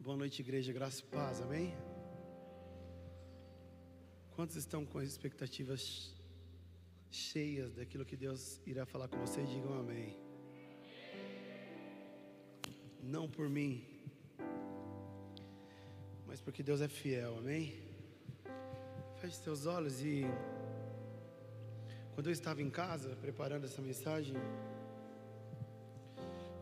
Boa 0.00 0.16
noite, 0.16 0.40
igreja, 0.42 0.72
graça 0.72 1.00
e 1.00 1.06
paz, 1.06 1.40
amém? 1.42 1.74
Quantos 4.30 4.54
estão 4.54 4.86
com 4.86 4.98
as 4.98 5.08
expectativas 5.08 6.14
cheias 7.10 7.74
daquilo 7.74 8.04
que 8.04 8.16
Deus 8.16 8.60
irá 8.64 8.86
falar 8.86 9.08
com 9.08 9.18
vocês? 9.18 9.50
Digam 9.50 9.74
amém. 9.76 10.16
Não 13.02 13.28
por 13.28 13.48
mim, 13.48 13.84
mas 16.24 16.40
porque 16.40 16.62
Deus 16.62 16.80
é 16.80 16.86
fiel, 16.86 17.36
amém? 17.36 17.82
Feche 19.20 19.34
seus 19.38 19.66
olhos 19.66 20.00
e. 20.00 20.22
Quando 22.14 22.28
eu 22.28 22.32
estava 22.32 22.62
em 22.62 22.70
casa 22.70 23.16
preparando 23.16 23.64
essa 23.64 23.82
mensagem, 23.82 24.36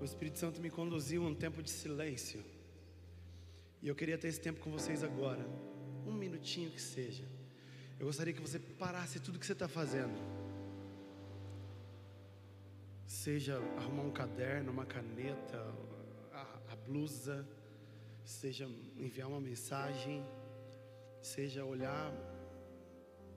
o 0.01 0.05
Espírito 0.05 0.39
Santo 0.39 0.59
me 0.59 0.71
conduziu 0.71 1.23
a 1.23 1.29
um 1.29 1.35
tempo 1.35 1.63
de 1.63 1.69
silêncio. 1.71 2.56
E 3.83 3.89
eu 3.89 3.95
queria 3.95 4.19
ter 4.19 4.29
esse 4.29 4.41
tempo 4.41 4.61
com 4.61 4.71
vocês 4.71 5.03
agora, 5.05 5.47
um 6.07 6.13
minutinho 6.13 6.71
que 6.71 6.81
seja. 6.81 7.25
Eu 7.99 8.07
gostaria 8.07 8.33
que 8.33 8.41
você 8.41 8.59
parasse 8.59 9.21
tudo 9.21 9.39
que 9.39 9.47
você 9.47 9.53
está 9.53 9.69
fazendo. 9.69 10.19
Seja 13.07 13.59
arrumar 13.79 14.03
um 14.03 14.11
caderno, 14.11 14.71
uma 14.71 14.85
caneta, 14.85 15.75
a, 16.33 16.73
a 16.73 16.77
blusa, 16.77 17.47
seja 18.25 18.69
enviar 18.97 19.29
uma 19.29 19.41
mensagem, 19.41 20.25
seja 21.23 21.65
olhar 21.65 22.13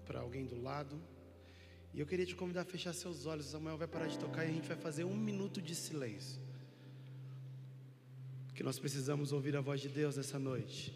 para 0.06 0.20
alguém 0.20 0.46
do 0.46 0.60
lado. 0.62 1.00
E 1.94 2.00
eu 2.00 2.06
queria 2.06 2.26
te 2.26 2.36
convidar 2.36 2.62
a 2.62 2.66
fechar 2.66 2.94
seus 2.94 3.26
olhos. 3.26 3.46
Samuel 3.46 3.78
vai 3.78 3.88
parar 3.88 4.08
de 4.08 4.18
tocar 4.18 4.46
e 4.46 4.50
a 4.50 4.54
gente 4.54 4.68
vai 4.68 4.78
fazer 4.78 5.04
um 5.04 5.16
minuto 5.16 5.62
de 5.62 5.76
silêncio. 5.76 6.49
Que 8.60 8.64
nós 8.64 8.78
precisamos 8.78 9.32
ouvir 9.32 9.56
a 9.56 9.62
voz 9.62 9.80
de 9.80 9.88
Deus 9.88 10.18
essa 10.18 10.38
noite. 10.38 10.94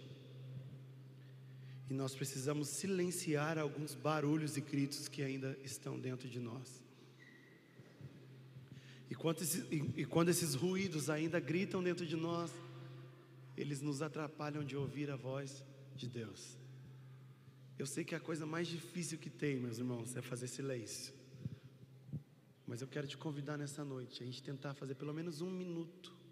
E 1.89 1.93
nós 1.93 2.13
precisamos 2.13 2.67
silenciar 2.67 3.57
alguns 3.57 3.95
barulhos 3.95 4.57
e 4.57 4.59
gritos 4.59 5.07
que 5.07 5.23
ainda 5.23 5.57
estão 5.63 5.97
dentro 5.97 6.27
de 6.27 6.41
nós. 6.41 6.83
E 9.09 9.15
quando, 9.15 9.43
esses, 9.43 9.63
e, 9.71 10.01
e 10.01 10.05
quando 10.05 10.27
esses 10.27 10.55
ruídos 10.55 11.09
ainda 11.09 11.39
gritam 11.39 11.81
dentro 11.81 12.05
de 12.05 12.17
nós, 12.17 12.51
eles 13.55 13.79
nos 13.79 14.01
atrapalham 14.01 14.61
de 14.61 14.75
ouvir 14.75 15.09
a 15.09 15.15
voz 15.15 15.63
de 15.95 16.09
Deus. 16.09 16.57
Eu 17.79 17.85
sei 17.85 18.03
que 18.03 18.13
a 18.13 18.19
coisa 18.19 18.45
mais 18.45 18.67
difícil 18.67 19.17
que 19.17 19.29
tem, 19.29 19.55
meus 19.55 19.77
irmãos, 19.77 20.17
é 20.17 20.21
fazer 20.21 20.49
silêncio. 20.49 21.13
Mas 22.67 22.81
eu 22.81 22.89
quero 22.89 23.07
te 23.07 23.15
convidar 23.15 23.57
nessa 23.57 23.85
noite 23.85 24.21
a 24.21 24.25
gente 24.25 24.43
tentar 24.43 24.73
fazer 24.73 24.95
pelo 24.95 25.13
menos 25.13 25.39
um 25.39 25.49
minuto 25.49 26.22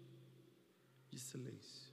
de 1.12 1.20
silêncio. 1.20 1.92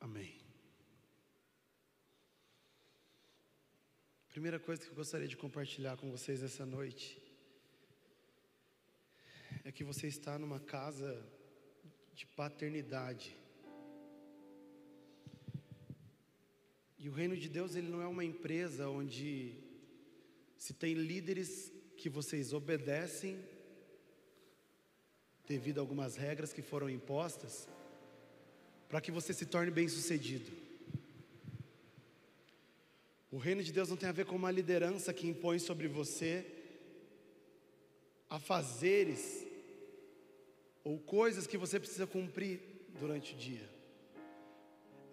Amém. 0.00 0.40
Primeira 4.30 4.60
coisa 4.60 4.80
que 4.80 4.88
eu 4.88 4.94
gostaria 4.94 5.26
de 5.26 5.36
compartilhar 5.36 5.96
com 5.96 6.08
vocês 6.08 6.40
essa 6.40 6.64
noite 6.64 7.20
é 9.64 9.72
que 9.72 9.82
você 9.82 10.06
está 10.06 10.38
numa 10.38 10.60
casa 10.60 11.20
de 12.14 12.26
paternidade. 12.26 13.36
E 16.96 17.08
o 17.08 17.12
reino 17.12 17.36
de 17.36 17.48
Deus 17.48 17.74
ele 17.74 17.88
não 17.88 18.00
é 18.00 18.06
uma 18.06 18.24
empresa 18.24 18.88
onde 18.88 19.58
se 20.56 20.74
tem 20.74 20.94
líderes 20.94 21.72
que 21.96 22.08
vocês 22.08 22.52
obedecem 22.52 23.44
devido 25.44 25.78
a 25.78 25.80
algumas 25.80 26.14
regras 26.14 26.52
que 26.52 26.62
foram 26.62 26.88
impostas 26.88 27.68
para 28.88 29.00
que 29.00 29.10
você 29.10 29.34
se 29.34 29.44
torne 29.44 29.72
bem-sucedido. 29.72 30.69
O 33.30 33.38
reino 33.38 33.62
de 33.62 33.72
Deus 33.72 33.88
não 33.88 33.96
tem 33.96 34.08
a 34.08 34.12
ver 34.12 34.26
com 34.26 34.36
uma 34.36 34.50
liderança 34.50 35.12
que 35.12 35.28
impõe 35.28 35.58
sobre 35.58 35.86
você 35.88 36.44
afazeres 38.28 39.46
ou 40.84 40.98
coisas 40.98 41.46
que 41.46 41.58
você 41.58 41.78
precisa 41.78 42.06
cumprir 42.06 42.60
durante 42.98 43.34
o 43.34 43.36
dia. 43.36 43.68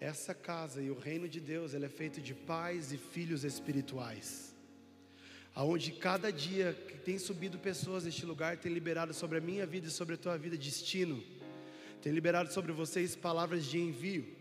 Essa 0.00 0.34
casa 0.34 0.80
e 0.80 0.90
o 0.90 0.98
reino 0.98 1.28
de 1.28 1.40
Deus, 1.40 1.74
ele 1.74 1.86
é 1.86 1.88
feito 1.88 2.20
de 2.20 2.34
pais 2.34 2.92
e 2.92 2.96
filhos 2.96 3.42
espirituais. 3.44 4.54
Aonde 5.54 5.90
cada 5.92 6.32
dia 6.32 6.72
que 6.88 6.98
tem 6.98 7.18
subido 7.18 7.58
pessoas 7.58 8.04
neste 8.04 8.24
lugar 8.24 8.56
tem 8.56 8.72
liberado 8.72 9.12
sobre 9.12 9.38
a 9.38 9.40
minha 9.40 9.66
vida 9.66 9.88
e 9.88 9.90
sobre 9.90 10.14
a 10.14 10.18
tua 10.18 10.38
vida 10.38 10.56
destino 10.56 11.22
tem 12.00 12.12
liberado 12.12 12.52
sobre 12.52 12.72
vocês 12.72 13.16
palavras 13.16 13.66
de 13.66 13.78
envio. 13.78 14.37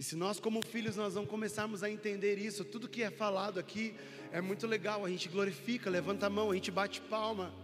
E 0.00 0.02
se 0.02 0.16
nós, 0.16 0.40
como 0.40 0.64
filhos, 0.64 0.96
nós 0.96 1.14
não 1.14 1.26
começarmos 1.26 1.82
a 1.82 1.90
entender 1.90 2.38
isso, 2.38 2.64
tudo 2.64 2.88
que 2.88 3.02
é 3.02 3.10
falado 3.10 3.60
aqui 3.60 3.94
é 4.32 4.40
muito 4.40 4.66
legal, 4.66 5.04
a 5.04 5.10
gente 5.10 5.28
glorifica, 5.28 5.90
levanta 5.90 6.24
a 6.24 6.30
mão, 6.30 6.50
a 6.50 6.54
gente 6.54 6.70
bate 6.70 7.02
palma, 7.02 7.54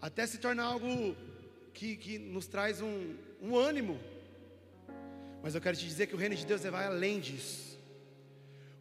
até 0.00 0.24
se 0.28 0.38
torna 0.38 0.62
algo 0.62 1.16
que, 1.74 1.96
que 1.96 2.20
nos 2.20 2.46
traz 2.46 2.80
um, 2.80 3.16
um 3.42 3.56
ânimo. 3.56 3.98
Mas 5.42 5.56
eu 5.56 5.60
quero 5.60 5.76
te 5.76 5.84
dizer 5.84 6.06
que 6.06 6.14
o 6.14 6.16
reino 6.16 6.36
de 6.36 6.46
Deus 6.46 6.62
vai 6.62 6.86
além 6.86 7.18
disso. 7.18 7.76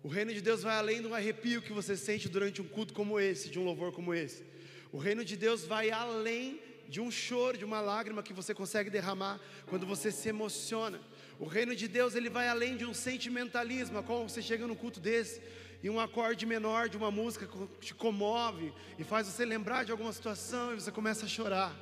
O 0.04 0.08
reino 0.08 0.32
de 0.32 0.40
Deus 0.40 0.62
vai 0.62 0.76
além 0.78 1.02
do 1.02 1.12
arrepio 1.12 1.64
que 1.64 1.74
você 1.74 1.98
sente 1.98 2.30
durante 2.30 2.62
um 2.62 2.68
culto 2.68 2.94
como 2.94 3.20
esse, 3.20 3.50
de 3.50 3.58
um 3.58 3.66
louvor 3.66 3.94
como 3.94 4.14
esse. 4.14 4.46
O 4.92 5.00
reino 5.00 5.26
de 5.26 5.36
Deus 5.36 5.66
vai 5.66 5.90
além 5.90 6.62
de 6.88 7.02
um 7.02 7.10
choro, 7.10 7.58
de 7.58 7.66
uma 7.66 7.82
lágrima 7.82 8.22
que 8.22 8.32
você 8.32 8.54
consegue 8.54 8.92
derramar 8.92 9.40
quando 9.66 9.88
você 9.88 10.12
se 10.12 10.30
emociona. 10.30 11.02
O 11.40 11.46
reino 11.46 11.76
de 11.76 11.88
Deus 11.88 12.16
ele 12.16 12.30
vai 12.30 12.48
além 12.48 12.78
de 12.78 12.86
um 12.86 12.94
sentimentalismo, 12.94 13.98
a 13.98 14.04
qual 14.04 14.28
você 14.28 14.42
chega 14.42 14.66
num 14.66 14.76
culto 14.76 15.00
desse 15.00 15.42
e 15.84 15.90
um 15.90 16.00
acorde 16.00 16.46
menor 16.46 16.90
de 16.90 16.98
uma 16.98 17.12
música 17.12 17.48
te 17.80 17.94
comove 17.94 18.74
e 18.98 19.04
faz 19.04 19.28
você 19.28 19.46
lembrar 19.46 19.84
de 19.84 19.92
alguma 19.92 20.14
situação 20.14 20.74
e 20.74 20.76
você 20.76 20.92
começa 20.92 21.26
a 21.26 21.30
chorar. 21.30 21.76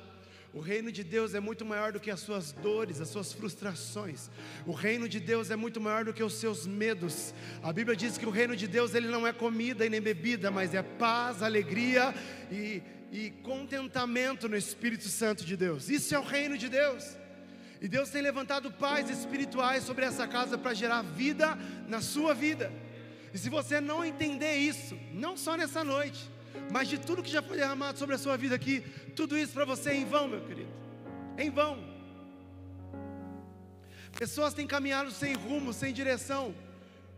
O 0.52 0.60
reino 0.60 0.92
de 0.92 1.02
Deus 1.02 1.34
é 1.34 1.40
muito 1.40 1.64
maior 1.64 1.92
do 1.92 1.98
que 1.98 2.10
as 2.10 2.20
suas 2.20 2.52
dores, 2.52 3.00
as 3.00 3.08
suas 3.08 3.32
frustrações. 3.32 4.30
O 4.64 4.72
reino 4.72 5.08
de 5.08 5.18
Deus 5.18 5.50
é 5.50 5.56
muito 5.56 5.80
maior 5.80 6.04
do 6.04 6.12
que 6.12 6.22
os 6.22 6.34
seus 6.34 6.64
medos. 6.66 7.34
A 7.60 7.72
Bíblia 7.72 7.96
diz 7.96 8.16
que 8.16 8.26
o 8.26 8.30
reino 8.30 8.54
de 8.54 8.68
Deus 8.68 8.94
ele 8.94 9.08
não 9.08 9.26
é 9.26 9.32
comida 9.32 9.84
e 9.84 9.90
nem 9.90 10.00
bebida, 10.00 10.50
mas 10.50 10.72
é 10.74 10.82
paz, 10.82 11.42
alegria 11.42 12.14
e 12.52 12.82
e 13.14 13.30
contentamento 13.44 14.48
no 14.48 14.56
Espírito 14.56 15.08
Santo 15.08 15.44
de 15.44 15.56
Deus. 15.56 15.88
Isso 15.88 16.12
é 16.16 16.18
o 16.18 16.22
reino 16.24 16.58
de 16.58 16.68
Deus. 16.68 17.16
E 17.84 17.88
Deus 17.94 18.08
tem 18.08 18.22
levantado 18.22 18.72
pais 18.72 19.10
espirituais 19.10 19.84
sobre 19.84 20.06
essa 20.06 20.26
casa 20.26 20.56
para 20.56 20.72
gerar 20.72 21.02
vida 21.02 21.54
na 21.86 22.00
sua 22.00 22.32
vida. 22.32 22.72
E 23.30 23.36
se 23.36 23.50
você 23.50 23.78
não 23.78 24.02
entender 24.02 24.56
isso, 24.56 24.98
não 25.12 25.36
só 25.36 25.54
nessa 25.54 25.84
noite, 25.84 26.30
mas 26.72 26.88
de 26.88 26.96
tudo 26.96 27.22
que 27.22 27.30
já 27.30 27.42
foi 27.42 27.58
derramado 27.58 27.98
sobre 27.98 28.14
a 28.14 28.18
sua 28.18 28.38
vida 28.38 28.54
aqui, 28.54 28.80
tudo 29.14 29.36
isso 29.36 29.52
para 29.52 29.66
você 29.66 29.90
é 29.90 29.96
em 29.96 30.06
vão, 30.06 30.26
meu 30.26 30.40
querido. 30.40 30.70
Em 31.36 31.50
vão. 31.50 31.76
Pessoas 34.18 34.54
têm 34.54 34.66
caminhado 34.66 35.10
sem 35.10 35.34
rumo, 35.34 35.70
sem 35.74 35.92
direção, 35.92 36.54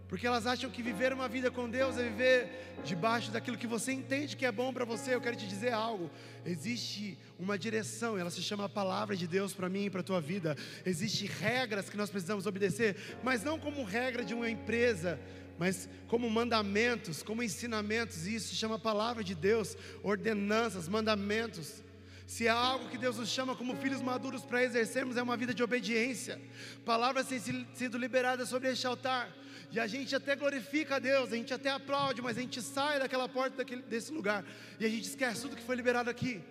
porque 0.08 0.26
elas 0.26 0.46
acham 0.46 0.70
que 0.70 0.82
viver 0.82 1.12
uma 1.12 1.28
vida 1.28 1.50
com 1.50 1.68
Deus 1.68 1.98
é 1.98 2.04
viver 2.04 2.74
debaixo 2.84 3.32
daquilo 3.32 3.58
que 3.58 3.66
você 3.66 3.92
entende 3.92 4.36
que 4.36 4.46
é 4.46 4.52
bom 4.52 4.72
para 4.72 4.84
você. 4.84 5.14
Eu 5.14 5.20
quero 5.20 5.36
te 5.36 5.48
dizer 5.48 5.72
algo. 5.72 6.10
Existe 6.44 7.18
uma 7.38 7.58
direção, 7.58 8.16
ela 8.16 8.30
se 8.30 8.40
chama 8.40 8.66
a 8.66 8.68
palavra 8.68 9.16
de 9.16 9.26
Deus 9.26 9.52
para 9.52 9.68
mim 9.68 9.86
e 9.86 9.90
para 9.90 10.00
a 10.00 10.04
tua 10.04 10.20
vida. 10.20 10.56
Existem 10.84 11.28
regras 11.28 11.90
que 11.90 11.96
nós 11.96 12.08
precisamos 12.08 12.46
obedecer, 12.46 12.96
mas 13.22 13.42
não 13.42 13.58
como 13.58 13.82
regra 13.82 14.24
de 14.24 14.32
uma 14.32 14.48
empresa, 14.48 15.18
mas 15.58 15.88
como 16.06 16.30
mandamentos, 16.30 17.22
como 17.22 17.42
ensinamentos. 17.42 18.28
E 18.28 18.36
isso 18.36 18.48
se 18.48 18.54
chama 18.54 18.76
a 18.76 18.78
palavra 18.78 19.24
de 19.24 19.34
Deus, 19.34 19.76
ordenanças, 20.04 20.88
mandamentos. 20.88 21.82
Se 22.28 22.46
é 22.46 22.50
algo 22.50 22.88
que 22.88 22.98
Deus 22.98 23.18
nos 23.18 23.28
chama 23.28 23.56
como 23.56 23.76
filhos 23.76 24.02
maduros 24.02 24.44
para 24.44 24.62
exercermos, 24.62 25.16
é 25.16 25.22
uma 25.22 25.36
vida 25.36 25.52
de 25.52 25.62
obediência. 25.62 26.40
Palavras 26.84 27.26
sido 27.26 27.98
liberadas 27.98 28.48
sobre 28.48 28.70
este 28.70 28.86
altar. 28.86 29.32
E 29.70 29.80
a 29.80 29.86
gente 29.86 30.14
até 30.14 30.36
glorifica 30.36 30.96
a 30.96 30.98
Deus, 30.98 31.32
a 31.32 31.36
gente 31.36 31.52
até 31.52 31.70
aplaude, 31.70 32.22
mas 32.22 32.38
a 32.38 32.40
gente 32.40 32.62
sai 32.62 32.98
daquela 32.98 33.28
porta 33.28 33.56
daquele, 33.56 33.82
desse 33.82 34.12
lugar 34.12 34.44
e 34.78 34.86
a 34.86 34.88
gente 34.88 35.04
esquece 35.08 35.42
tudo 35.42 35.56
que 35.56 35.62
foi 35.62 35.76
liberado 35.76 36.08
aqui. 36.08 36.42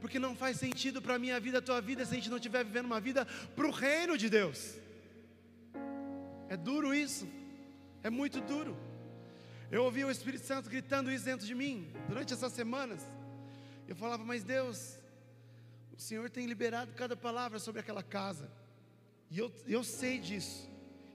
Porque 0.00 0.18
não 0.18 0.34
faz 0.34 0.56
sentido 0.56 1.02
para 1.02 1.16
a 1.16 1.18
minha 1.18 1.38
vida, 1.38 1.58
a 1.58 1.62
tua 1.62 1.80
vida, 1.80 2.04
se 2.04 2.12
a 2.12 2.14
gente 2.14 2.30
não 2.30 2.38
estiver 2.38 2.64
vivendo 2.64 2.86
uma 2.86 3.00
vida 3.00 3.26
para 3.54 3.66
o 3.66 3.70
reino 3.70 4.16
de 4.16 4.30
Deus. 4.30 4.76
É 6.48 6.56
duro 6.56 6.94
isso, 6.94 7.28
é 8.02 8.08
muito 8.08 8.40
duro. 8.40 8.76
Eu 9.70 9.84
ouvi 9.84 10.04
o 10.04 10.10
Espírito 10.10 10.44
Santo 10.44 10.68
gritando 10.68 11.12
isso 11.12 11.24
dentro 11.24 11.46
de 11.46 11.54
mim 11.54 11.92
durante 12.08 12.32
essas 12.32 12.52
semanas. 12.52 13.02
Eu 13.86 13.94
falava, 13.94 14.24
mas 14.24 14.42
Deus, 14.42 14.96
o 15.96 16.00
Senhor 16.00 16.28
tem 16.30 16.46
liberado 16.46 16.92
cada 16.94 17.16
palavra 17.16 17.58
sobre 17.58 17.80
aquela 17.80 18.02
casa. 18.02 18.50
E 19.30 19.38
eu, 19.38 19.52
eu 19.66 19.84
sei 19.84 20.18
disso. 20.18 20.68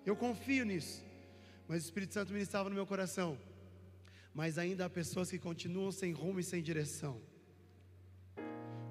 Eu 0.06 0.16
confio 0.16 0.64
nisso. 0.64 1.05
Mas 1.68 1.84
o 1.84 1.86
Espírito 1.86 2.14
Santo 2.14 2.34
ministrava 2.34 2.70
no 2.70 2.76
meu 2.76 2.86
coração. 2.86 3.38
Mas 4.34 4.58
ainda 4.58 4.86
há 4.86 4.90
pessoas 4.90 5.30
que 5.30 5.40
continuam 5.40 5.92
sem 5.92 6.12
rumo 6.12 6.40
e 6.40 6.44
sem 6.44 6.62
direção. 6.62 7.22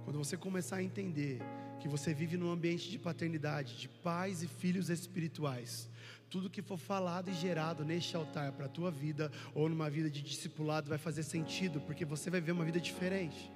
Quando 0.05 0.19
você 0.19 0.37
começar 0.37 0.77
a 0.77 0.83
entender 0.83 1.41
que 1.81 1.89
você 1.89 2.15
vive 2.15 2.37
num 2.37 2.51
ambiente 2.51 2.91
de 2.91 2.99
paternidade, 2.99 3.77
de 3.77 3.89
pais 3.89 4.43
e 4.43 4.49
filhos 4.49 4.89
espirituais, 4.89 5.89
tudo 6.31 6.51
que 6.51 6.63
for 6.63 6.79
falado 6.79 7.31
e 7.31 7.35
gerado 7.35 7.85
neste 7.85 8.17
altar 8.17 8.53
para 8.53 8.67
a 8.67 8.69
tua 8.69 8.91
vida 8.91 9.31
ou 9.55 9.69
numa 9.69 9.89
vida 9.89 10.11
de 10.11 10.23
discipulado 10.23 10.89
vai 10.89 10.99
fazer 10.99 11.23
sentido, 11.23 11.81
porque 11.81 12.05
você 12.05 12.31
vai 12.31 12.41
ver 12.41 12.53
uma 12.53 12.65
vida 12.65 12.81
diferente. 12.81 13.53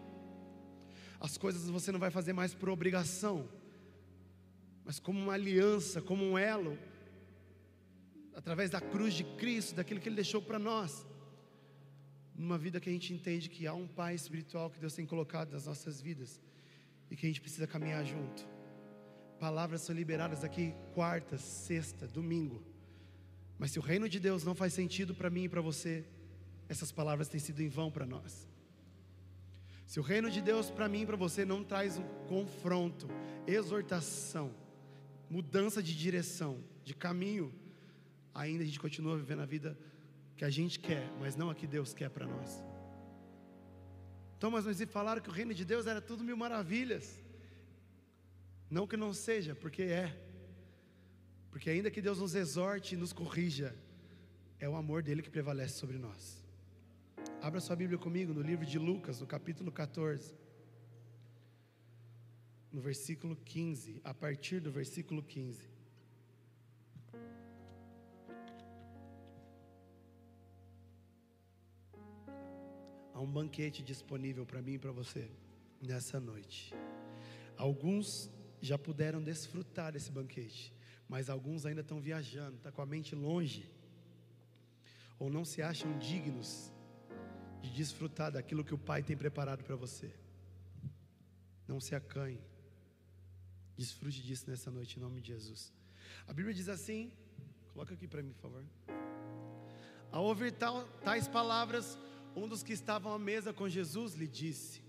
As 1.21 1.37
coisas 1.37 1.69
você 1.69 1.91
não 1.91 1.99
vai 1.99 2.11
fazer 2.11 2.33
mais 2.33 2.55
por 2.55 2.69
obrigação, 2.69 3.49
mas 4.85 5.01
como 5.01 5.19
uma 5.19 5.33
aliança, 5.33 6.01
como 6.01 6.25
um 6.25 6.39
elo, 6.39 6.79
através 8.39 8.71
da 8.71 8.81
cruz 8.81 9.15
de 9.15 9.25
Cristo, 9.25 9.75
daquilo 9.75 9.99
que 9.99 10.09
Ele 10.09 10.15
deixou 10.15 10.41
para 10.41 10.61
nós. 10.61 11.05
Numa 12.37 12.57
vida 12.57 12.79
que 12.79 12.89
a 12.89 12.93
gente 12.93 13.13
entende 13.13 13.49
que 13.49 13.67
há 13.67 13.75
um 13.75 13.89
Pai 13.89 14.15
espiritual 14.15 14.71
que 14.71 14.79
Deus 14.79 14.95
tem 14.95 15.05
colocado 15.05 15.51
nas 15.51 15.67
nossas 15.67 16.01
vidas 16.01 16.41
e 17.11 17.17
que 17.17 17.27
a 17.27 17.29
gente 17.29 17.41
precisa 17.41 17.67
caminhar 17.67 18.05
junto. 18.05 18.49
Palavras 19.41 19.83
são 19.83 19.93
liberadas 19.93 20.45
aqui 20.45 20.73
quarta, 20.95 21.37
sexta, 21.37 22.07
domingo. 22.07 22.63
Mas 23.59 23.73
se 23.73 23.81
o 23.81 23.83
reino 23.83 24.09
de 24.09 24.21
Deus 24.21 24.45
não 24.45 24.55
faz 24.55 24.73
sentido 24.73 25.17
para 25.17 25.29
mim 25.29 25.45
e 25.45 25.49
para 25.49 25.61
você, 25.61 26.05
essas 26.69 26.93
palavras 26.93 27.29
têm 27.29 27.41
sido 27.41 27.61
em 27.61 27.69
vão 27.69 27.91
para 27.91 28.07
nós. 28.07 28.47
Se 29.85 29.99
o 29.99 30.03
reino 30.03 30.31
de 30.31 30.41
Deus 30.41 30.71
para 30.71 30.89
mim 30.89 31.03
e 31.03 31.07
para 31.07 31.17
você 31.17 31.45
não 31.45 31.65
traz 31.65 31.99
um 31.99 32.05
confronto, 32.29 33.09
exortação, 33.49 34.55
mudança 35.29 35.83
de 35.83 35.93
direção, 35.97 36.63
de 36.85 36.95
caminho, 36.95 37.53
ainda 38.39 38.63
a 38.63 38.67
gente 38.67 38.79
continua 38.79 39.17
vivendo 39.17 39.41
a 39.41 39.47
vida 39.47 39.77
que 40.37 40.45
a 40.45 40.51
gente 40.51 40.79
quer, 40.79 41.11
mas 41.19 41.35
não 41.35 41.51
a 41.51 41.55
que 41.55 41.67
Deus 41.67 41.93
quer 41.93 42.09
para 42.09 42.27
nós. 42.27 42.63
Thomas 44.39 44.65
nos 44.65 44.81
falaram 44.85 45.21
que 45.21 45.29
o 45.29 45.33
reino 45.33 45.53
de 45.53 45.65
Deus 45.65 45.87
era 45.87 46.01
tudo 46.01 46.23
mil 46.23 46.37
maravilhas. 46.37 47.21
Não 48.71 48.87
que 48.87 48.97
não 48.97 49.13
seja, 49.13 49.57
porque 49.57 49.83
é. 49.83 50.17
Porque 51.51 51.69
ainda 51.69 51.91
que 51.91 52.01
Deus 52.01 52.21
nos 52.21 52.37
exorte 52.37 52.95
e 52.95 52.99
nos 52.99 53.13
corrija, 53.13 53.75
é 54.61 54.69
o 54.69 54.77
amor 54.77 55.03
dele 55.03 55.23
que 55.23 55.31
prevalece 55.31 55.75
sobre 55.75 55.99
nós. 55.99 56.45
Abra 57.43 57.61
sua 57.61 57.75
Bíblia 57.75 57.99
comigo 57.99 58.33
no 58.33 58.43
livro 58.43 58.65
de 58.65 58.79
Lucas, 58.79 59.21
no 59.21 59.27
capítulo 59.27 59.73
14. 59.73 60.35
No 62.71 62.81
versículo 62.81 63.35
15, 63.35 64.01
a 64.05 64.15
partir 64.15 64.61
do 64.61 64.71
versículo 64.71 65.23
15. 65.23 65.78
Há 73.19 73.21
um 73.21 73.27
banquete 73.27 73.83
disponível 73.83 74.47
para 74.47 74.63
mim 74.63 74.75
e 74.75 74.79
para 74.79 74.93
você 74.93 75.29
nessa 75.83 76.21
noite. 76.21 76.73
Alguns 77.57 78.31
já 78.61 78.79
puderam 78.79 79.21
desfrutar 79.21 79.91
desse 79.91 80.13
banquete, 80.13 80.73
mas 81.09 81.29
alguns 81.29 81.67
ainda 81.67 81.81
estão 81.81 82.01
viajando, 82.01 82.59
estão 82.59 82.71
tá 82.71 82.77
com 82.77 82.81
a 82.81 82.87
mente 82.87 83.17
longe, 83.17 83.69
ou 85.19 85.29
não 85.29 85.45
se 85.45 85.61
acham 85.61 85.99
dignos 85.99 86.73
de 87.61 87.71
desfrutar 87.71 88.31
daquilo 88.31 88.65
que 88.65 88.73
o 88.73 88.79
Pai 88.79 89.03
tem 89.03 89.17
preparado 89.17 89.65
para 89.65 89.75
você. 89.75 90.15
Não 91.67 91.81
se 91.81 91.97
acanhe. 91.97 92.41
Desfrute 93.77 94.23
disso 94.23 94.49
nessa 94.49 94.71
noite 94.71 94.97
em 94.97 95.03
nome 95.03 95.21
de 95.21 95.33
Jesus. 95.33 95.73
A 96.29 96.33
Bíblia 96.33 96.55
diz 96.55 96.69
assim: 96.69 97.11
coloca 97.73 97.95
aqui 97.95 98.07
para 98.07 98.23
mim, 98.23 98.33
por 98.35 98.43
favor. 98.43 98.65
Ao 100.13 100.25
ouvir 100.25 100.55
tais 101.03 101.27
palavras, 101.27 101.99
um 102.39 102.49
dos 102.49 102.63
que 102.63 102.73
estavam 102.73 103.13
à 103.13 103.19
mesa 103.19 103.53
com 103.53 103.69
Jesus 103.69 104.15
lhe 104.15 104.27
disse: 104.27 104.83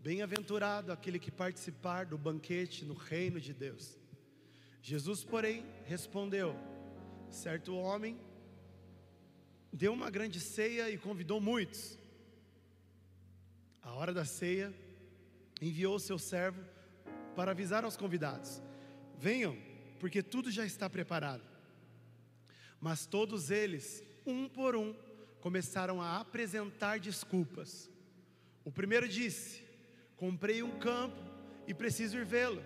Bem-aventurado 0.00 0.92
aquele 0.92 1.18
que 1.18 1.30
participar 1.30 2.06
do 2.06 2.16
banquete 2.16 2.84
no 2.84 2.94
reino 2.94 3.40
de 3.40 3.52
Deus. 3.52 3.98
Jesus, 4.80 5.24
porém, 5.24 5.64
respondeu: 5.84 6.56
Certo 7.30 7.76
homem 7.76 8.18
deu 9.72 9.92
uma 9.92 10.08
grande 10.08 10.38
ceia 10.38 10.88
e 10.88 10.96
convidou 10.96 11.40
muitos 11.40 11.98
a 13.84 13.92
hora 13.92 14.14
da 14.14 14.24
ceia, 14.24 14.72
enviou 15.60 15.96
o 15.96 16.00
seu 16.00 16.18
servo 16.18 16.62
para 17.36 17.50
avisar 17.50 17.84
aos 17.84 17.96
convidados: 17.96 18.62
Venham, 19.18 19.56
porque 20.00 20.22
tudo 20.22 20.50
já 20.50 20.64
está 20.64 20.88
preparado. 20.88 21.44
Mas 22.80 23.06
todos 23.06 23.50
eles, 23.50 24.02
um 24.26 24.48
por 24.48 24.74
um, 24.74 24.94
começaram 25.44 26.00
a 26.00 26.20
apresentar 26.20 26.98
desculpas. 26.98 27.90
O 28.64 28.72
primeiro 28.72 29.06
disse: 29.06 29.62
Comprei 30.16 30.62
um 30.62 30.78
campo 30.78 31.22
e 31.66 31.74
preciso 31.74 32.16
ir 32.16 32.24
vê-lo. 32.24 32.64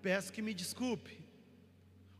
Peço 0.00 0.32
que 0.32 0.40
me 0.40 0.54
desculpe. 0.54 1.18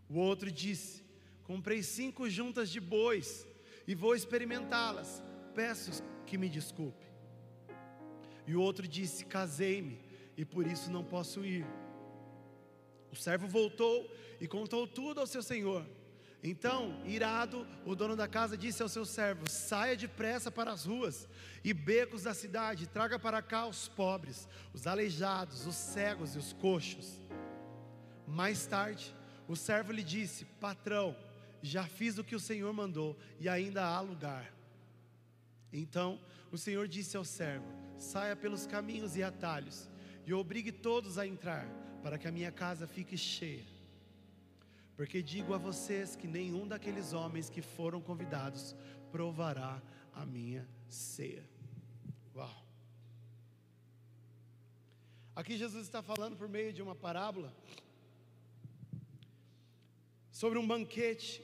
O 0.09 0.19
outro 0.19 0.51
disse: 0.51 1.05
Comprei 1.45 1.81
cinco 1.81 2.29
juntas 2.29 2.71
de 2.71 2.81
bois 2.81 3.47
e 3.87 3.95
vou 3.95 4.17
experimentá-las. 4.17 5.23
Peço 5.55 6.03
que 6.27 6.37
me 6.37 6.49
desculpe. 6.49 7.07
E 8.49 8.57
o 8.57 8.61
outro 8.61 8.89
disse: 8.89 9.25
Casei-me 9.25 10.01
e 10.37 10.45
por 10.45 10.67
isso 10.67 10.91
não 10.91 11.05
posso 11.05 11.45
ir. 11.45 11.65
O 13.13 13.15
servo 13.15 13.47
voltou 13.47 14.13
e 14.41 14.49
contou 14.49 14.89
tudo 14.89 15.21
ao 15.21 15.27
seu 15.29 15.41
senhor. 15.41 15.87
Então, 16.47 17.01
irado, 17.07 17.67
o 17.87 17.95
dono 17.95 18.15
da 18.15 18.29
casa 18.29 18.55
disse 18.55 18.83
ao 18.83 18.89
seu 18.89 19.07
servo: 19.07 19.49
Saia 19.49 19.97
depressa 19.97 20.51
para 20.51 20.71
as 20.71 20.85
ruas 20.85 21.27
e 21.65 21.73
becos 21.73 22.25
da 22.25 22.35
cidade, 22.35 22.87
traga 22.87 23.19
para 23.19 23.41
cá 23.41 23.67
os 23.67 23.89
pobres, 23.89 24.47
os 24.75 24.87
aleijados, 24.87 25.67
os 25.67 25.75
cegos 25.75 26.35
e 26.35 26.39
os 26.39 26.53
coxos. 26.53 27.19
Mais 28.27 28.67
tarde, 28.67 29.17
o 29.49 29.57
servo 29.57 29.91
lhe 29.91 30.03
disse: 30.03 30.45
Patrão, 30.61 31.17
já 31.63 31.85
fiz 31.85 32.19
o 32.19 32.25
que 32.25 32.37
o 32.37 32.41
Senhor 32.41 32.71
mandou 32.75 33.19
e 33.41 33.49
ainda 33.49 33.83
há 33.83 33.99
lugar. 34.03 34.53
Então, 35.73 36.21
o 36.53 36.59
Senhor 36.59 36.87
disse 36.87 37.17
ao 37.17 37.25
servo: 37.25 37.67
saia 37.97 38.37
pelos 38.37 38.67
caminhos 38.67 39.17
e 39.17 39.23
atalhos, 39.23 39.89
e 40.27 40.35
obrigue 40.35 40.71
todos 40.71 41.17
a 41.17 41.27
entrar, 41.27 41.67
para 42.03 42.19
que 42.19 42.29
a 42.29 42.33
minha 42.33 42.53
casa 42.53 42.87
fique 42.87 43.17
cheia. 43.17 43.74
Porque 44.97 45.23
digo 45.23 45.53
a 45.53 45.59
vocês 45.59 46.15
que 46.15 46.27
nenhum 46.27 46.67
daqueles 46.67 47.13
homens 47.13 47.51
que 47.51 47.61
foram 47.61 48.01
convidados 48.01 48.77
provará 49.11 49.83
a 50.13 50.25
minha 50.25 50.69
ceia. 50.89 51.45
Uau! 52.35 52.65
Aqui 55.35 55.57
Jesus 55.57 55.85
está 55.85 56.01
falando 56.01 56.37
por 56.37 56.49
meio 56.49 56.73
de 56.73 56.81
uma 56.81 56.95
parábola 56.95 57.53
sobre 60.31 60.59
um 60.59 60.67
banquete, 60.67 61.43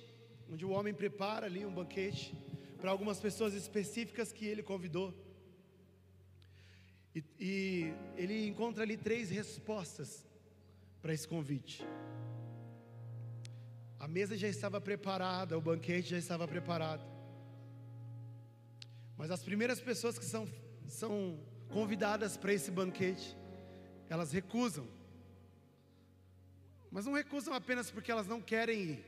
onde 0.48 0.64
o 0.64 0.70
homem 0.70 0.94
prepara 0.94 1.46
ali 1.46 1.64
um 1.66 1.72
banquete 1.72 2.36
para 2.80 2.90
algumas 2.90 3.20
pessoas 3.20 3.52
específicas 3.54 4.32
que 4.32 4.46
ele 4.46 4.62
convidou. 4.62 5.12
E, 7.14 7.24
e 7.38 7.94
ele 8.16 8.46
encontra 8.46 8.84
ali 8.84 8.96
três 8.96 9.28
respostas 9.28 10.24
para 11.02 11.12
esse 11.12 11.26
convite. 11.26 11.84
A 14.00 14.08
mesa 14.08 14.34
já 14.34 14.48
estava 14.48 14.80
preparada, 14.80 15.58
o 15.58 15.60
banquete 15.60 16.08
já 16.08 16.18
estava 16.18 16.48
preparado. 16.48 17.04
Mas 19.14 19.30
as 19.30 19.42
primeiras 19.42 19.78
pessoas 19.78 20.18
que 20.18 20.24
são, 20.24 20.48
são 20.88 21.38
convidadas 21.68 22.38
para 22.38 22.54
esse 22.54 22.70
banquete, 22.70 23.36
elas 24.08 24.32
recusam. 24.32 24.88
Mas 26.90 27.04
não 27.04 27.12
recusam 27.12 27.52
apenas 27.52 27.90
porque 27.90 28.10
elas 28.10 28.26
não 28.26 28.40
querem 28.40 28.80
ir. 28.82 29.04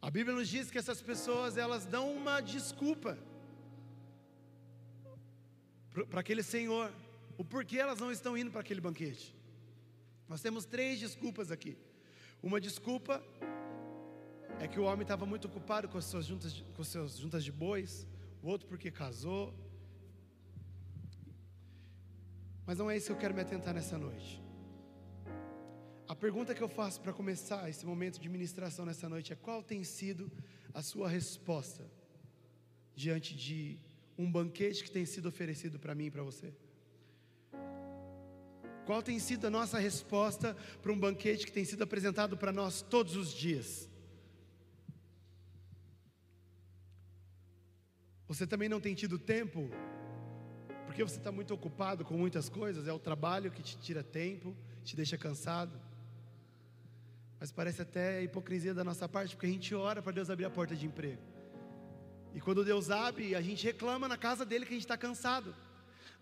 A 0.00 0.08
Bíblia 0.08 0.36
nos 0.36 0.48
diz 0.48 0.70
que 0.70 0.78
essas 0.78 1.02
pessoas, 1.02 1.56
elas 1.56 1.84
dão 1.84 2.12
uma 2.12 2.40
desculpa 2.40 3.18
para 6.08 6.20
aquele 6.20 6.44
senhor. 6.44 6.92
o 7.36 7.44
porquê 7.44 7.78
elas 7.78 7.98
não 7.98 8.12
estão 8.12 8.38
indo 8.38 8.52
para 8.52 8.60
aquele 8.60 8.80
banquete. 8.80 9.34
Nós 10.28 10.40
temos 10.40 10.64
três 10.64 11.00
desculpas 11.00 11.50
aqui. 11.50 11.76
Uma 12.40 12.60
desculpa 12.60 13.20
é 14.60 14.66
que 14.66 14.80
o 14.80 14.84
homem 14.84 15.02
estava 15.02 15.24
muito 15.24 15.46
ocupado 15.46 15.88
com 15.88 15.98
as 15.98 16.04
suas 16.04 16.26
juntas 16.26 16.52
de, 16.52 16.62
com 16.64 16.82
as 16.82 16.88
suas 16.88 17.16
juntas 17.16 17.44
de 17.44 17.52
bois, 17.52 18.06
o 18.42 18.48
outro 18.48 18.66
porque 18.66 18.90
casou. 18.90 19.54
Mas 22.66 22.76
não 22.76 22.90
é 22.90 22.96
isso 22.96 23.06
que 23.06 23.12
eu 23.12 23.16
quero 23.16 23.34
me 23.34 23.40
atentar 23.40 23.72
nessa 23.72 23.96
noite. 23.96 24.42
A 26.08 26.14
pergunta 26.14 26.54
que 26.54 26.62
eu 26.62 26.68
faço 26.68 27.00
para 27.00 27.12
começar 27.12 27.68
esse 27.68 27.86
momento 27.86 28.18
de 28.18 28.28
ministração 28.28 28.84
nessa 28.84 29.08
noite 29.08 29.32
é: 29.32 29.36
qual 29.36 29.62
tem 29.62 29.84
sido 29.84 30.30
a 30.74 30.82
sua 30.82 31.08
resposta 31.08 31.84
diante 32.94 33.36
de 33.36 33.78
um 34.18 34.30
banquete 34.30 34.82
que 34.82 34.90
tem 34.90 35.06
sido 35.06 35.28
oferecido 35.28 35.78
para 35.78 35.94
mim 35.94 36.06
e 36.06 36.10
para 36.10 36.22
você? 36.22 36.52
Qual 38.84 39.02
tem 39.02 39.18
sido 39.18 39.46
a 39.46 39.50
nossa 39.50 39.78
resposta 39.78 40.56
para 40.82 40.90
um 40.90 40.98
banquete 40.98 41.46
que 41.46 41.52
tem 41.52 41.64
sido 41.64 41.84
apresentado 41.84 42.36
para 42.36 42.50
nós 42.50 42.80
todos 42.80 43.14
os 43.14 43.32
dias? 43.32 43.88
Você 48.28 48.46
também 48.46 48.68
não 48.68 48.78
tem 48.78 48.94
tido 48.94 49.18
tempo, 49.18 49.70
porque 50.84 51.02
você 51.02 51.16
está 51.16 51.32
muito 51.32 51.54
ocupado 51.54 52.04
com 52.04 52.14
muitas 52.14 52.50
coisas, 52.50 52.86
é 52.86 52.92
o 52.92 52.98
trabalho 52.98 53.50
que 53.50 53.62
te 53.62 53.78
tira 53.78 54.02
tempo, 54.02 54.54
te 54.84 54.94
deixa 54.94 55.16
cansado. 55.16 55.80
Mas 57.40 57.50
parece 57.50 57.80
até 57.80 58.22
hipocrisia 58.22 58.74
da 58.74 58.84
nossa 58.84 59.08
parte, 59.08 59.34
porque 59.34 59.46
a 59.46 59.50
gente 59.50 59.74
ora 59.74 60.02
para 60.02 60.12
Deus 60.12 60.28
abrir 60.28 60.44
a 60.44 60.50
porta 60.50 60.76
de 60.76 60.84
emprego. 60.84 61.22
E 62.34 62.40
quando 62.40 62.62
Deus 62.64 62.90
abre, 62.90 63.34
a 63.34 63.40
gente 63.40 63.64
reclama 63.64 64.06
na 64.06 64.18
casa 64.18 64.44
dele 64.44 64.66
que 64.66 64.72
a 64.72 64.74
gente 64.74 64.84
está 64.84 64.98
cansado. 64.98 65.54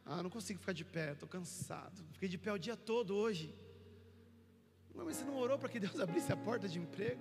Ah, 0.04 0.22
não 0.22 0.30
consigo 0.30 0.60
ficar 0.60 0.72
de 0.72 0.84
pé, 0.84 1.12
estou 1.12 1.28
cansado. 1.28 2.04
Fiquei 2.12 2.28
de 2.28 2.38
pé 2.38 2.52
o 2.52 2.58
dia 2.58 2.76
todo 2.76 3.16
hoje. 3.16 3.52
Não, 4.94 5.04
mas 5.04 5.16
você 5.16 5.24
não 5.24 5.36
orou 5.36 5.58
para 5.58 5.68
que 5.68 5.80
Deus 5.80 5.98
abrisse 6.06 6.32
a 6.32 6.36
porta 6.36 6.68
de 6.68 6.78
emprego? 6.78 7.20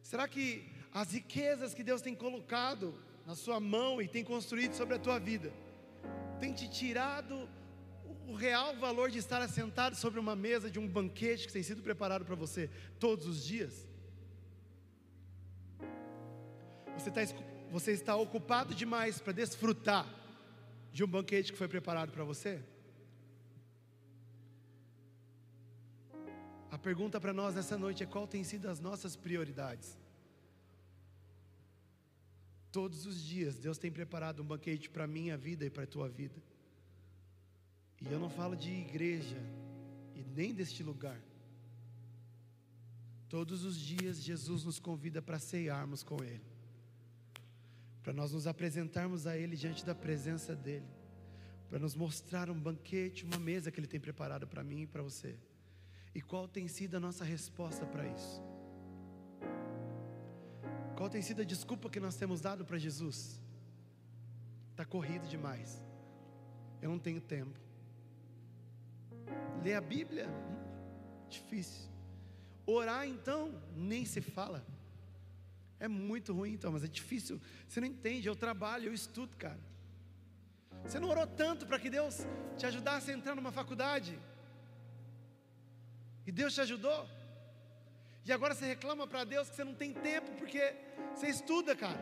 Será 0.00 0.28
que 0.28 0.77
as 0.92 1.12
riquezas 1.12 1.74
que 1.74 1.82
Deus 1.82 2.00
tem 2.00 2.14
colocado 2.14 2.94
na 3.26 3.34
sua 3.34 3.60
mão 3.60 4.00
e 4.00 4.08
tem 4.08 4.24
construído 4.24 4.74
sobre 4.74 4.94
a 4.94 4.98
tua 4.98 5.18
vida, 5.18 5.52
tem 6.40 6.52
te 6.52 6.68
tirado 6.68 7.48
o 8.26 8.34
real 8.34 8.76
valor 8.76 9.10
de 9.10 9.18
estar 9.18 9.40
assentado 9.40 9.96
sobre 9.96 10.20
uma 10.20 10.36
mesa 10.36 10.70
de 10.70 10.78
um 10.78 10.86
banquete 10.86 11.46
que 11.46 11.52
tem 11.52 11.62
sido 11.62 11.82
preparado 11.82 12.24
para 12.24 12.34
você 12.34 12.70
todos 12.98 13.26
os 13.26 13.44
dias? 13.44 13.86
Você 16.96 17.08
está 17.10 17.22
você 17.70 17.92
está 17.92 18.16
ocupado 18.16 18.74
demais 18.74 19.20
para 19.20 19.32
desfrutar 19.32 20.06
de 20.90 21.04
um 21.04 21.06
banquete 21.06 21.52
que 21.52 21.58
foi 21.58 21.68
preparado 21.68 22.10
para 22.10 22.24
você? 22.24 22.62
A 26.70 26.78
pergunta 26.78 27.20
para 27.20 27.32
nós 27.32 27.54
nessa 27.54 27.76
noite 27.76 28.02
é: 28.02 28.06
qual 28.06 28.26
tem 28.26 28.42
sido 28.42 28.68
as 28.68 28.80
nossas 28.80 29.16
prioridades? 29.16 29.98
Todos 32.70 33.06
os 33.06 33.24
dias 33.24 33.58
Deus 33.58 33.78
tem 33.78 33.90
preparado 33.90 34.42
um 34.42 34.46
banquete 34.46 34.90
para 34.90 35.04
a 35.04 35.06
minha 35.06 35.36
vida 35.36 35.64
e 35.64 35.70
para 35.70 35.84
a 35.84 35.86
tua 35.86 36.08
vida. 36.08 36.42
E 38.00 38.12
eu 38.12 38.18
não 38.18 38.30
falo 38.30 38.54
de 38.54 38.70
igreja 38.70 39.40
e 40.14 40.22
nem 40.22 40.54
deste 40.54 40.82
lugar. 40.82 41.20
Todos 43.28 43.64
os 43.64 43.78
dias 43.78 44.22
Jesus 44.22 44.64
nos 44.64 44.78
convida 44.78 45.20
para 45.20 45.38
ceiarmos 45.38 46.02
com 46.02 46.22
Ele 46.22 46.58
para 48.08 48.14
nós 48.14 48.32
nos 48.32 48.46
apresentarmos 48.46 49.26
a 49.26 49.36
Ele 49.36 49.54
diante 49.54 49.84
da 49.84 49.94
presença 49.94 50.56
dEle, 50.56 50.88
para 51.68 51.78
nos 51.78 51.94
mostrar 51.94 52.48
um 52.48 52.58
banquete, 52.58 53.22
uma 53.22 53.38
mesa 53.38 53.70
que 53.70 53.78
Ele 53.78 53.86
tem 53.86 54.00
preparado 54.00 54.46
para 54.46 54.64
mim 54.64 54.80
e 54.80 54.86
para 54.86 55.02
você. 55.02 55.36
E 56.14 56.22
qual 56.22 56.48
tem 56.48 56.66
sido 56.68 56.94
a 56.94 57.00
nossa 57.00 57.22
resposta 57.22 57.84
para 57.84 58.06
isso? 58.06 58.42
Qual 60.98 61.08
tem 61.08 61.22
sido 61.22 61.42
a 61.42 61.44
desculpa 61.44 61.88
que 61.88 62.00
nós 62.00 62.16
temos 62.16 62.40
dado 62.40 62.64
para 62.64 62.76
Jesus? 62.76 63.40
Está 64.72 64.84
corrido 64.84 65.28
demais, 65.28 65.80
eu 66.82 66.90
não 66.90 66.98
tenho 66.98 67.20
tempo. 67.20 67.56
Ler 69.62 69.74
a 69.74 69.80
Bíblia? 69.80 70.26
Hum, 70.28 71.28
difícil. 71.30 71.88
Orar 72.66 73.06
então, 73.06 73.54
nem 73.76 74.04
se 74.04 74.20
fala. 74.20 74.66
É 75.78 75.86
muito 75.86 76.32
ruim, 76.32 76.54
então, 76.54 76.72
mas 76.72 76.82
é 76.82 76.88
difícil. 76.88 77.40
Você 77.68 77.80
não 77.80 77.86
entende, 77.86 78.26
eu 78.26 78.34
trabalho, 78.34 78.86
eu 78.86 78.92
estudo, 78.92 79.36
cara. 79.36 79.60
Você 80.82 80.98
não 80.98 81.10
orou 81.10 81.28
tanto 81.28 81.64
para 81.64 81.78
que 81.78 81.88
Deus 81.88 82.26
te 82.56 82.66
ajudasse 82.66 83.12
a 83.12 83.14
entrar 83.14 83.36
numa 83.36 83.52
faculdade? 83.52 84.18
E 86.26 86.32
Deus 86.32 86.52
te 86.56 86.60
ajudou? 86.60 87.08
E 88.28 88.32
agora 88.32 88.54
você 88.54 88.66
reclama 88.66 89.06
para 89.06 89.24
Deus 89.24 89.48
que 89.48 89.56
você 89.56 89.64
não 89.64 89.74
tem 89.74 89.92
tempo 89.94 90.30
porque 90.32 90.74
você 91.14 91.28
estuda, 91.28 91.74
cara. 91.74 91.98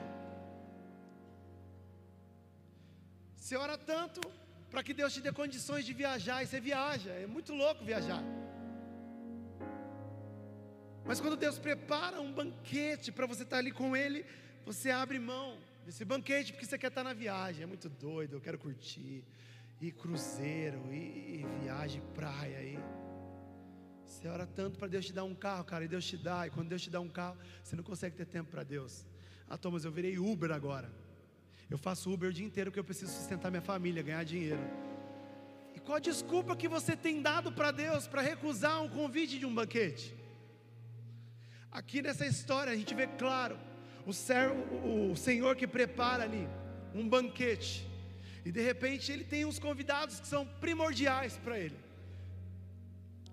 Você 3.36 3.54
ora 3.56 3.78
tanto 3.78 4.20
para 4.68 4.82
que 4.82 4.92
Deus 4.92 5.14
te 5.14 5.20
dê 5.20 5.30
condições 5.30 5.84
de 5.86 5.92
viajar 5.92 6.42
e 6.42 6.46
você 6.48 6.58
viaja. 6.58 7.10
É 7.10 7.28
muito 7.28 7.54
louco 7.54 7.84
viajar. 7.84 8.20
Mas 11.04 11.20
quando 11.20 11.36
Deus 11.36 11.60
prepara 11.60 12.20
um 12.20 12.32
banquete 12.32 13.12
para 13.12 13.26
você 13.26 13.44
estar 13.44 13.56
tá 13.56 13.60
ali 13.60 13.70
com 13.70 13.96
Ele, 13.96 14.26
você 14.64 14.90
abre 14.90 15.20
mão 15.20 15.56
desse 15.84 16.04
banquete 16.04 16.52
porque 16.52 16.66
você 16.66 16.76
quer 16.76 16.88
estar 16.88 17.04
tá 17.04 17.08
na 17.08 17.14
viagem. 17.14 17.62
É 17.62 17.66
muito 17.66 17.88
doido, 17.88 18.34
eu 18.34 18.40
quero 18.40 18.58
curtir. 18.58 19.24
E 19.80 19.92
cruzeiro, 19.92 20.92
e, 20.92 21.42
e 21.42 21.46
viagem, 21.62 22.02
praia. 22.12 22.60
E... 22.64 23.05
Você 24.06 24.28
ora 24.28 24.46
tanto 24.46 24.78
para 24.78 24.88
Deus 24.88 25.04
te 25.04 25.12
dar 25.12 25.24
um 25.24 25.34
carro, 25.34 25.64
cara, 25.64 25.84
e 25.84 25.88
Deus 25.88 26.06
te 26.06 26.16
dá. 26.16 26.46
E 26.46 26.50
quando 26.50 26.68
Deus 26.68 26.82
te 26.82 26.90
dá 26.90 27.00
um 27.00 27.08
carro, 27.08 27.36
você 27.62 27.74
não 27.74 27.82
consegue 27.82 28.16
ter 28.16 28.24
tempo 28.24 28.50
para 28.50 28.62
Deus. 28.62 29.04
Ah, 29.48 29.58
Thomas, 29.58 29.84
eu 29.84 29.90
virei 29.90 30.18
Uber 30.18 30.50
agora. 30.52 30.90
Eu 31.68 31.76
faço 31.76 32.12
Uber 32.12 32.30
o 32.30 32.32
dia 32.32 32.46
inteiro 32.46 32.70
porque 32.70 32.78
eu 32.78 32.84
preciso 32.84 33.12
sustentar 33.12 33.50
minha 33.50 33.62
família, 33.62 34.02
ganhar 34.02 34.24
dinheiro. 34.24 34.60
E 35.74 35.80
qual 35.80 35.96
a 35.96 36.00
desculpa 36.00 36.56
que 36.56 36.68
você 36.68 36.96
tem 36.96 37.20
dado 37.20 37.52
para 37.52 37.70
Deus 37.70 38.06
para 38.06 38.22
recusar 38.22 38.82
um 38.82 38.88
convite 38.88 39.38
de 39.38 39.44
um 39.44 39.54
banquete? 39.54 40.14
Aqui 41.70 42.00
nessa 42.00 42.24
história 42.24 42.72
a 42.72 42.76
gente 42.76 42.94
vê 42.94 43.06
claro 43.06 43.58
o, 44.06 45.10
o 45.12 45.16
Senhor 45.16 45.56
que 45.56 45.66
prepara 45.66 46.22
ali 46.22 46.48
um 46.94 47.06
banquete. 47.08 47.86
E 48.44 48.52
de 48.52 48.62
repente 48.62 49.10
ele 49.10 49.24
tem 49.24 49.44
uns 49.44 49.58
convidados 49.58 50.20
que 50.20 50.26
são 50.26 50.46
primordiais 50.46 51.36
para 51.36 51.58
ele. 51.58 51.85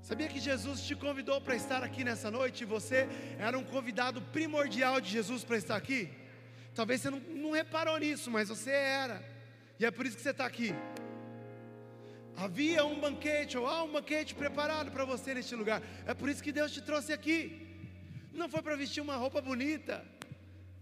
Sabia 0.08 0.28
que 0.28 0.40
Jesus 0.40 0.82
te 0.88 0.96
convidou 1.04 1.40
para 1.42 1.56
estar 1.56 1.82
aqui 1.82 2.04
nessa 2.04 2.30
noite 2.30 2.62
e 2.62 2.72
você 2.76 3.08
era 3.40 3.58
um 3.58 3.64
convidado 3.64 4.22
primordial 4.22 5.02
de 5.02 5.10
Jesus 5.10 5.44
para 5.44 5.58
estar 5.58 5.78
aqui? 5.78 6.02
Talvez 6.76 7.02
você 7.02 7.10
não, 7.10 7.20
não 7.44 7.52
reparou 7.52 7.98
nisso, 7.98 8.30
mas 8.30 8.50
você 8.50 8.72
era, 8.72 9.18
e 9.80 9.86
é 9.86 9.92
por 9.92 10.06
isso 10.06 10.18
que 10.18 10.22
você 10.22 10.32
está 10.32 10.46
aqui. 10.46 10.76
Havia 12.36 12.84
um 12.84 13.00
banquete, 13.00 13.58
ou 13.58 13.66
há 13.66 13.82
um 13.84 13.94
banquete 13.94 14.36
preparado 14.36 14.92
para 14.92 15.06
você 15.06 15.34
neste 15.34 15.56
lugar, 15.56 15.82
é 16.06 16.14
por 16.14 16.28
isso 16.30 16.44
que 16.44 16.52
Deus 16.52 16.72
te 16.72 16.82
trouxe 16.82 17.14
aqui 17.14 17.64
não 18.34 18.50
foi 18.50 18.62
para 18.62 18.76
vestir 18.76 19.02
uma 19.02 19.16
roupa 19.16 19.40
bonita, 19.42 20.04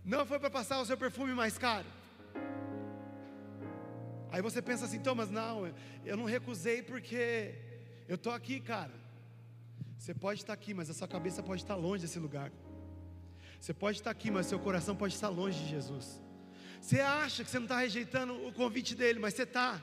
não 0.04 0.25
foi 0.25 0.40
para 0.40 0.50
passar 0.50 0.80
o 0.80 0.86
seu 0.86 0.98
perfume 0.98 1.34
mais 1.34 1.58
caro. 1.58 1.86
Aí 4.32 4.42
você 4.42 4.62
pensa 4.62 4.86
assim, 4.86 5.00
Thomas, 5.00 5.30
não, 5.30 5.72
eu 6.06 6.16
não 6.16 6.24
recusei 6.24 6.82
porque 6.82 7.54
eu 8.08 8.16
estou 8.16 8.32
aqui, 8.32 8.62
cara. 8.62 9.00
Você 10.01 10.15
pode 10.15 10.39
estar 10.41 10.53
aqui, 10.53 10.74
mas 10.74 10.89
a 10.89 10.96
sua 10.96 11.08
cabeça 11.08 11.43
pode 11.43 11.62
estar 11.62 11.75
longe 11.75 12.01
desse 12.01 12.17
lugar. 12.17 12.51
Você 13.60 13.72
pode 13.72 14.00
estar 14.00 14.10
aqui, 14.10 14.31
mas 14.31 14.48
seu 14.48 14.58
coração 14.58 14.96
pode 14.96 15.13
estar 15.13 15.29
longe 15.29 15.60
de 15.63 15.70
Jesus. 15.70 16.20
Você 16.81 17.00
acha 17.00 17.43
que 17.43 17.51
você 17.51 17.60
não 17.60 17.65
está 17.65 17.77
rejeitando 17.77 18.34
o 18.48 18.51
convite 18.51 18.96
dele, 18.96 19.20
mas 19.20 19.36
você 19.36 19.43
está. 19.43 19.79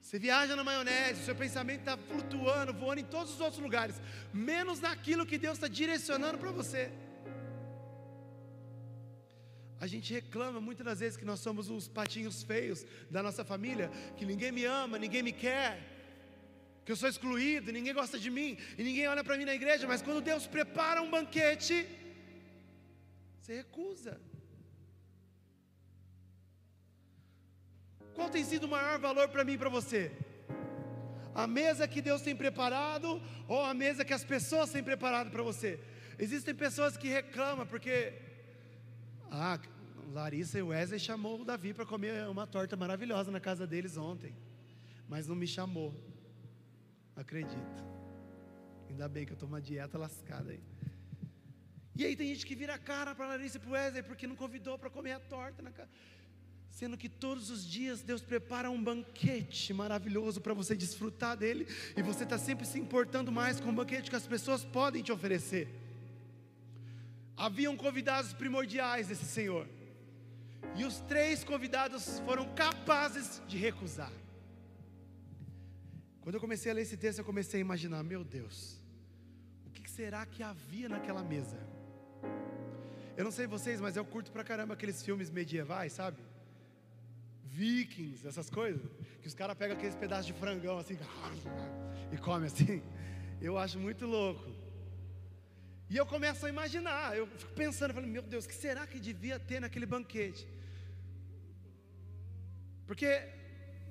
Você 0.00 0.18
viaja 0.18 0.56
na 0.56 0.64
maionese, 0.64 1.26
seu 1.26 1.36
pensamento 1.36 1.80
está 1.80 1.98
flutuando, 1.98 2.72
voando 2.72 3.02
em 3.02 3.04
todos 3.04 3.34
os 3.34 3.40
outros 3.42 3.60
lugares, 3.60 4.00
menos 4.32 4.80
naquilo 4.80 5.26
que 5.26 5.36
Deus 5.36 5.58
está 5.58 5.68
direcionando 5.68 6.38
para 6.38 6.50
você. 6.50 6.90
A 9.78 9.86
gente 9.86 10.10
reclama 10.14 10.58
muitas 10.58 10.86
das 10.86 11.00
vezes 11.00 11.18
que 11.18 11.24
nós 11.26 11.40
somos 11.40 11.68
os 11.68 11.86
patinhos 11.86 12.42
feios 12.42 12.86
da 13.10 13.22
nossa 13.22 13.44
família, 13.44 13.90
que 14.16 14.24
ninguém 14.24 14.50
me 14.50 14.64
ama, 14.64 14.98
ninguém 14.98 15.22
me 15.22 15.32
quer, 15.32 15.99
que 16.90 16.94
eu 16.94 17.02
sou 17.02 17.08
excluído, 17.08 17.70
ninguém 17.70 17.94
gosta 17.94 18.18
de 18.18 18.28
mim 18.36 18.58
e 18.76 18.82
ninguém 18.82 19.06
olha 19.06 19.22
para 19.26 19.36
mim 19.38 19.44
na 19.44 19.54
igreja, 19.54 19.86
mas 19.90 20.02
quando 20.02 20.20
Deus 20.20 20.44
prepara 20.54 21.00
um 21.00 21.08
banquete, 21.08 21.76
você 23.38 23.58
recusa. 23.58 24.20
Qual 28.16 28.28
tem 28.28 28.42
sido 28.42 28.64
o 28.64 28.72
maior 28.74 28.98
valor 28.98 29.28
para 29.28 29.44
mim 29.44 29.52
e 29.52 29.58
para 29.58 29.68
você? 29.68 30.10
A 31.32 31.46
mesa 31.46 31.86
que 31.86 32.02
Deus 32.02 32.22
tem 32.22 32.34
preparado 32.34 33.22
ou 33.46 33.62
a 33.64 33.72
mesa 33.72 34.04
que 34.04 34.12
as 34.12 34.24
pessoas 34.24 34.72
têm 34.72 34.82
preparado 34.82 35.30
para 35.30 35.44
você? 35.44 35.78
Existem 36.18 36.56
pessoas 36.66 36.96
que 36.96 37.06
reclamam 37.06 37.68
porque, 37.68 38.14
ah, 39.30 39.60
Larissa 40.12 40.58
e 40.58 40.62
Wesley 40.62 40.98
chamou 40.98 41.40
o 41.40 41.44
Davi 41.44 41.72
para 41.72 41.86
comer 41.86 42.26
uma 42.26 42.48
torta 42.48 42.76
maravilhosa 42.76 43.30
na 43.30 43.38
casa 43.38 43.64
deles 43.64 43.96
ontem, 43.96 44.34
mas 45.08 45.28
não 45.28 45.36
me 45.36 45.46
chamou. 45.46 46.09
Acredito. 47.20 47.84
Ainda 48.88 49.06
bem 49.06 49.26
que 49.26 49.32
eu 49.32 49.34
estou 49.34 49.48
uma 49.48 49.60
dieta 49.60 49.98
lascada 49.98 50.52
aí. 50.52 50.60
E 51.94 52.04
aí 52.06 52.16
tem 52.16 52.28
gente 52.28 52.46
que 52.46 52.54
vira 52.54 52.74
a 52.74 52.78
cara 52.78 53.14
para 53.14 53.26
Larissa 53.26 53.58
e 53.58 53.60
para 53.60 53.72
Wesley 53.72 54.02
porque 54.02 54.26
não 54.26 54.34
convidou 54.34 54.78
para 54.78 54.88
comer 54.88 55.12
a 55.12 55.20
torta 55.20 55.62
na 55.62 55.70
casa. 55.70 55.90
Sendo 56.70 56.96
que 56.96 57.10
todos 57.10 57.50
os 57.50 57.66
dias 57.66 58.00
Deus 58.00 58.22
prepara 58.22 58.70
um 58.70 58.82
banquete 58.82 59.74
maravilhoso 59.74 60.40
para 60.40 60.54
você 60.54 60.74
desfrutar 60.74 61.36
dele, 61.36 61.66
e 61.94 62.00
você 62.00 62.24
está 62.24 62.38
sempre 62.38 62.64
se 62.64 62.78
importando 62.78 63.30
mais 63.30 63.60
com 63.60 63.68
o 63.68 63.72
banquete 63.72 64.08
que 64.08 64.16
as 64.16 64.26
pessoas 64.26 64.64
podem 64.64 65.02
te 65.02 65.12
oferecer. 65.12 65.68
Haviam 67.36 67.76
convidados 67.76 68.32
primordiais 68.32 69.08
desse 69.08 69.26
Senhor, 69.26 69.66
e 70.76 70.84
os 70.84 71.00
três 71.00 71.44
convidados 71.44 72.20
foram 72.20 72.54
capazes 72.54 73.42
de 73.46 73.58
recusar. 73.58 74.12
Quando 76.30 76.36
eu 76.36 76.42
comecei 76.42 76.70
a 76.70 76.74
ler 76.76 76.82
esse 76.82 76.96
texto, 76.96 77.18
eu 77.18 77.24
comecei 77.24 77.58
a 77.58 77.60
imaginar: 77.60 78.04
meu 78.04 78.22
Deus, 78.22 78.80
o 79.66 79.70
que 79.70 79.90
será 79.90 80.24
que 80.24 80.44
havia 80.44 80.88
naquela 80.88 81.24
mesa? 81.24 81.58
Eu 83.16 83.24
não 83.24 83.32
sei 83.32 83.48
vocês, 83.48 83.80
mas 83.80 83.96
eu 83.96 84.04
curto 84.04 84.30
pra 84.30 84.44
caramba 84.44 84.74
aqueles 84.74 85.02
filmes 85.02 85.28
medievais, 85.28 85.92
sabe? 85.92 86.18
Vikings, 87.46 88.24
essas 88.28 88.48
coisas, 88.48 88.80
que 89.20 89.26
os 89.26 89.34
caras 89.34 89.56
pegam 89.56 89.76
aqueles 89.76 89.96
pedaços 89.96 90.26
de 90.26 90.32
frangão 90.32 90.78
assim 90.78 90.96
e 92.14 92.16
come 92.16 92.46
assim. 92.46 92.80
Eu 93.42 93.58
acho 93.58 93.80
muito 93.80 94.06
louco. 94.06 94.48
E 95.88 95.96
eu 95.96 96.06
começo 96.06 96.46
a 96.46 96.48
imaginar, 96.48 97.16
eu 97.16 97.26
fico 97.26 97.52
pensando, 97.54 97.92
falando, 97.92 98.08
meu 98.08 98.22
Deus, 98.22 98.44
o 98.44 98.48
que 98.48 98.54
será 98.54 98.86
que 98.86 99.00
devia 99.00 99.40
ter 99.40 99.58
naquele 99.58 99.84
banquete? 99.84 100.46
Porque 102.86 103.39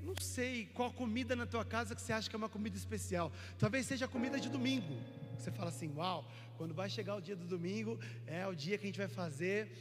não 0.01 0.15
sei 0.19 0.67
qual 0.73 0.91
comida 0.91 1.35
na 1.35 1.45
tua 1.45 1.65
casa 1.65 1.95
que 1.95 2.01
você 2.01 2.13
acha 2.13 2.29
que 2.29 2.35
é 2.35 2.37
uma 2.37 2.49
comida 2.49 2.75
especial. 2.75 3.31
Talvez 3.57 3.85
seja 3.85 4.05
a 4.05 4.07
comida 4.07 4.39
de 4.39 4.49
domingo. 4.49 4.95
Você 5.37 5.51
fala 5.51 5.69
assim, 5.69 5.91
uau, 5.95 6.25
quando 6.57 6.73
vai 6.73 6.89
chegar 6.89 7.15
o 7.15 7.21
dia 7.21 7.35
do 7.35 7.45
domingo, 7.45 7.99
é 8.27 8.45
o 8.47 8.53
dia 8.53 8.77
que 8.77 8.85
a 8.85 8.87
gente 8.87 8.97
vai 8.97 9.07
fazer 9.07 9.71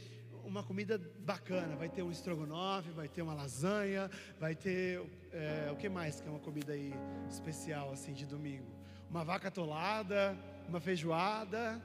uma 0.45 0.63
comida 0.63 0.99
bacana. 1.19 1.75
Vai 1.75 1.89
ter 1.89 2.03
um 2.03 2.11
estrogonofe, 2.11 2.89
vai 2.91 3.07
ter 3.07 3.21
uma 3.21 3.33
lasanha, 3.33 4.09
vai 4.39 4.55
ter 4.55 5.01
é, 5.31 5.69
o 5.71 5.75
que 5.75 5.89
mais 5.89 6.21
que 6.21 6.27
é 6.27 6.31
uma 6.31 6.39
comida 6.39 6.73
aí 6.73 6.93
especial 7.29 7.91
assim 7.91 8.13
de 8.13 8.25
domingo? 8.25 8.71
Uma 9.09 9.23
vaca 9.23 9.47
atolada, 9.47 10.37
uma 10.67 10.79
feijoada, 10.79 11.81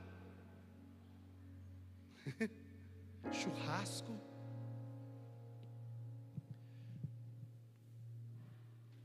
churrasco. 3.33 4.34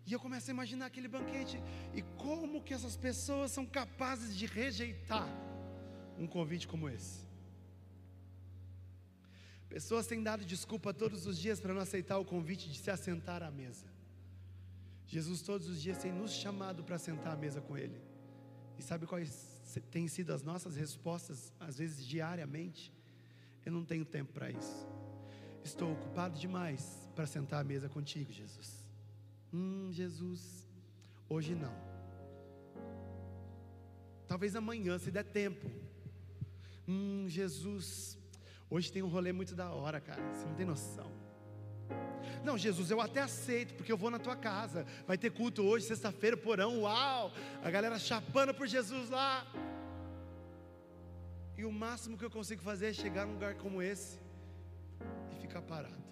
E 0.09 0.13
eu 0.13 0.19
começo 0.19 0.49
a 0.49 0.53
imaginar 0.53 0.87
aquele 0.87 1.07
banquete 1.07 1.61
e 1.93 2.01
como 2.17 2.63
que 2.63 2.73
essas 2.73 2.97
pessoas 2.97 3.51
são 3.51 3.63
capazes 3.63 4.35
de 4.35 4.47
rejeitar 4.47 5.29
um 6.17 6.25
convite 6.25 6.67
como 6.67 6.89
esse. 6.89 7.19
Pessoas 9.69 10.07
têm 10.07 10.23
dado 10.23 10.43
desculpa 10.43 10.91
todos 10.91 11.27
os 11.27 11.37
dias 11.37 11.59
para 11.59 11.75
não 11.75 11.81
aceitar 11.81 12.17
o 12.17 12.25
convite 12.25 12.67
de 12.71 12.79
se 12.79 12.89
assentar 12.89 13.43
à 13.43 13.51
mesa. 13.51 13.85
Jesus 15.05 15.43
todos 15.43 15.67
os 15.67 15.79
dias 15.79 15.99
tem 15.99 16.11
nos 16.11 16.31
chamado 16.31 16.83
para 16.83 16.97
sentar 16.97 17.33
à 17.33 17.37
mesa 17.37 17.61
com 17.61 17.77
Ele. 17.77 18.01
E 18.79 18.81
sabe 18.81 19.05
quais 19.05 19.31
têm 19.91 20.07
sido 20.07 20.33
as 20.33 20.41
nossas 20.41 20.75
respostas, 20.75 21.53
às 21.59 21.77
vezes 21.77 22.03
diariamente? 22.03 22.91
Eu 23.63 23.71
não 23.71 23.85
tenho 23.85 24.05
tempo 24.05 24.33
para 24.33 24.49
isso. 24.49 24.87
Estou 25.63 25.93
ocupado 25.93 26.39
demais 26.39 27.07
para 27.13 27.27
sentar 27.27 27.61
à 27.61 27.63
mesa 27.63 27.87
contigo, 27.87 28.31
Jesus. 28.31 28.78
Hum, 29.53 29.89
Jesus, 29.91 30.67
hoje 31.27 31.55
não. 31.55 31.73
Talvez 34.27 34.55
amanhã, 34.55 34.97
se 34.99 35.11
der 35.11 35.23
tempo. 35.23 35.69
Hum, 36.87 37.25
Jesus, 37.27 38.19
Hoje 38.69 38.91
tem 38.91 39.01
um 39.01 39.07
rolê 39.07 39.31
muito 39.31 39.55
da 39.55 39.71
hora, 39.71 39.99
cara. 39.99 40.21
Você 40.31 40.45
não 40.45 40.53
tem 40.53 40.65
noção. 40.65 41.11
Não, 42.43 42.55
Jesus, 42.55 42.91
eu 42.91 43.01
até 43.01 43.21
aceito, 43.21 43.73
porque 43.73 43.91
eu 43.91 43.97
vou 43.97 44.11
na 44.11 44.19
tua 44.19 44.35
casa. 44.35 44.85
Vai 45.07 45.17
ter 45.17 45.31
culto 45.31 45.63
hoje, 45.63 45.85
sexta-feira, 45.85 46.37
porão, 46.37 46.81
uau! 46.81 47.33
A 47.63 47.71
galera 47.71 47.97
chapando 47.97 48.53
por 48.53 48.67
Jesus 48.67 49.09
lá. 49.09 49.51
E 51.57 51.65
o 51.65 51.71
máximo 51.71 52.15
que 52.15 52.23
eu 52.23 52.29
consigo 52.29 52.61
fazer 52.61 52.89
é 52.89 52.93
chegar 52.93 53.25
num 53.25 53.33
lugar 53.33 53.55
como 53.55 53.81
esse 53.81 54.19
e 55.31 55.41
ficar 55.41 55.63
parado. 55.63 56.03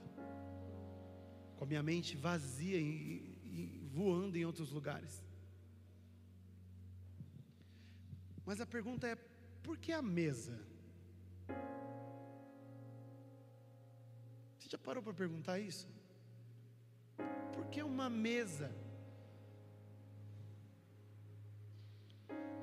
Com 1.58 1.64
a 1.64 1.68
minha 1.68 1.84
mente 1.84 2.18
vazia 2.18 2.78
e, 2.78 3.27
voando 3.98 4.38
em 4.38 4.46
outros 4.46 4.72
lugares. 4.78 5.14
Mas 8.46 8.62
a 8.62 8.66
pergunta 8.66 9.08
é: 9.08 9.16
por 9.66 9.76
que 9.78 9.92
a 9.92 10.02
mesa? 10.02 10.58
Você 14.58 14.70
já 14.70 14.78
parou 14.78 15.02
para 15.02 15.14
perguntar 15.14 15.60
isso? 15.60 15.88
Por 17.54 17.66
que 17.72 17.82
uma 17.82 18.10
mesa? 18.10 18.70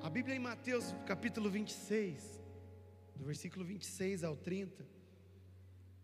A 0.01 0.09
Bíblia 0.09 0.35
em 0.35 0.39
Mateus 0.39 0.85
capítulo 1.05 1.49
26, 1.49 2.43
do 3.15 3.25
versículo 3.25 3.65
26 3.65 4.23
ao 4.23 4.35
30, 4.37 4.87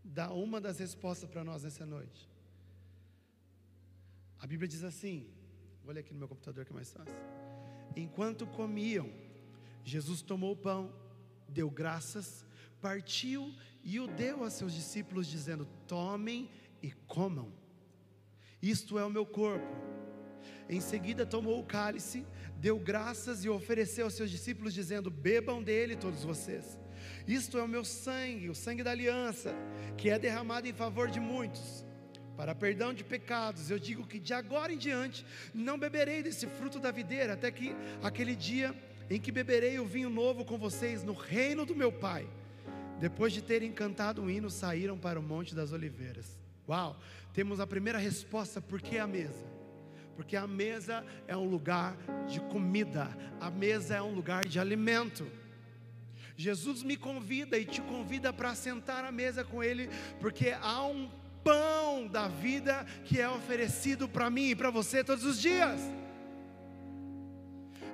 dá 0.04 0.34
uma 0.34 0.60
das 0.60 0.80
respostas 0.80 1.30
para 1.30 1.44
nós 1.44 1.64
nessa 1.64 1.86
noite. 1.86 2.31
A 4.42 4.48
Bíblia 4.48 4.68
diz 4.68 4.84
assim: 4.84 5.28
vou 5.84 5.94
ler 5.94 6.02
aqui 6.02 6.14
no 6.14 6.20
meu 6.20 6.28
computador 6.28 6.66
que 6.66 6.72
é 6.72 6.74
mais 6.76 6.92
fácil. 6.92 7.16
Enquanto 7.96 8.48
comiam, 8.48 9.10
Jesus 9.84 10.22
tomou 10.22 10.54
o 10.54 10.58
pão, 10.58 10.92
deu 11.48 11.70
graças, 11.70 12.44
partiu 12.82 13.54
e 13.84 14.00
o 14.00 14.08
deu 14.08 14.44
a 14.44 14.50
seus 14.50 14.74
discípulos, 14.74 15.28
dizendo: 15.28 15.68
Tomem 15.88 16.50
e 16.82 16.92
comam, 17.06 17.54
isto 18.62 18.98
é 18.98 19.06
o 19.06 19.10
meu 19.10 19.26
corpo. 19.26 19.92
Em 20.68 20.82
seguida 20.82 21.26
tomou 21.26 21.60
o 21.60 21.66
cálice, 21.66 22.26
deu 22.58 22.80
graças 22.80 23.44
e 23.44 23.50
ofereceu 23.50 24.06
aos 24.06 24.16
seus 24.16 24.32
discípulos, 24.32 24.74
dizendo: 24.74 25.12
Bebam 25.12 25.62
dele 25.62 25.96
todos 25.96 26.24
vocês. 26.24 26.80
Isto 27.28 27.58
é 27.58 27.64
o 27.64 27.68
meu 27.68 27.84
sangue, 27.84 28.50
o 28.50 28.56
sangue 28.56 28.84
da 28.84 28.92
aliança, 28.92 29.54
que 29.98 30.10
é 30.10 30.18
derramado 30.18 30.68
em 30.68 30.74
favor 30.74 31.10
de 31.10 31.20
muitos, 31.20 31.86
para 32.36 32.56
perdão 32.56 32.94
de 32.94 33.04
pecados. 33.04 33.70
Eu 33.70 33.80
digo 33.80 34.06
que 34.06 34.20
de 34.20 34.34
agora 34.34 34.74
em 34.74 34.78
diante 34.78 35.26
não 35.54 35.78
beberei 35.78 36.24
desse 36.24 36.48
fruto 36.48 36.80
da 36.80 36.92
videira, 36.92 37.34
até 37.34 37.52
que 37.52 37.76
aquele 38.02 38.36
dia 38.36 38.76
em 39.10 39.20
que 39.20 39.32
beberei 39.32 39.80
o 39.80 39.86
vinho 39.86 40.10
novo 40.10 40.46
com 40.46 40.58
vocês 40.58 41.04
no 41.04 41.14
reino 41.14 41.66
do 41.66 41.76
meu 41.76 41.92
Pai. 41.92 42.28
Depois 43.00 43.34
de 43.34 43.42
terem 43.42 43.72
cantado 43.72 44.22
um 44.22 44.30
hino, 44.30 44.50
saíram 44.50 44.98
para 44.98 45.20
o 45.20 45.24
Monte 45.24 45.56
das 45.56 45.72
Oliveiras. 45.72 46.40
Uau! 46.68 46.98
Temos 47.34 47.60
a 47.60 47.68
primeira 47.68 47.98
resposta: 47.98 48.62
por 48.62 48.82
que 48.82 48.98
a 48.98 49.08
mesa? 49.08 49.46
Porque 50.16 50.36
a 50.36 50.46
mesa 50.46 51.06
é 51.28 51.36
um 51.36 51.50
lugar 51.50 51.98
de 52.28 52.40
comida, 52.42 53.10
a 53.40 53.50
mesa 53.50 53.96
é 53.96 54.02
um 54.02 54.14
lugar 54.14 54.46
de 54.46 54.60
alimento. 54.60 55.26
Jesus 56.38 56.84
me 56.84 56.98
convida 56.98 57.58
e 57.58 57.66
te 57.66 57.82
convida 57.82 58.32
para 58.32 58.56
sentar 58.56 59.04
à 59.04 59.12
mesa 59.12 59.44
com 59.44 59.64
Ele, 59.64 59.90
porque 60.20 60.56
há 60.62 60.86
um 60.86 61.10
pão 61.44 62.08
da 62.08 62.28
vida 62.28 62.86
que 63.06 63.20
é 63.20 63.30
oferecido 63.30 64.08
para 64.08 64.30
mim 64.30 64.50
e 64.50 64.56
para 64.56 64.70
você 64.70 65.04
todos 65.04 65.24
os 65.24 65.40
dias. 65.40 65.80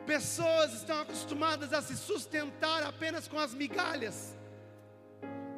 Pessoas 0.05 0.73
estão 0.73 1.01
acostumadas 1.01 1.73
a 1.73 1.81
se 1.81 1.95
sustentar 1.97 2.83
apenas 2.83 3.27
com 3.27 3.37
as 3.37 3.53
migalhas 3.53 4.35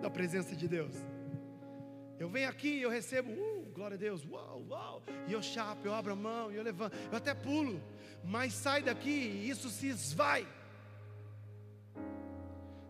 da 0.02 0.10
presença 0.10 0.56
de 0.56 0.68
Deus. 0.68 0.96
Eu 2.18 2.30
venho 2.30 2.50
aqui, 2.50 2.82
eu 2.82 2.90
recebo, 2.90 3.32
uh, 3.32 3.72
glória 3.72 3.96
a 3.96 3.98
Deus, 3.98 4.26
uau, 4.26 4.66
uau, 4.68 5.04
e 5.28 5.32
eu 5.32 5.42
chapo, 5.42 5.88
eu 5.88 5.94
abro 5.94 6.14
a 6.14 6.16
mão, 6.16 6.52
eu 6.52 6.62
levanto, 6.64 6.98
eu 7.12 7.18
até 7.18 7.34
pulo, 7.34 7.82
mas 8.24 8.54
sai 8.54 8.82
daqui 8.82 9.10
e 9.10 9.50
isso 9.50 9.70
se 9.70 9.88
esvai. 9.88 10.48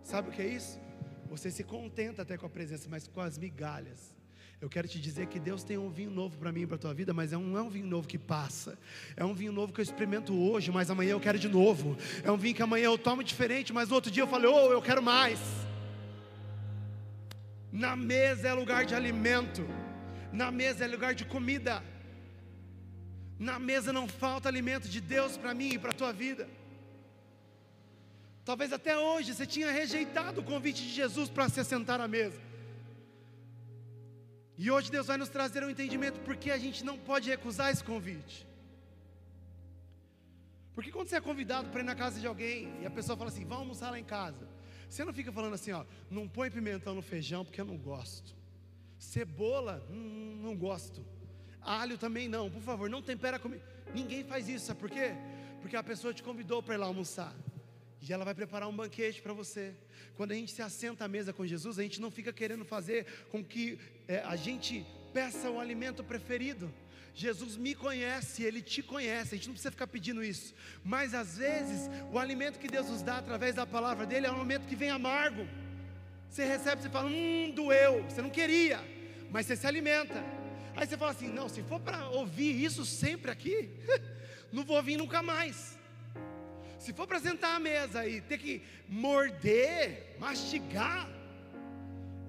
Sabe 0.01 0.29
o 0.29 0.31
que 0.31 0.41
é 0.41 0.47
isso? 0.47 0.79
Você 1.27 1.51
se 1.51 1.63
contenta 1.63 2.23
até 2.23 2.37
com 2.37 2.47
a 2.47 2.49
presença, 2.49 2.87
mas 2.89 3.07
com 3.07 3.21
as 3.21 3.37
migalhas. 3.37 4.15
Eu 4.61 4.69
quero 4.69 4.89
te 4.89 4.99
dizer 4.99 5.27
que 5.27 5.39
Deus 5.39 5.63
tem 5.63 5.77
um 5.77 5.89
vinho 5.89 6.11
novo 6.11 6.37
para 6.37 6.51
mim 6.51 6.61
e 6.61 6.67
para 6.67 6.75
a 6.75 6.79
tua 6.79 6.93
vida, 6.93 7.13
mas 7.13 7.31
é 7.31 7.37
não 7.37 7.57
é 7.57 7.61
um 7.61 7.69
vinho 7.69 7.87
novo 7.87 8.05
que 8.05 8.17
passa. 8.17 8.77
É 9.15 9.23
um 9.23 9.33
vinho 9.33 9.53
novo 9.53 9.71
que 9.71 9.79
eu 9.79 9.83
experimento 9.83 10.37
hoje, 10.37 10.69
mas 10.69 10.89
amanhã 10.89 11.11
eu 11.11 11.19
quero 11.19 11.39
de 11.39 11.47
novo. 11.47 11.95
É 12.23 12.29
um 12.29 12.35
vinho 12.35 12.53
que 12.53 12.61
amanhã 12.61 12.85
eu 12.85 12.97
tomo 12.97 13.23
diferente, 13.23 13.71
mas 13.71 13.87
no 13.87 13.95
outro 13.95 14.11
dia 14.11 14.23
eu 14.23 14.27
falo, 14.27 14.51
oh, 14.51 14.71
eu 14.73 14.81
quero 14.81 15.01
mais. 15.01 15.39
Na 17.71 17.95
mesa 17.95 18.49
é 18.49 18.53
lugar 18.53 18.85
de 18.85 18.93
alimento, 18.93 19.65
na 20.33 20.51
mesa 20.51 20.83
é 20.83 20.87
lugar 20.87 21.15
de 21.15 21.23
comida. 21.23 21.81
Na 23.37 23.57
mesa 23.57 23.93
não 23.93 24.09
falta 24.09 24.49
alimento 24.49 24.89
de 24.89 24.99
Deus 24.99 25.37
para 25.37 25.53
mim 25.53 25.75
e 25.75 25.79
para 25.79 25.91
a 25.91 25.93
tua 25.93 26.11
vida. 26.11 26.49
Talvez 28.43 28.73
até 28.73 28.97
hoje 28.97 29.33
você 29.33 29.45
tinha 29.45 29.71
rejeitado 29.71 30.41
o 30.41 30.43
convite 30.43 30.83
de 30.83 30.89
Jesus 30.89 31.29
para 31.29 31.47
se 31.47 31.63
sentar 31.63 32.01
à 32.01 32.07
mesa. 32.09 32.48
E 34.61 34.69
hoje 34.69 34.91
Deus 34.91 35.07
vai 35.07 35.15
nos 35.15 35.29
trazer 35.29 35.63
um 35.63 35.69
entendimento 35.69 36.19
porque 36.19 36.51
a 36.51 36.57
gente 36.57 36.83
não 36.83 36.97
pode 36.97 37.29
recusar 37.29 37.71
esse 37.71 37.81
convite. 37.81 38.45
Porque 40.75 40.91
quando 40.91 41.07
você 41.07 41.15
é 41.15 41.21
convidado 41.21 41.69
para 41.69 41.79
ir 41.79 41.85
na 41.85 41.95
casa 41.95 42.19
de 42.19 42.27
alguém 42.27 42.69
e 42.81 42.85
a 42.85 42.89
pessoa 42.89 43.17
fala 43.17 43.29
assim, 43.29 43.45
vamos 43.45 43.59
almoçar 43.59 43.89
lá 43.89 43.97
em 43.97 44.03
casa, 44.03 44.45
você 44.89 45.05
não 45.05 45.13
fica 45.13 45.31
falando 45.31 45.53
assim, 45.53 45.71
ó, 45.71 45.85
não 46.11 46.27
põe 46.27 46.51
pimentão 46.51 46.93
no 46.93 47.01
feijão 47.01 47.45
porque 47.45 47.61
eu 47.61 47.63
não 47.63 47.77
gosto. 47.77 48.35
Cebola, 48.97 49.81
hum, 49.89 50.41
não 50.43 50.57
gosto. 50.57 51.05
Alho 51.61 51.97
também 51.97 52.27
não, 52.27 52.51
por 52.51 52.61
favor, 52.61 52.89
não 52.89 53.01
tempera 53.01 53.39
comigo. 53.39 53.63
Ninguém 53.93 54.25
faz 54.25 54.49
isso, 54.49 54.65
sabe 54.65 54.81
por 54.81 54.89
quê? 54.89 55.13
Porque 55.61 55.77
a 55.77 55.83
pessoa 55.83 56.13
te 56.13 56.21
convidou 56.21 56.61
para 56.61 56.73
ir 56.73 56.79
lá 56.79 56.85
almoçar. 56.85 57.33
E 58.01 58.13
ela 58.13 58.23
vai 58.23 58.33
preparar 58.33 58.69
um 58.69 58.75
banquete 58.75 59.21
para 59.21 59.33
você. 59.33 59.73
Quando 60.15 60.31
a 60.31 60.35
gente 60.35 60.51
se 60.51 60.61
assenta 60.61 61.05
à 61.05 61.07
mesa 61.07 61.33
com 61.33 61.45
Jesus, 61.45 61.77
a 61.77 61.83
gente 61.83 61.99
não 61.99 62.09
fica 62.09 62.31
querendo 62.31 62.63
fazer 62.63 63.05
com 63.29 63.43
que 63.43 63.77
é, 64.07 64.19
a 64.19 64.35
gente 64.35 64.85
peça 65.13 65.49
o 65.49 65.59
alimento 65.59 66.03
preferido. 66.03 66.73
Jesus 67.13 67.57
me 67.57 67.75
conhece, 67.75 68.43
Ele 68.43 68.61
te 68.61 68.81
conhece, 68.81 69.35
a 69.35 69.37
gente 69.37 69.47
não 69.47 69.53
precisa 69.53 69.71
ficar 69.71 69.87
pedindo 69.87 70.23
isso. 70.23 70.53
Mas 70.83 71.13
às 71.13 71.37
vezes, 71.37 71.89
o 72.11 72.17
alimento 72.17 72.59
que 72.59 72.67
Deus 72.67 72.87
nos 72.87 73.01
dá 73.01 73.17
através 73.17 73.55
da 73.55 73.65
palavra 73.65 74.05
dEle 74.05 74.27
é 74.27 74.31
um 74.31 74.35
alimento 74.35 74.67
que 74.67 74.75
vem 74.75 74.89
amargo. 74.89 75.47
Você 76.29 76.45
recebe, 76.45 76.81
você 76.81 76.89
fala, 76.89 77.09
hum, 77.09 77.51
doeu, 77.55 78.03
você 78.03 78.21
não 78.21 78.29
queria, 78.29 78.79
mas 79.31 79.45
você 79.45 79.55
se 79.55 79.67
alimenta. 79.67 80.23
Aí 80.75 80.87
você 80.87 80.97
fala 80.97 81.11
assim: 81.11 81.27
não, 81.27 81.49
se 81.49 81.61
for 81.63 81.79
para 81.79 82.07
ouvir 82.09 82.63
isso 82.63 82.85
sempre 82.85 83.31
aqui, 83.31 83.69
não 84.51 84.63
vou 84.63 84.81
vir 84.81 84.97
nunca 84.97 85.21
mais. 85.21 85.78
Se 86.79 86.93
for 86.93 87.05
para 87.05 87.19
sentar 87.19 87.57
à 87.57 87.59
mesa 87.59 88.07
e 88.07 88.21
ter 88.21 88.37
que 88.37 88.63
morder, 88.87 90.15
mastigar, 90.17 91.09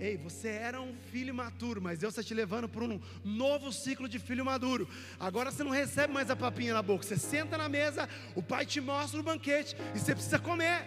ei, 0.00 0.16
você 0.16 0.48
era 0.48 0.80
um 0.80 0.92
filho 1.12 1.28
imaturo, 1.28 1.80
mas 1.80 2.00
Deus 2.00 2.12
está 2.12 2.22
te 2.22 2.34
levando 2.34 2.68
para 2.68 2.82
um 2.82 3.00
novo 3.24 3.72
ciclo 3.72 4.08
de 4.08 4.18
filho 4.18 4.44
maduro. 4.44 4.88
Agora 5.20 5.52
você 5.52 5.62
não 5.62 5.70
recebe 5.70 6.12
mais 6.12 6.30
a 6.30 6.36
papinha 6.36 6.74
na 6.74 6.82
boca, 6.82 7.04
você 7.04 7.16
senta 7.16 7.56
na 7.56 7.68
mesa, 7.68 8.08
o 8.34 8.42
pai 8.42 8.66
te 8.66 8.80
mostra 8.80 9.20
o 9.20 9.22
banquete 9.22 9.76
e 9.94 9.98
você 10.00 10.14
precisa 10.14 10.38
comer. 10.38 10.84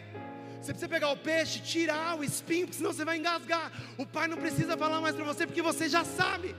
Você 0.62 0.72
precisa 0.74 0.90
pegar 0.90 1.10
o 1.12 1.18
peixe, 1.18 1.62
tirar 1.62 2.18
o 2.18 2.24
espinho, 2.24 2.66
porque 2.66 2.78
senão 2.78 2.94
você 2.94 3.06
vai 3.06 3.18
engasgar. 3.18 3.72
O 3.98 4.06
pai 4.06 4.28
não 4.28 4.38
precisa 4.38 4.78
falar 4.78 5.00
mais 5.02 5.16
para 5.16 5.26
você, 5.26 5.46
porque 5.46 5.62
você 5.62 5.88
já 5.88 6.04
sabe. 6.04 6.56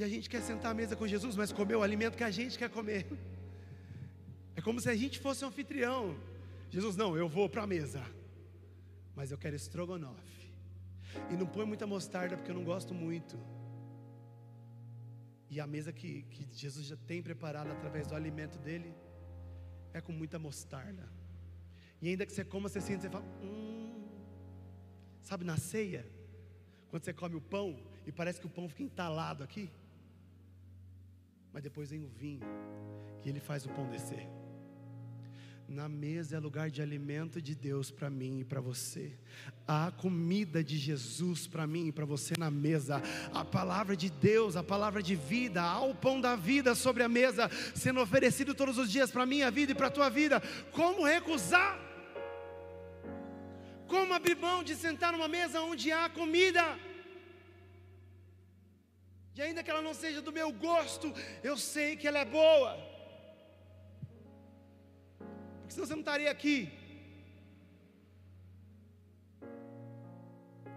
E 0.00 0.02
a 0.02 0.08
gente 0.08 0.30
quer 0.30 0.40
sentar 0.40 0.70
à 0.70 0.74
mesa 0.74 0.96
com 0.96 1.06
Jesus, 1.06 1.36
mas 1.36 1.52
comer 1.52 1.76
o 1.76 1.82
alimento 1.82 2.16
que 2.16 2.24
a 2.24 2.30
gente 2.30 2.58
quer 2.58 2.70
comer. 2.70 3.06
É 4.56 4.62
como 4.62 4.80
se 4.80 4.88
a 4.88 4.96
gente 4.96 5.18
fosse 5.18 5.44
um 5.44 5.48
anfitrião. 5.48 6.16
Jesus, 6.70 6.96
não, 6.96 7.18
eu 7.18 7.28
vou 7.28 7.50
para 7.50 7.64
a 7.64 7.66
mesa, 7.66 8.02
mas 9.14 9.30
eu 9.30 9.36
quero 9.36 9.54
estrogonofe. 9.54 10.54
E 11.30 11.36
não 11.36 11.46
põe 11.46 11.66
muita 11.66 11.86
mostarda, 11.86 12.34
porque 12.34 12.50
eu 12.50 12.54
não 12.54 12.64
gosto 12.64 12.94
muito. 12.94 13.38
E 15.50 15.60
a 15.60 15.66
mesa 15.66 15.92
que, 15.92 16.22
que 16.30 16.48
Jesus 16.50 16.86
já 16.86 16.96
tem 16.96 17.22
preparada 17.22 17.70
através 17.70 18.06
do 18.06 18.14
alimento 18.14 18.58
dele 18.58 18.94
é 19.92 20.00
com 20.00 20.12
muita 20.12 20.38
mostarda. 20.38 21.06
E 22.00 22.08
ainda 22.08 22.24
que 22.24 22.32
você 22.32 22.42
coma, 22.42 22.70
você 22.70 22.80
sente, 22.80 23.02
você 23.02 23.10
fala, 23.10 23.26
hum. 23.42 24.08
Sabe 25.20 25.44
na 25.44 25.58
ceia? 25.58 26.06
Quando 26.88 27.04
você 27.04 27.12
come 27.12 27.36
o 27.36 27.40
pão 27.42 27.78
e 28.06 28.10
parece 28.10 28.40
que 28.40 28.46
o 28.46 28.50
pão 28.50 28.66
fica 28.66 28.82
entalado 28.82 29.44
aqui. 29.44 29.70
Mas 31.52 31.62
depois 31.62 31.90
vem 31.90 32.02
o 32.02 32.08
vinho, 32.08 32.46
que 33.20 33.28
ele 33.28 33.40
faz 33.40 33.66
o 33.66 33.68
pão 33.70 33.88
descer. 33.88 34.28
Na 35.70 35.88
mesa 35.88 36.36
é 36.36 36.40
lugar 36.40 36.68
de 36.68 36.82
alimento 36.82 37.40
de 37.40 37.54
Deus 37.54 37.92
para 37.92 38.10
mim 38.10 38.40
e 38.40 38.44
para 38.44 38.60
você. 38.60 39.12
A 39.68 39.92
comida 39.92 40.64
de 40.64 40.76
Jesus 40.76 41.46
para 41.46 41.64
mim 41.64 41.86
e 41.86 41.92
para 41.92 42.04
você 42.04 42.34
na 42.36 42.50
mesa. 42.50 43.00
A 43.32 43.44
palavra 43.44 43.96
de 43.96 44.10
Deus, 44.10 44.56
a 44.56 44.64
palavra 44.64 45.00
de 45.00 45.14
vida, 45.14 45.62
há 45.62 45.80
o 45.80 45.94
pão 45.94 46.20
da 46.20 46.34
vida 46.34 46.74
sobre 46.74 47.04
a 47.04 47.08
mesa, 47.08 47.48
sendo 47.72 48.00
oferecido 48.00 48.52
todos 48.52 48.78
os 48.78 48.90
dias 48.90 49.12
para 49.12 49.24
minha 49.24 49.48
vida 49.48 49.70
e 49.70 49.74
para 49.76 49.86
a 49.86 49.92
tua 49.92 50.08
vida. 50.08 50.42
Como 50.72 51.04
recusar? 51.04 51.78
Como 53.86 54.12
abrir 54.12 54.36
mão 54.36 54.64
de 54.64 54.74
sentar 54.74 55.12
numa 55.12 55.28
mesa 55.28 55.60
onde 55.60 55.92
há 55.92 56.08
comida? 56.08 56.76
E 59.40 59.42
ainda 59.42 59.62
que 59.62 59.70
ela 59.70 59.80
não 59.80 59.94
seja 59.94 60.20
do 60.20 60.30
meu 60.30 60.52
gosto, 60.52 61.14
eu 61.42 61.56
sei 61.56 61.96
que 61.96 62.06
ela 62.06 62.18
é 62.18 62.26
boa. 62.26 62.76
Porque 65.60 65.72
senão 65.72 65.86
você 65.86 65.94
não 65.94 66.00
estaria 66.00 66.30
aqui. 66.30 66.70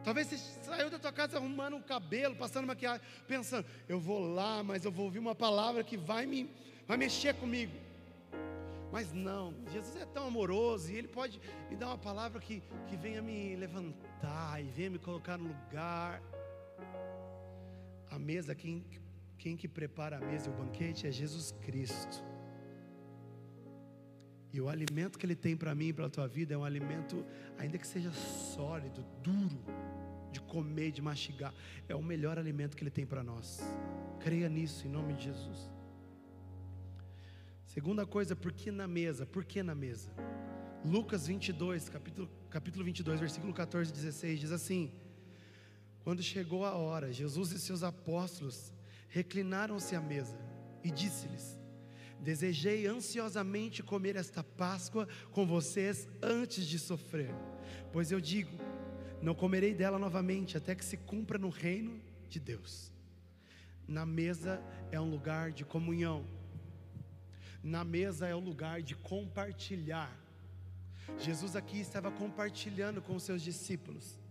Talvez 0.02 0.28
você 0.28 0.38
saiu 0.63 0.89
da 0.89 0.97
tua 0.97 1.12
casa 1.12 1.36
arrumando 1.36 1.76
o 1.76 1.84
cabelo, 1.84 2.38
passando 2.38 2.65
maquiagem, 2.65 3.06
pensando, 3.28 3.67
eu 3.89 3.99
vou 3.99 4.21
lá, 4.34 4.63
mas 4.63 4.86
eu 4.86 4.91
vou 4.93 5.06
ouvir 5.06 5.19
uma 5.19 5.36
palavra 5.36 5.84
que 5.84 5.97
vai 5.97 6.26
me 6.26 6.49
vai 6.88 6.95
mexer 6.95 7.34
comigo. 7.36 7.76
Mas 8.93 9.12
não, 9.12 9.54
Jesus 9.73 9.97
é 9.97 10.06
tão 10.06 10.28
amoroso 10.28 10.89
e 10.89 10.95
Ele 10.95 11.10
pode 11.10 11.41
me 11.69 11.76
dar 11.76 11.88
uma 11.88 11.97
palavra 11.97 12.39
que, 12.39 12.63
que 12.88 12.95
venha 12.95 13.21
me 13.21 13.58
levantar 13.58 14.62
e 14.63 14.71
venha 14.71 14.91
me 14.91 14.99
colocar 14.99 15.38
no 15.38 15.49
lugar. 15.49 16.21
A 18.13 18.19
mesa, 18.19 18.54
quem, 18.54 18.86
quem 19.39 19.58
que 19.58 19.67
prepara 19.67 20.17
a 20.17 20.19
mesa 20.19 20.47
e 20.47 20.54
o 20.54 20.56
banquete 20.56 21.08
é 21.08 21.12
Jesus 21.12 21.52
Cristo. 21.65 22.23
E 24.54 24.62
o 24.62 24.69
alimento 24.69 25.17
que 25.17 25.26
Ele 25.26 25.36
tem 25.36 25.58
para 25.58 25.73
mim 25.73 25.88
e 25.88 25.93
para 25.93 26.06
a 26.06 26.10
tua 26.12 26.28
vida 26.28 26.54
é 26.54 26.58
um 26.58 26.63
alimento, 26.63 27.26
ainda 27.58 27.76
que 27.76 27.88
seja 27.88 28.12
sólido, 28.12 29.04
duro, 29.23 29.60
de 30.32 30.39
comer, 30.41 30.91
de 30.91 31.02
mastigar, 31.02 31.52
é 31.89 31.95
o 31.95 32.04
melhor 32.04 32.38
alimento 32.38 32.78
que 32.78 32.84
Ele 32.84 32.91
tem 32.91 33.04
para 33.04 33.23
nós. 33.23 33.62
Creia 34.19 34.47
nisso, 34.47 34.86
em 34.86 34.91
nome 34.91 35.15
de 35.15 35.23
Jesus. 35.23 35.71
Segunda 37.65 38.06
coisa, 38.06 38.36
por 38.36 38.54
que 38.54 38.69
na 38.69 38.88
mesa? 38.88 39.26
Por 39.26 39.43
que 39.43 39.63
na 39.63 39.73
mesa? 39.73 40.12
Lucas 40.86 41.26
22, 41.26 41.89
capítulo, 41.89 42.30
capítulo 42.47 42.86
22, 42.86 43.19
versículo 43.19 43.52
14 43.52 43.89
e 43.89 43.93
16, 43.95 44.39
diz 44.39 44.52
assim: 44.52 44.91
quando 46.04 46.22
chegou 46.22 46.66
a 46.66 46.76
hora, 46.76 47.13
Jesus 47.13 47.52
e 47.52 47.60
seus 47.60 47.82
apóstolos 47.82 48.74
reclinaram-se 49.08 49.96
à 49.96 50.02
mesa 50.02 50.38
e 50.84 50.92
disse-lhes: 50.92 51.58
Desejei 52.20 52.86
ansiosamente 52.86 53.82
comer 53.82 54.18
esta 54.18 54.44
Páscoa 54.44 55.08
com 55.32 55.46
vocês 55.48 56.08
antes 56.22 56.66
de 56.66 56.78
sofrer, 56.78 57.34
pois 57.92 58.12
eu 58.12 58.20
digo: 58.20 58.58
não 59.22 59.34
comerei 59.34 59.74
dela 59.74 59.98
novamente 59.98 60.58
até 60.58 60.76
que 60.76 60.84
se 60.84 60.98
cumpra 60.98 61.38
no 61.38 61.50
reino 61.50 62.02
de 62.28 62.39
Deus. 62.39 62.92
Na 63.88 64.06
mesa 64.06 64.62
é 64.92 65.00
um 65.00 65.10
lugar 65.10 65.52
de 65.52 65.63
comunhão, 65.63 66.26
na 67.63 67.86
mesa 67.86 68.28
é 68.28 68.36
um 68.36 68.39
lugar 68.39 68.82
de 68.82 68.96
compartilhar. 68.96 70.20
Jesus 71.18 71.56
aqui 71.56 71.80
estava 71.80 72.12
compartilhando 72.12 73.02
com 73.02 73.16
os 73.16 73.24
seus 73.24 73.42
discípulos 73.42 74.23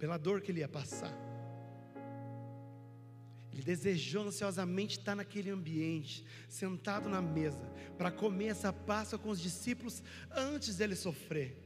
pela 0.00 0.16
dor 0.16 0.40
que 0.40 0.50
ele 0.50 0.60
ia 0.60 0.68
passar. 0.68 1.14
Ele 3.52 3.62
desejou 3.62 4.26
ansiosamente 4.26 4.98
estar 4.98 5.14
naquele 5.14 5.50
ambiente, 5.50 6.24
sentado 6.48 7.08
na 7.08 7.20
mesa, 7.20 7.70
para 7.98 8.10
comer 8.10 8.46
essa 8.46 8.72
Páscoa 8.72 9.18
com 9.18 9.28
os 9.28 9.40
discípulos 9.40 10.02
antes 10.34 10.76
dele 10.76 10.96
sofrer. 10.96 11.56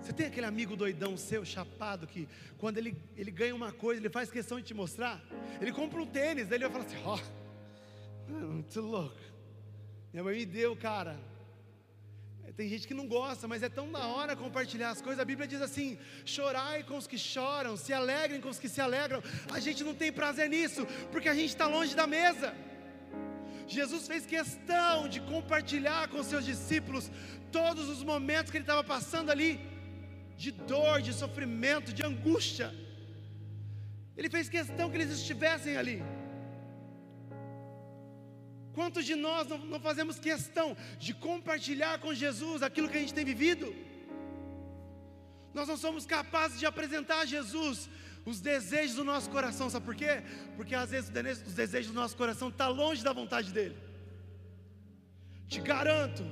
Você 0.00 0.12
tem 0.12 0.26
aquele 0.26 0.46
amigo 0.46 0.74
doidão 0.74 1.16
seu, 1.16 1.44
chapado, 1.44 2.06
que 2.06 2.28
quando 2.58 2.78
ele, 2.78 2.96
ele 3.16 3.30
ganha 3.30 3.54
uma 3.54 3.72
coisa, 3.72 4.00
ele 4.00 4.10
faz 4.10 4.30
questão 4.30 4.58
de 4.58 4.66
te 4.66 4.74
mostrar. 4.74 5.22
Ele 5.60 5.72
compra 5.72 6.02
um 6.02 6.06
tênis, 6.06 6.48
daí 6.48 6.58
ele 6.58 6.68
vai 6.68 6.72
falar 6.72 6.84
assim: 6.84 7.04
Ó, 7.04 7.18
oh, 8.28 8.52
muito 8.52 8.80
louco. 8.80 9.20
Minha 10.12 10.24
mãe 10.24 10.38
me 10.38 10.46
deu, 10.46 10.74
cara. 10.76 11.16
Tem 12.56 12.68
gente 12.68 12.86
que 12.86 12.94
não 12.94 13.06
gosta, 13.06 13.48
mas 13.48 13.62
é 13.62 13.68
tão 13.68 13.90
da 13.90 14.06
hora 14.06 14.36
compartilhar 14.36 14.90
as 14.90 15.00
coisas. 15.00 15.20
A 15.20 15.24
Bíblia 15.24 15.48
diz 15.48 15.62
assim: 15.62 15.98
chorai 16.24 16.82
com 16.82 16.96
os 16.96 17.06
que 17.06 17.18
choram, 17.18 17.76
se 17.76 17.92
alegrem 17.92 18.40
com 18.40 18.50
os 18.54 18.58
que 18.58 18.68
se 18.68 18.80
alegram. 18.80 19.22
A 19.50 19.60
gente 19.60 19.82
não 19.82 19.94
tem 19.94 20.12
prazer 20.12 20.48
nisso, 20.48 20.86
porque 21.10 21.28
a 21.30 21.34
gente 21.34 21.48
está 21.48 21.66
longe 21.66 21.94
da 21.94 22.06
mesa. 22.06 22.54
Jesus 23.66 24.06
fez 24.06 24.26
questão 24.26 25.08
de 25.08 25.20
compartilhar 25.20 26.08
com 26.08 26.22
seus 26.22 26.44
discípulos 26.44 27.10
todos 27.50 27.88
os 27.88 28.02
momentos 28.02 28.50
que 28.50 28.58
ele 28.58 28.64
estava 28.64 28.84
passando 28.84 29.30
ali, 29.30 29.60
de 30.36 30.50
dor, 30.50 31.00
de 31.00 31.12
sofrimento, 31.12 31.92
de 31.92 32.04
angústia. 32.04 32.68
Ele 34.16 34.28
fez 34.28 34.48
questão 34.48 34.90
que 34.90 34.96
eles 34.98 35.10
estivessem 35.10 35.76
ali. 35.76 36.02
Quantos 38.74 39.04
de 39.04 39.14
nós 39.14 39.46
não, 39.48 39.58
não 39.58 39.80
fazemos 39.80 40.18
questão 40.18 40.76
de 40.98 41.12
compartilhar 41.14 41.98
com 41.98 42.14
Jesus 42.14 42.62
aquilo 42.62 42.88
que 42.88 42.96
a 42.96 43.00
gente 43.00 43.14
tem 43.14 43.24
vivido? 43.24 43.74
Nós 45.52 45.68
não 45.68 45.76
somos 45.76 46.06
capazes 46.06 46.58
de 46.58 46.66
apresentar 46.66 47.20
a 47.20 47.26
Jesus 47.26 47.88
os 48.24 48.40
desejos 48.40 48.96
do 48.96 49.04
nosso 49.04 49.28
coração, 49.30 49.68
sabe 49.68 49.84
por 49.84 49.94
quê? 49.94 50.22
Porque 50.56 50.74
às 50.74 50.90
vezes 50.90 51.10
os 51.46 51.54
desejos 51.54 51.92
do 51.92 51.94
nosso 51.94 52.16
coração 52.16 52.48
estão 52.48 52.68
tá 52.68 52.72
longe 52.72 53.02
da 53.02 53.12
vontade 53.12 53.52
dele. 53.52 53.76
Te 55.48 55.60
garanto 55.60 56.24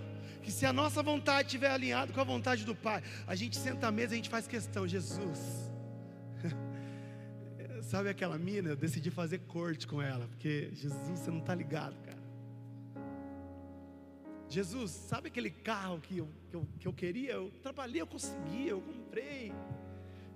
que 0.42 0.50
se 0.50 0.64
a 0.64 0.72
nossa 0.72 1.02
vontade 1.02 1.48
estiver 1.48 1.70
alinhada 1.70 2.12
com 2.12 2.20
a 2.20 2.24
vontade 2.24 2.64
do 2.64 2.74
Pai, 2.74 3.02
a 3.26 3.34
gente 3.34 3.56
senta 3.56 3.88
à 3.88 3.90
mesa 3.90 4.12
e 4.12 4.14
a 4.14 4.16
gente 4.16 4.30
faz 4.30 4.46
questão, 4.46 4.86
Jesus. 4.86 5.38
Sabe 7.82 8.08
aquela 8.08 8.38
mina? 8.38 8.70
Eu 8.70 8.76
decidi 8.76 9.10
fazer 9.10 9.40
corte 9.40 9.86
com 9.86 10.00
ela, 10.00 10.26
porque 10.28 10.70
Jesus, 10.72 11.18
você 11.18 11.30
não 11.30 11.40
está 11.40 11.54
ligado, 11.54 11.96
cara. 12.02 12.09
Jesus, 14.50 14.90
sabe 14.90 15.28
aquele 15.28 15.48
carro 15.48 16.00
que 16.00 16.18
eu, 16.18 16.28
que 16.48 16.56
eu, 16.56 16.68
que 16.80 16.88
eu 16.88 16.92
queria? 16.92 17.34
Eu 17.34 17.52
trabalhei, 17.62 18.02
eu 18.02 18.06
consegui, 18.06 18.66
eu 18.66 18.80
comprei. 18.80 19.52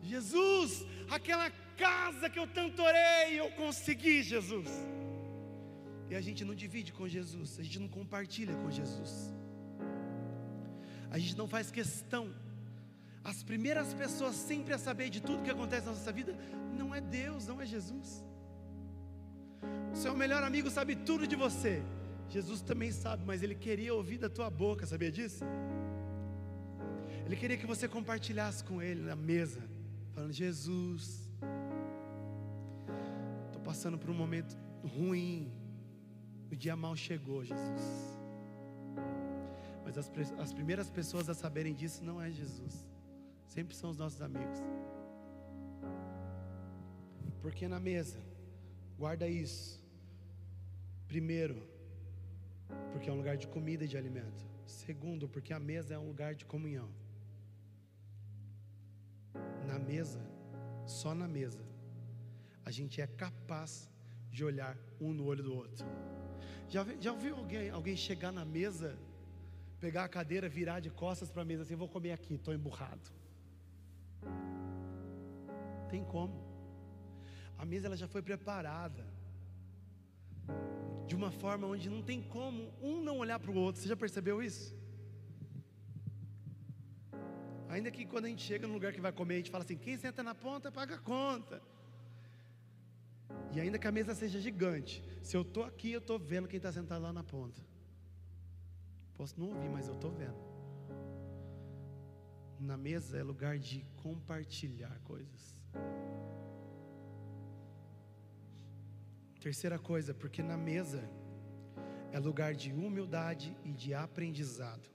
Jesus, 0.00 0.86
aquela 1.10 1.50
casa 1.76 2.30
que 2.30 2.38
eu 2.38 2.46
tanto 2.46 2.80
orei, 2.80 3.40
eu 3.40 3.50
consegui, 3.52 4.22
Jesus. 4.22 4.68
E 6.08 6.14
a 6.14 6.20
gente 6.20 6.44
não 6.44 6.54
divide 6.54 6.92
com 6.92 7.08
Jesus, 7.08 7.58
a 7.58 7.62
gente 7.64 7.80
não 7.80 7.88
compartilha 7.88 8.54
com 8.54 8.70
Jesus. 8.70 9.34
A 11.10 11.18
gente 11.18 11.36
não 11.36 11.48
faz 11.48 11.72
questão. 11.72 12.32
As 13.24 13.42
primeiras 13.42 13.92
pessoas 13.94 14.36
sempre 14.36 14.72
a 14.74 14.78
saber 14.78 15.10
de 15.10 15.20
tudo 15.20 15.42
que 15.42 15.50
acontece 15.50 15.86
na 15.86 15.92
nossa 15.92 16.12
vida 16.12 16.38
não 16.72 16.94
é 16.94 17.00
Deus, 17.00 17.48
não 17.48 17.60
é 17.60 17.66
Jesus. 17.66 18.22
O 19.92 19.96
seu 19.96 20.14
melhor 20.14 20.44
amigo 20.44 20.70
sabe 20.70 20.94
tudo 20.94 21.26
de 21.26 21.34
você. 21.34 21.82
Jesus 22.34 22.60
também 22.62 22.90
sabe, 22.90 23.22
mas 23.24 23.44
ele 23.44 23.54
queria 23.54 23.94
ouvir 23.94 24.18
da 24.18 24.28
tua 24.28 24.50
boca, 24.50 24.84
sabia 24.84 25.10
disso? 25.16 25.44
Ele 27.24 27.36
queria 27.36 27.56
que 27.56 27.64
você 27.64 27.86
compartilhasse 27.86 28.64
com 28.64 28.82
ele 28.82 29.02
na 29.02 29.14
mesa, 29.14 29.60
falando: 30.12 30.32
Jesus, 30.32 31.30
estou 33.46 33.62
passando 33.62 33.96
por 33.96 34.10
um 34.10 34.14
momento 34.14 34.58
ruim, 34.82 35.52
o 36.50 36.56
dia 36.56 36.74
mal 36.74 36.96
chegou, 36.96 37.44
Jesus. 37.44 37.84
Mas 39.84 39.96
as, 39.96 40.10
as 40.36 40.52
primeiras 40.52 40.90
pessoas 40.90 41.28
a 41.28 41.34
saberem 41.34 41.72
disso 41.72 42.02
não 42.02 42.20
é 42.20 42.32
Jesus, 42.32 42.84
sempre 43.46 43.76
são 43.76 43.90
os 43.90 43.96
nossos 43.96 44.20
amigos. 44.20 44.58
Porque 47.40 47.68
na 47.68 47.78
mesa, 47.78 48.18
guarda 48.98 49.28
isso. 49.28 49.80
Primeiro, 51.06 51.73
porque 52.92 53.08
é 53.08 53.12
um 53.12 53.16
lugar 53.16 53.36
de 53.36 53.46
comida 53.46 53.84
e 53.84 53.88
de 53.88 53.96
alimento. 53.96 54.46
Segundo, 54.66 55.28
porque 55.28 55.52
a 55.52 55.58
mesa 55.58 55.94
é 55.94 55.98
um 55.98 56.06
lugar 56.06 56.34
de 56.34 56.44
comunhão. 56.44 56.88
Na 59.66 59.78
mesa, 59.78 60.20
só 60.86 61.14
na 61.14 61.26
mesa, 61.26 61.64
a 62.64 62.70
gente 62.70 63.00
é 63.00 63.06
capaz 63.06 63.88
de 64.30 64.44
olhar 64.44 64.76
um 65.00 65.12
no 65.12 65.24
olho 65.24 65.42
do 65.42 65.54
outro. 65.54 65.86
Já, 66.68 66.84
já 67.00 67.12
ouviu 67.12 67.36
alguém, 67.36 67.70
alguém 67.70 67.96
chegar 67.96 68.32
na 68.32 68.44
mesa, 68.44 68.98
pegar 69.80 70.04
a 70.04 70.08
cadeira, 70.08 70.48
virar 70.48 70.80
de 70.80 70.90
costas 70.90 71.30
para 71.30 71.42
a 71.42 71.44
mesa 71.44 71.62
assim: 71.62 71.76
vou 71.76 71.88
comer 71.88 72.12
aqui, 72.12 72.34
estou 72.34 72.54
emburrado. 72.54 73.10
Tem 75.88 76.02
como. 76.04 76.42
A 77.58 77.64
mesa 77.64 77.86
ela 77.86 77.96
já 77.96 78.08
foi 78.08 78.22
preparada 78.22 79.04
de 81.06 81.14
uma 81.14 81.30
forma 81.30 81.66
onde 81.66 81.88
não 81.88 82.02
tem 82.02 82.22
como 82.22 82.72
um 82.80 83.02
não 83.02 83.18
olhar 83.18 83.38
para 83.38 83.50
o 83.50 83.56
outro. 83.56 83.80
Você 83.80 83.88
já 83.88 83.96
percebeu 83.96 84.42
isso? 84.42 84.74
Ainda 87.68 87.90
que 87.90 88.04
quando 88.06 88.26
a 88.26 88.28
gente 88.28 88.42
chega 88.42 88.66
no 88.66 88.74
lugar 88.74 88.92
que 88.92 89.00
vai 89.00 89.12
comer, 89.12 89.34
a 89.34 89.36
gente 89.38 89.50
fala 89.50 89.64
assim: 89.64 89.76
quem 89.76 89.96
senta 89.96 90.22
na 90.22 90.34
ponta 90.34 90.70
paga 90.70 90.94
a 90.94 90.98
conta. 90.98 91.60
E 93.52 93.60
ainda 93.60 93.78
que 93.78 93.86
a 93.86 93.92
mesa 93.92 94.14
seja 94.14 94.38
gigante, 94.40 95.02
se 95.22 95.36
eu 95.36 95.42
estou 95.42 95.64
aqui, 95.64 95.92
eu 95.92 95.98
estou 95.98 96.18
vendo 96.18 96.48
quem 96.48 96.56
está 96.56 96.72
sentado 96.72 97.02
lá 97.02 97.12
na 97.12 97.22
ponta. 97.22 97.62
Posso 99.14 99.38
não 99.38 99.48
ouvir, 99.48 99.68
mas 99.68 99.88
eu 99.88 99.94
estou 99.94 100.10
vendo. 100.10 100.38
Na 102.58 102.76
mesa 102.76 103.18
é 103.18 103.22
lugar 103.22 103.58
de 103.58 103.84
compartilhar 104.02 104.98
coisas. 105.04 105.60
Terceira 109.44 109.78
coisa, 109.78 110.14
porque 110.14 110.42
na 110.42 110.56
mesa 110.56 111.06
é 112.10 112.18
lugar 112.18 112.54
de 112.54 112.72
humildade 112.72 113.54
e 113.62 113.74
de 113.74 113.92
aprendizado. 113.92 114.88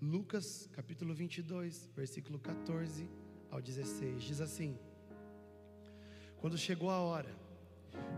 Lucas 0.00 0.68
capítulo 0.72 1.12
22, 1.12 1.90
versículo 1.92 2.38
14 2.38 3.10
ao 3.50 3.60
16, 3.60 4.22
diz 4.22 4.40
assim: 4.40 4.78
Quando 6.36 6.56
chegou 6.56 6.88
a 6.88 7.00
hora, 7.00 7.34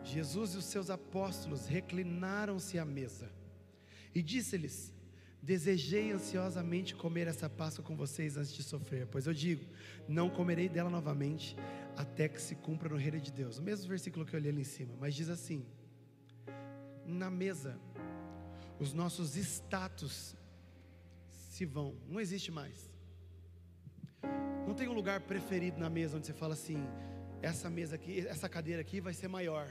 Jesus 0.04 0.52
e 0.52 0.58
os 0.58 0.66
seus 0.66 0.90
apóstolos 0.90 1.64
reclinaram-se 1.64 2.78
à 2.78 2.84
mesa 2.84 3.32
e 4.14 4.22
disse-lhes: 4.22 4.92
Desejei 5.46 6.10
ansiosamente 6.10 6.92
comer 6.96 7.28
essa 7.28 7.48
Páscoa 7.48 7.84
com 7.84 7.94
vocês 7.94 8.36
antes 8.36 8.52
de 8.52 8.64
sofrer, 8.64 9.06
pois 9.06 9.28
eu 9.28 9.32
digo: 9.32 9.64
não 10.08 10.28
comerei 10.28 10.68
dela 10.68 10.90
novamente 10.90 11.56
até 11.96 12.28
que 12.28 12.42
se 12.42 12.56
cumpra 12.56 12.88
no 12.88 12.96
reino 12.96 13.20
de 13.20 13.30
Deus. 13.30 13.56
O 13.58 13.62
mesmo 13.62 13.88
versículo 13.88 14.26
que 14.26 14.34
eu 14.34 14.40
li 14.40 14.48
ali 14.48 14.62
em 14.62 14.64
cima, 14.64 14.94
mas 14.98 15.14
diz 15.14 15.28
assim: 15.28 15.64
na 17.06 17.30
mesa, 17.30 17.78
os 18.80 18.92
nossos 18.92 19.36
status 19.36 20.34
se 21.30 21.64
vão, 21.64 21.94
não 22.08 22.18
existe 22.18 22.50
mais. 22.50 22.90
Não 24.66 24.74
tem 24.74 24.88
um 24.88 24.94
lugar 24.94 25.20
preferido 25.20 25.78
na 25.78 25.88
mesa 25.88 26.16
onde 26.16 26.26
você 26.26 26.32
fala 26.32 26.54
assim: 26.54 26.84
essa 27.40 27.70
mesa 27.70 27.94
aqui, 27.94 28.26
essa 28.26 28.48
cadeira 28.48 28.80
aqui 28.80 29.00
vai 29.00 29.14
ser 29.14 29.28
maior. 29.28 29.68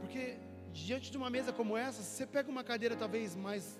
Porque 0.00 0.38
diante 0.72 1.10
de 1.10 1.18
uma 1.18 1.28
mesa 1.28 1.52
como 1.52 1.76
essa, 1.76 2.02
você 2.02 2.26
pega 2.26 2.50
uma 2.50 2.64
cadeira 2.64 2.96
talvez 2.96 3.36
mais 3.36 3.78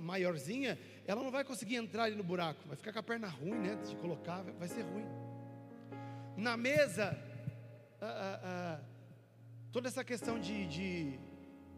maiorzinha, 0.00 0.78
ela 1.06 1.22
não 1.22 1.30
vai 1.30 1.44
conseguir 1.44 1.76
entrar 1.76 2.04
ali 2.04 2.16
no 2.16 2.24
buraco, 2.24 2.66
vai 2.66 2.76
ficar 2.76 2.92
com 2.92 2.98
a 2.98 3.02
perna 3.02 3.28
ruim, 3.28 3.58
né? 3.58 3.76
De 3.76 3.94
colocar, 3.96 4.42
vai 4.58 4.68
ser 4.68 4.82
ruim 4.82 5.04
na 6.40 6.56
mesa, 6.56 7.16
ah, 8.00 8.06
ah, 8.06 8.40
ah, 8.42 8.80
toda 9.70 9.88
essa 9.88 10.02
questão 10.02 10.38
de, 10.38 10.66
de, 10.66 11.18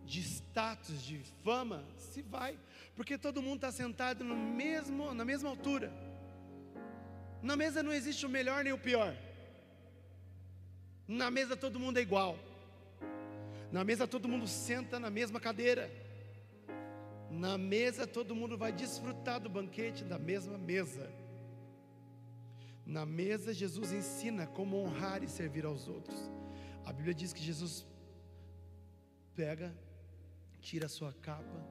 de 0.05 0.21
status, 0.21 1.03
de 1.03 1.19
fama, 1.43 1.85
se 1.97 2.23
vai, 2.23 2.57
porque 2.95 3.19
todo 3.19 3.43
mundo 3.43 3.57
está 3.57 3.73
sentado 3.73 4.23
no 4.23 4.37
mesmo, 4.37 5.13
na 5.13 5.25
mesma 5.25 5.49
altura. 5.49 5.93
Na 7.43 7.57
mesa 7.57 7.83
não 7.83 7.93
existe 7.93 8.25
o 8.25 8.29
melhor 8.29 8.63
nem 8.63 8.73
o 8.73 8.79
pior. 8.79 9.17
Na 11.09 11.29
mesa 11.29 11.57
todo 11.57 11.81
mundo 11.81 11.99
é 11.99 12.03
igual. 12.03 12.39
Na 13.73 13.83
mesa 13.83 14.07
todo 14.07 14.29
mundo 14.29 14.47
senta 14.47 15.01
na 15.01 15.11
mesma 15.11 15.41
cadeira. 15.41 15.91
Na 17.33 17.57
mesa 17.57 18.07
todo 18.07 18.35
mundo 18.35 18.59
vai 18.59 18.73
desfrutar 18.73 19.41
do 19.41 19.49
banquete 19.49 20.05
da 20.05 20.19
mesma 20.19 20.59
mesa. 20.59 21.11
Na 22.85 23.07
mesa, 23.07 23.55
Jesus 23.55 23.93
ensina 23.93 24.47
como 24.47 24.77
honrar 24.77 25.23
e 25.23 25.29
servir 25.29 25.65
aos 25.65 25.89
outros. 25.89 26.19
A 26.85 26.93
Bíblia 26.93 27.15
diz 27.15 27.33
que 27.33 27.43
Jesus 27.43 27.87
pega, 29.35 29.75
tira 30.61 30.87
a 30.87 30.89
sua 30.89 31.13
capa, 31.13 31.67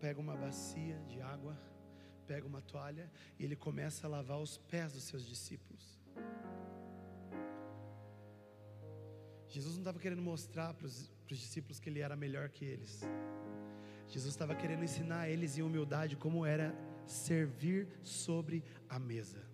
pega 0.00 0.20
uma 0.20 0.36
bacia 0.36 0.98
de 1.08 1.20
água, 1.20 1.58
pega 2.26 2.46
uma 2.46 2.62
toalha 2.62 3.10
e 3.38 3.44
ele 3.44 3.56
começa 3.56 4.06
a 4.06 4.10
lavar 4.10 4.38
os 4.38 4.56
pés 4.56 4.92
dos 4.92 5.04
seus 5.04 5.26
discípulos. 5.26 6.00
Jesus 9.48 9.74
não 9.74 9.82
estava 9.82 9.98
querendo 9.98 10.22
mostrar 10.22 10.74
para 10.74 10.86
os, 10.86 11.10
discípulos 11.26 11.80
que 11.80 11.88
ele 11.88 12.00
era 12.00 12.16
melhor 12.16 12.48
que 12.48 12.64
eles. 12.64 13.02
Jesus 14.08 14.32
estava 14.32 14.54
querendo 14.54 14.84
ensinar 14.84 15.20
a 15.20 15.28
eles 15.28 15.58
em 15.58 15.62
humildade 15.62 16.16
como 16.16 16.46
era 16.46 16.74
servir 17.06 17.88
sobre 18.02 18.62
a 18.88 18.98
mesa. 18.98 19.44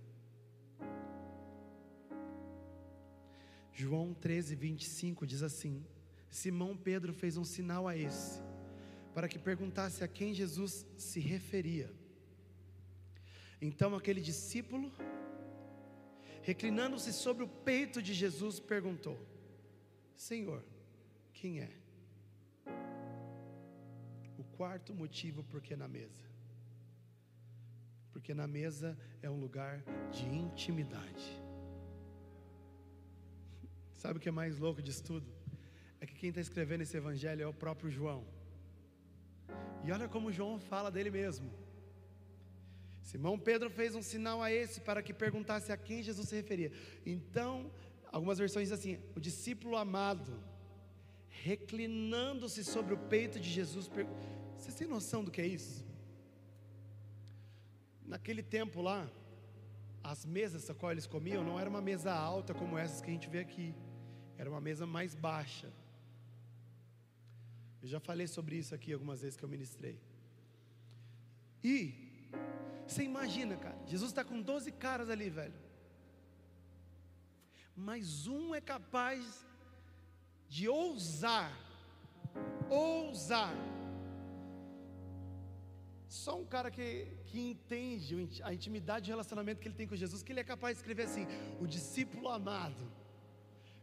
João 3.73 4.13
13, 4.13 4.55
25 4.55 5.27
diz 5.27 5.43
assim: 5.43 5.85
Simão 6.29 6.77
Pedro 6.77 7.13
fez 7.13 7.37
um 7.37 7.45
sinal 7.45 7.89
a 7.89 7.97
esse, 7.97 8.41
para 9.15 9.29
que 9.29 9.39
perguntasse 9.39 10.05
a 10.05 10.09
quem 10.09 10.35
Jesus 10.35 10.87
se 10.97 11.21
referia. 11.21 11.91
Então 13.61 13.95
aquele 13.95 14.21
discípulo, 14.21 14.93
reclinando-se 16.43 17.13
sobre 17.13 17.43
o 17.45 17.49
peito 17.49 18.03
de 18.03 18.13
Jesus, 18.13 18.61
perguntou: 18.61 19.19
Senhor, 20.15 20.63
quem 21.33 21.61
é? 21.61 21.82
Quarto 24.57 24.95
motivo 24.95 25.43
porque 25.45 25.75
na 25.77 25.89
mesa. 25.89 26.25
Porque 28.13 28.35
na 28.35 28.47
mesa 28.47 28.99
é 29.23 29.31
um 29.31 29.41
lugar 29.41 29.83
de 30.11 30.27
intimidade. 30.27 31.43
Sabe 33.95 34.19
o 34.19 34.21
que 34.21 34.29
é 34.29 34.33
mais 34.33 34.59
louco 34.59 34.83
disso 34.83 35.03
tudo? 35.03 35.27
É 36.01 36.07
que 36.07 36.15
quem 36.15 36.29
está 36.31 36.41
escrevendo 36.41 36.83
esse 36.83 36.97
evangelho 36.97 37.43
é 37.43 37.47
o 37.47 37.55
próprio 37.55 37.91
João. 37.91 38.27
E 39.85 39.93
olha 39.93 40.09
como 40.09 40.33
João 40.33 40.59
fala 40.59 40.91
dele 40.91 41.11
mesmo. 41.11 41.51
Simão 43.03 43.39
Pedro 43.39 43.69
fez 43.71 43.95
um 43.95 44.03
sinal 44.03 44.43
a 44.43 44.51
esse 44.51 44.81
para 44.81 45.03
que 45.03 45.13
perguntasse 45.13 45.73
a 45.73 45.77
quem 45.77 46.03
Jesus 46.03 46.29
se 46.29 46.37
referia. 46.37 46.73
Então, 47.05 47.71
algumas 48.11 48.39
versões 48.39 48.69
dizem 48.69 48.95
assim: 48.95 49.05
o 49.15 49.21
discípulo 49.21 49.77
amado, 49.77 50.33
reclinando-se 51.29 52.65
sobre 52.65 52.95
o 52.95 52.99
peito 52.99 53.41
de 53.41 53.51
Jesus. 53.51 53.91
Per... 54.63 54.73
Você 54.73 54.73
tem 54.73 54.87
noção 54.87 55.25
do 55.25 55.31
que 55.31 55.41
é 55.41 55.47
isso? 55.47 55.85
Naquele 58.05 58.43
tempo 58.43 58.81
lá, 58.81 59.11
as 60.03 60.25
mesas 60.25 60.69
a 60.71 60.75
qual 60.75 60.93
eles 60.93 61.07
comiam 61.07 61.45
não 61.45 61.59
era 61.59 61.69
uma 61.69 61.81
mesa 61.81 62.13
alta 62.13 62.55
como 62.55 62.79
essas 62.79 63.01
que 63.01 63.11
a 63.11 63.13
gente 63.13 63.29
vê 63.29 63.41
aqui, 63.41 63.75
era 64.37 64.51
uma 64.51 64.61
mesa 64.61 64.87
mais 64.87 65.15
baixa. 65.15 65.73
Eu 67.83 67.89
já 67.89 68.01
falei 68.01 68.27
sobre 68.27 68.57
isso 68.57 68.75
aqui 68.75 68.93
algumas 68.93 69.23
vezes 69.23 69.37
que 69.37 69.45
eu 69.45 69.49
ministrei. 69.49 70.01
E 71.63 72.29
você 72.87 73.03
imagina, 73.03 73.57
cara, 73.57 73.79
Jesus 73.87 74.11
está 74.11 74.25
com 74.25 74.41
12 74.41 74.73
caras 74.73 75.11
ali, 75.11 75.31
velho. 75.31 75.55
Mas 77.75 78.27
um 78.27 78.55
é 78.55 78.61
capaz 78.61 79.45
de 80.49 80.69
ousar, 80.69 81.51
ousar. 82.69 83.55
Só 86.13 86.33
um 86.39 86.45
cara 86.45 86.71
que, 86.71 86.87
que 87.29 87.41
entende 87.41 88.15
a 88.43 88.53
intimidade 88.53 89.07
de 89.07 89.11
relacionamento 89.11 89.61
que 89.61 89.69
ele 89.69 89.75
tem 89.75 89.87
com 89.87 89.97
Jesus, 89.97 90.23
que 90.23 90.31
ele 90.31 90.41
é 90.41 90.45
capaz 90.45 90.75
de 90.75 90.81
escrever 90.81 91.05
assim: 91.05 91.27
o 91.59 91.67
discípulo 91.67 92.29
amado. 92.29 92.85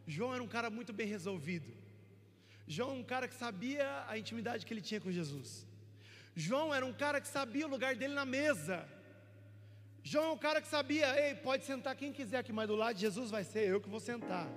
João 0.06 0.32
era 0.36 0.44
um 0.44 0.52
cara 0.56 0.70
muito 0.70 0.94
bem 0.94 1.08
resolvido. 1.08 1.72
João 2.68 2.92
é 2.92 3.00
um 3.00 3.04
cara 3.04 3.28
que 3.28 3.34
sabia 3.34 4.06
a 4.08 4.16
intimidade 4.16 4.64
que 4.64 4.72
ele 4.72 4.86
tinha 4.90 5.02
com 5.02 5.12
Jesus. 5.12 5.66
João 6.36 6.68
era 6.72 6.86
um 6.86 6.94
cara 6.94 7.20
que 7.20 7.28
sabia 7.28 7.66
o 7.66 7.70
lugar 7.76 7.96
dele 7.96 8.14
na 8.14 8.26
mesa. 8.26 8.88
João 10.04 10.26
é 10.26 10.32
um 10.34 10.38
cara 10.38 10.62
que 10.62 10.68
sabia, 10.68 11.08
ei, 11.24 11.34
pode 11.34 11.66
sentar 11.66 11.96
quem 11.96 12.14
quiser 12.14 12.38
aqui, 12.38 12.54
mas 12.54 12.68
do 12.68 12.76
lado 12.76 12.94
de 12.94 13.02
Jesus 13.02 13.32
vai 13.32 13.44
ser 13.44 13.68
eu 13.68 13.82
que 13.82 13.90
vou 13.90 14.00
sentar. 14.00 14.48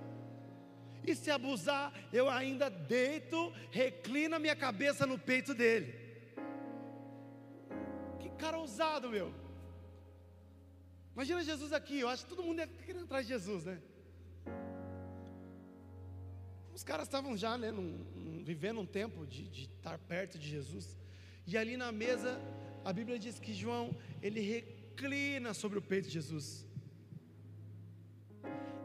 E 1.07 1.15
se 1.15 1.31
abusar, 1.31 1.91
eu 2.13 2.29
ainda 2.29 2.69
deito, 2.69 3.51
reclino 3.71 4.37
a 4.37 4.39
minha 4.39 4.55
cabeça 4.55 5.07
no 5.07 5.19
peito 5.19 5.55
dele. 5.55 6.02
Cara 8.43 8.59
ousado, 8.59 9.09
meu. 9.09 9.29
Imagina 11.15 11.45
Jesus 11.51 11.73
aqui, 11.79 11.97
eu 12.01 12.09
acho 12.13 12.25
que 12.25 12.31
todo 12.31 12.43
mundo 12.47 12.59
ia 12.59 12.67
querendo 12.87 13.05
atrás 13.05 13.25
de 13.27 13.33
Jesus, 13.35 13.65
né? 13.71 13.77
Os 16.77 16.83
caras 16.83 17.07
estavam 17.07 17.37
já, 17.37 17.53
né, 17.63 17.71
num, 17.71 17.91
num, 18.23 18.43
vivendo 18.51 18.81
um 18.81 18.89
tempo 19.01 19.25
de, 19.33 19.43
de 19.57 19.65
estar 19.67 19.97
perto 20.13 20.41
de 20.43 20.49
Jesus. 20.55 20.87
E 21.47 21.57
ali 21.57 21.77
na 21.77 21.93
mesa, 21.93 22.33
a 22.85 22.93
Bíblia 22.93 23.17
diz 23.17 23.39
que 23.39 23.55
João, 23.55 23.85
ele 24.21 24.41
reclina 24.41 25.55
sobre 25.55 25.79
o 25.79 25.83
peito 25.83 26.09
de 26.09 26.15
Jesus. 26.15 26.67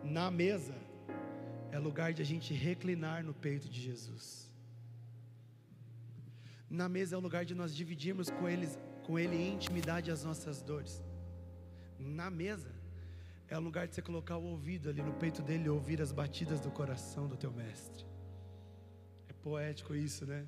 Na 0.03 0.29
mesa, 0.29 0.75
é 1.71 1.79
lugar 1.79 2.13
de 2.13 2.21
a 2.21 2.25
gente 2.33 2.53
reclinar 2.53 3.23
no 3.23 3.33
peito 3.33 3.67
de 3.67 3.81
Jesus. 3.81 4.51
Na 6.69 6.87
mesa 6.87 7.15
é 7.15 7.17
o 7.17 7.21
lugar 7.21 7.43
de 7.43 7.55
nós 7.55 7.73
dividirmos 7.73 8.29
com, 8.29 8.47
eles, 8.47 8.77
com 9.07 9.17
Ele 9.17 9.37
em 9.37 9.53
intimidade 9.53 10.11
as 10.11 10.25
nossas 10.25 10.61
dores. 10.61 11.01
Na 11.97 12.29
mesa 12.29 12.69
é 13.47 13.57
o 13.57 13.61
lugar 13.61 13.87
de 13.87 13.95
você 13.95 14.01
colocar 14.01 14.35
o 14.35 14.43
ouvido 14.43 14.89
ali 14.89 15.01
no 15.01 15.13
peito 15.13 15.41
dele 15.41 15.69
ouvir 15.69 16.01
as 16.01 16.11
batidas 16.11 16.59
do 16.59 16.69
coração 16.69 17.25
do 17.25 17.37
teu 17.37 17.49
mestre. 17.49 18.05
É 19.29 19.33
poético 19.41 19.95
isso, 19.95 20.25
né? 20.25 20.45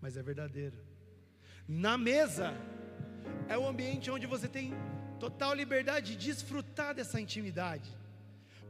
Mas 0.00 0.16
é 0.16 0.22
verdadeiro. 0.22 0.76
Na 1.68 1.96
mesa 1.96 2.52
é 3.48 3.56
o 3.56 3.68
ambiente 3.68 4.10
onde 4.10 4.26
você 4.26 4.48
tem 4.48 4.74
total 5.20 5.54
liberdade 5.54 6.16
de 6.16 6.26
desfrutar 6.26 6.92
dessa 6.92 7.20
intimidade. 7.20 7.96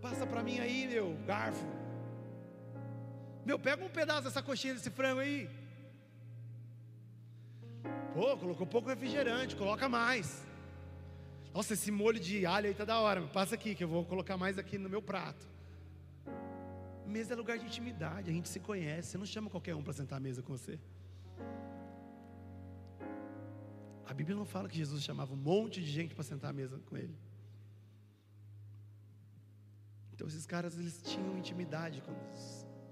Passa 0.02 0.26
para 0.26 0.42
mim 0.42 0.58
aí, 0.58 0.86
meu 0.86 1.16
garfo. 1.26 1.66
Meu, 3.46 3.58
pega 3.58 3.82
um 3.82 3.88
pedaço 3.88 4.24
dessa 4.24 4.42
coxinha 4.42 4.74
desse 4.74 4.90
frango 4.90 5.20
aí. 5.20 5.48
Pô, 8.14 8.36
colocou 8.36 8.66
pouco 8.66 8.88
refrigerante, 8.88 9.54
coloca 9.54 9.88
mais. 9.88 10.44
Nossa, 11.54 11.74
esse 11.74 11.90
molho 11.90 12.18
de 12.18 12.44
alho 12.44 12.66
aí 12.66 12.74
tá 12.74 12.84
da 12.84 12.98
hora. 12.98 13.22
Passa 13.28 13.54
aqui 13.54 13.74
que 13.74 13.84
eu 13.84 13.88
vou 13.88 14.04
colocar 14.04 14.36
mais 14.36 14.58
aqui 14.58 14.78
no 14.78 14.88
meu 14.88 15.00
prato. 15.00 15.48
Mesa 17.06 17.34
é 17.34 17.36
lugar 17.36 17.58
de 17.58 17.66
intimidade, 17.66 18.30
a 18.30 18.32
gente 18.32 18.48
se 18.48 18.60
conhece. 18.60 19.10
Você 19.10 19.18
não 19.18 19.26
chama 19.26 19.50
qualquer 19.50 19.74
um 19.74 19.82
para 19.82 19.92
sentar 19.92 20.16
à 20.18 20.20
mesa 20.20 20.42
com 20.42 20.56
você. 20.56 20.78
A 24.06 24.12
Bíblia 24.12 24.36
não 24.36 24.44
fala 24.44 24.68
que 24.68 24.76
Jesus 24.76 25.02
chamava 25.04 25.32
um 25.32 25.36
monte 25.36 25.80
de 25.80 25.90
gente 25.90 26.14
para 26.14 26.24
sentar 26.24 26.50
à 26.50 26.52
mesa 26.52 26.80
com 26.86 26.96
ele. 26.96 27.16
Então 30.12 30.26
esses 30.26 30.46
caras 30.46 30.76
eles 30.76 31.00
tinham 31.02 31.38
intimidade 31.38 32.02
com, 32.02 32.12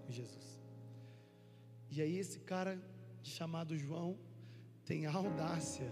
Jesus. 0.09 0.61
E 1.91 2.01
aí 2.01 2.17
esse 2.17 2.39
cara 2.41 2.81
chamado 3.23 3.77
João 3.77 4.17
tem 4.89 5.05
a 5.07 5.13
audácia 5.13 5.89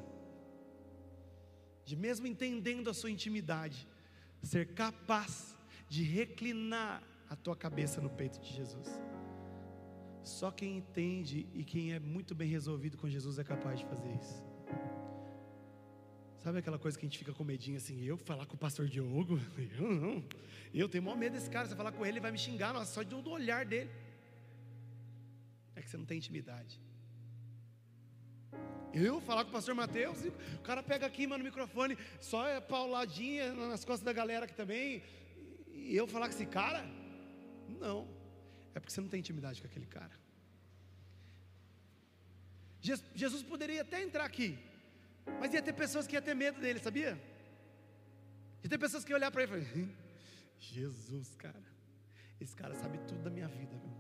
de 1.84 1.94
mesmo 1.94 2.26
entendendo 2.26 2.88
a 2.88 2.94
sua 2.94 3.10
intimidade, 3.10 3.86
ser 4.42 4.64
capaz 4.72 5.54
de 5.86 6.02
reclinar 6.02 7.02
a 7.28 7.36
tua 7.36 7.54
cabeça 7.54 8.00
no 8.00 8.08
peito 8.08 8.40
de 8.40 8.50
Jesus. 8.58 8.88
Só 10.24 10.50
quem 10.50 10.78
entende 10.78 11.46
e 11.52 11.62
quem 11.62 11.92
é 11.92 12.00
muito 12.00 12.34
bem 12.34 12.48
resolvido 12.48 12.96
com 12.96 13.08
Jesus 13.08 13.38
é 13.38 13.44
capaz 13.44 13.78
de 13.80 13.86
fazer 13.86 14.12
isso. 14.14 14.42
Sabe 16.38 16.58
aquela 16.58 16.78
coisa 16.78 16.98
que 16.98 17.04
a 17.04 17.08
gente 17.08 17.18
fica 17.18 17.34
com 17.34 17.44
medinho 17.44 17.76
assim, 17.76 18.02
eu 18.02 18.16
falar 18.16 18.46
com 18.46 18.54
o 18.54 18.58
pastor 18.58 18.88
Diogo? 18.88 19.38
Eu 19.78 19.92
não. 19.92 20.24
Eu 20.72 20.88
tenho 20.88 21.04
maior 21.04 21.18
medo 21.18 21.34
desse 21.34 21.50
cara, 21.50 21.68
você 21.68 21.76
falar 21.76 21.92
com 21.92 22.04
ele, 22.04 22.14
ele 22.14 22.20
vai 22.20 22.32
me 22.32 22.38
xingar, 22.38 22.72
nossa, 22.72 22.92
só 22.92 23.04
do 23.04 23.30
olhar 23.30 23.64
dele. 23.66 23.90
É 25.74 25.82
que 25.82 25.90
você 25.90 25.96
não 25.96 26.06
tem 26.06 26.18
intimidade. 26.18 26.85
Eu 29.04 29.20
falar 29.20 29.44
com 29.44 29.50
o 29.50 29.52
pastor 29.52 29.74
Mateus, 29.74 30.24
o 30.58 30.62
cara 30.62 30.82
pega 30.82 31.04
aqui, 31.04 31.26
mano, 31.26 31.44
no 31.44 31.50
microfone, 31.50 31.98
só 32.18 32.48
é 32.48 32.58
pauladinha 32.60 33.52
nas 33.52 33.84
costas 33.84 34.04
da 34.08 34.12
galera 34.20 34.46
aqui 34.46 34.54
também, 34.54 35.02
e 35.70 35.94
eu 35.94 36.06
falar 36.06 36.28
com 36.28 36.34
esse 36.34 36.46
cara? 36.46 36.82
Não, 37.78 38.08
é 38.74 38.80
porque 38.80 38.90
você 38.90 39.02
não 39.02 39.10
tem 39.10 39.20
intimidade 39.20 39.60
com 39.60 39.66
aquele 39.66 39.84
cara. 39.84 40.12
Jesus 43.14 43.42
poderia 43.42 43.82
até 43.82 44.02
entrar 44.02 44.24
aqui, 44.24 44.58
mas 45.40 45.52
ia 45.52 45.60
ter 45.60 45.74
pessoas 45.74 46.06
que 46.06 46.14
iam 46.16 46.22
ter 46.22 46.34
medo 46.34 46.58
dele, 46.58 46.78
sabia? 46.78 47.20
Ia 48.62 48.70
ter 48.70 48.78
pessoas 48.78 49.04
que 49.04 49.12
iam 49.12 49.18
olhar 49.18 49.30
para 49.30 49.42
ele 49.42 49.52
e 49.52 49.64
falar: 49.66 49.88
Jesus, 50.58 51.34
cara, 51.34 51.62
esse 52.40 52.56
cara 52.56 52.74
sabe 52.74 52.96
tudo 53.08 53.24
da 53.24 53.30
minha 53.30 53.48
vida, 53.48 53.76
viu? 53.76 53.92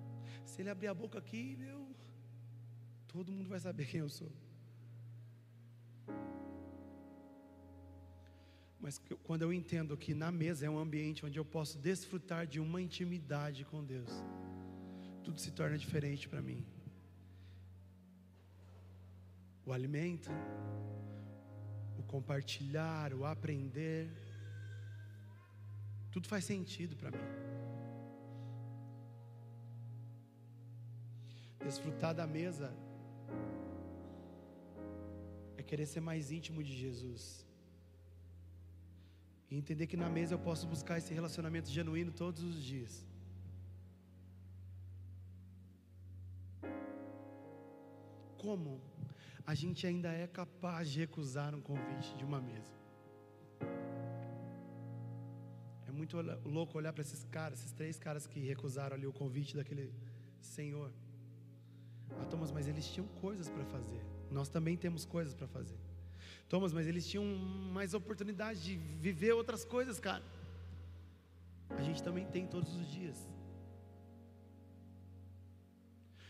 Se 0.46 0.62
ele 0.62 0.70
abrir 0.70 0.86
a 0.86 0.94
boca 0.94 1.18
aqui, 1.18 1.54
meu, 1.58 1.86
todo 3.08 3.30
mundo 3.30 3.50
vai 3.50 3.60
saber 3.60 3.86
quem 3.86 4.00
eu 4.00 4.08
sou. 4.08 4.32
Mas 8.86 9.00
quando 9.24 9.42
eu 9.42 9.52
entendo 9.52 9.96
que 9.96 10.14
na 10.14 10.30
mesa 10.30 10.66
é 10.66 10.70
um 10.70 10.78
ambiente 10.78 11.26
onde 11.26 11.38
eu 11.38 11.44
posso 11.44 11.76
desfrutar 11.78 12.46
de 12.46 12.60
uma 12.60 12.80
intimidade 12.80 13.64
com 13.64 13.84
Deus, 13.84 14.10
tudo 15.24 15.40
se 15.40 15.50
torna 15.50 15.76
diferente 15.76 16.28
para 16.28 16.40
mim. 16.40 16.64
O 19.64 19.72
alimento, 19.72 20.30
o 21.98 22.02
compartilhar, 22.04 23.12
o 23.12 23.24
aprender, 23.24 24.08
tudo 26.12 26.28
faz 26.28 26.44
sentido 26.44 26.94
para 26.96 27.10
mim. 27.10 27.26
Desfrutar 31.64 32.14
da 32.14 32.26
mesa 32.26 32.72
querer 35.70 35.86
ser 35.86 36.00
mais 36.00 36.30
íntimo 36.36 36.62
de 36.68 36.74
Jesus. 36.84 37.22
E 39.50 39.56
entender 39.56 39.86
que 39.86 39.96
na 40.04 40.08
mesa 40.08 40.34
eu 40.34 40.38
posso 40.38 40.66
buscar 40.66 40.98
esse 40.98 41.12
relacionamento 41.18 41.68
genuíno 41.78 42.12
todos 42.22 42.42
os 42.42 42.56
dias. 42.70 42.94
Como 48.38 48.80
a 49.46 49.54
gente 49.54 49.86
ainda 49.86 50.10
é 50.24 50.26
capaz 50.26 50.90
de 50.90 50.98
recusar 51.00 51.54
um 51.54 51.60
convite 51.60 52.16
de 52.16 52.24
uma 52.24 52.40
mesa? 52.40 52.74
É 55.88 55.92
muito 55.92 56.16
louco 56.44 56.76
olhar 56.78 56.92
para 56.92 57.02
esses 57.02 57.24
caras, 57.36 57.60
esses 57.60 57.72
três 57.72 57.98
caras 57.98 58.26
que 58.26 58.40
recusaram 58.40 58.96
ali 58.96 59.06
o 59.06 59.12
convite 59.12 59.56
daquele 59.56 59.92
senhor. 60.40 60.92
Ah, 62.18 62.26
Thomas, 62.26 62.50
mas 62.50 62.66
eles 62.66 62.86
tinham 62.92 63.08
coisas 63.24 63.48
para 63.48 63.64
fazer. 63.64 64.15
Nós 64.30 64.48
também 64.48 64.76
temos 64.76 65.04
coisas 65.04 65.34
para 65.34 65.46
fazer. 65.46 65.76
Thomas, 66.48 66.72
mas 66.72 66.86
eles 66.86 67.06
tinham 67.06 67.24
mais 67.24 67.94
oportunidade 67.94 68.62
de 68.62 68.76
viver 68.76 69.32
outras 69.32 69.64
coisas, 69.64 69.98
cara. 69.98 70.22
A 71.70 71.82
gente 71.82 72.02
também 72.02 72.26
tem 72.26 72.46
todos 72.46 72.74
os 72.74 72.90
dias. 72.90 73.28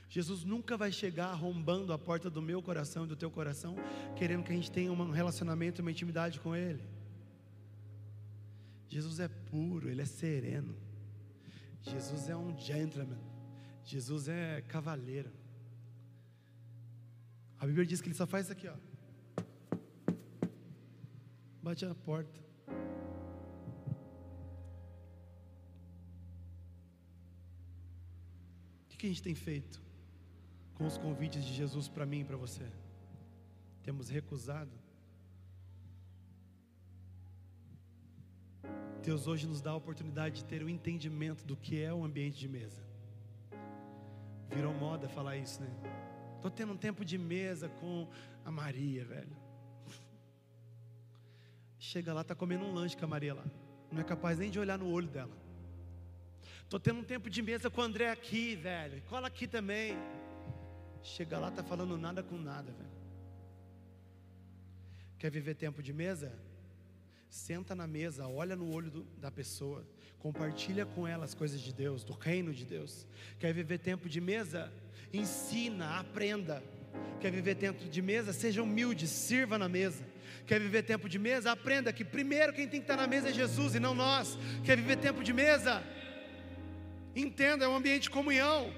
Jesus 0.09 0.45
nunca 0.45 0.77
vai 0.79 0.91
chegar 0.91 1.27
arrombando 1.27 1.93
a 1.93 1.99
porta 1.99 2.31
do 2.31 2.41
meu 2.41 2.63
coração 2.63 3.05
e 3.05 3.09
do 3.09 3.17
teu 3.17 3.31
coração, 3.31 3.77
querendo 4.17 4.45
que 4.45 4.53
a 4.53 4.55
gente 4.55 4.71
tenha 4.71 4.91
um 4.91 5.11
relacionamento, 5.11 5.83
uma 5.83 5.91
intimidade 5.91 6.41
com 6.41 6.57
Ele. 6.57 6.83
Jesus 8.89 9.21
é 9.21 9.29
puro, 9.29 9.91
Ele 9.91 10.01
é 10.01 10.07
sereno. 10.07 10.75
Jesus 11.83 12.31
é 12.31 12.37
um 12.37 12.57
gentleman. 12.59 13.19
Jesus 13.85 14.27
é 14.29 14.63
cavaleiro. 14.63 15.31
A 17.59 17.67
Bíblia 17.67 17.87
diz 17.87 18.01
que 18.01 18.09
Ele 18.09 18.15
só 18.15 18.27
faz 18.27 18.47
isso 18.47 18.53
aqui, 18.53 18.69
ó. 18.69 18.77
bate 21.63 21.85
na 21.85 21.95
porta. 21.95 22.41
O 28.97 28.99
que 28.99 29.07
a 29.07 29.11
gente 29.11 29.23
tem 29.23 29.35
feito 29.35 29.83
com 30.75 30.87
os 30.87 30.97
convites 30.97 31.45
de 31.45 31.53
Jesus 31.53 31.87
para 31.87 32.07
mim 32.07 32.21
e 32.21 32.25
para 32.25 32.37
você? 32.37 32.67
Temos 33.83 34.09
recusado? 34.09 34.71
Deus 39.03 39.27
hoje 39.27 39.47
nos 39.47 39.61
dá 39.61 39.73
a 39.73 39.77
oportunidade 39.77 40.37
de 40.37 40.45
ter 40.45 40.63
o 40.63 40.67
um 40.67 40.69
entendimento 40.69 41.45
do 41.45 41.57
que 41.57 41.81
é 41.83 41.93
o 41.93 42.05
ambiente 42.05 42.39
de 42.39 42.49
mesa. 42.49 42.83
Virou 44.49 44.73
moda 44.73 45.09
falar 45.09 45.37
isso, 45.37 45.61
né? 45.61 46.16
Tô 46.47 46.51
tendo 46.51 46.75
um 46.75 46.77
tempo 46.77 47.05
de 47.05 47.19
mesa 47.19 47.69
com 47.69 48.09
a 48.45 48.53
Maria, 48.53 49.05
velho. 49.05 49.37
Chega 51.77 52.15
lá, 52.15 52.23
tá 52.23 52.37
comendo 52.37 52.65
um 52.65 52.73
lanche 52.73 52.97
com 52.97 53.05
a 53.05 53.09
Maria 53.09 53.35
lá. 53.35 53.45
Não 53.91 54.01
é 54.01 54.05
capaz 54.05 54.39
nem 54.39 54.49
de 54.49 54.57
olhar 54.57 54.79
no 54.79 54.89
olho 54.89 55.09
dela. 55.09 55.37
Tô 56.69 56.79
tendo 56.79 57.01
um 57.01 57.03
tempo 57.03 57.29
de 57.29 57.43
mesa 57.43 57.69
com 57.69 57.81
o 57.81 57.85
André 57.85 58.13
aqui, 58.13 58.55
velho. 58.55 59.03
Cola 59.09 59.27
aqui 59.27 59.49
também. 59.49 59.97
Chega 61.03 61.37
lá, 61.37 61.51
tá 61.51 61.65
falando 61.65 61.99
nada 61.99 62.23
com 62.23 62.39
nada, 62.39 62.71
velho. 62.71 62.97
Quer 65.19 65.33
viver 65.33 65.57
tempo 65.57 65.83
de 65.83 65.93
mesa? 65.93 66.33
Senta 67.37 67.75
na 67.75 67.87
mesa, 67.87 68.27
olha 68.27 68.57
no 68.57 68.73
olho 68.73 68.91
do, 68.91 69.07
da 69.19 69.31
pessoa, 69.31 69.87
compartilha 70.19 70.87
com 70.87 71.07
ela 71.07 71.27
as 71.27 71.35
coisas 71.35 71.61
de 71.61 71.71
Deus, 71.71 72.03
do 72.03 72.15
reino 72.15 72.53
de 72.53 72.65
Deus. 72.65 73.07
Quer 73.39 73.53
viver 73.53 73.79
tempo 73.79 74.09
de 74.09 74.23
mesa? 74.23 74.73
Ensina, 75.13 75.99
aprenda. 76.01 76.65
Quer 77.21 77.31
viver 77.31 77.55
tempo 77.57 77.85
de 77.85 78.01
mesa? 78.01 78.33
Seja 78.33 78.63
humilde, 78.63 79.07
sirva 79.07 79.59
na 79.59 79.69
mesa. 79.69 80.03
Quer 80.47 80.59
viver 80.59 80.83
tempo 80.83 81.11
de 81.11 81.19
mesa? 81.19 81.53
Aprenda 81.53 81.93
que 81.93 82.07
primeiro 82.07 82.55
quem 82.55 82.67
tem 82.67 82.81
que 82.81 82.85
estar 82.85 82.97
na 82.97 83.07
mesa 83.07 83.29
é 83.29 83.33
Jesus 83.35 83.75
e 83.75 83.81
não 83.81 83.95
nós. 83.95 84.39
Quer 84.65 84.79
viver 84.79 84.97
tempo 84.97 85.23
de 85.23 85.35
mesa? 85.35 85.85
Entenda, 87.15 87.67
é 87.67 87.69
um 87.69 87.77
ambiente 87.77 88.05
de 88.05 88.11
comunhão. 88.11 88.73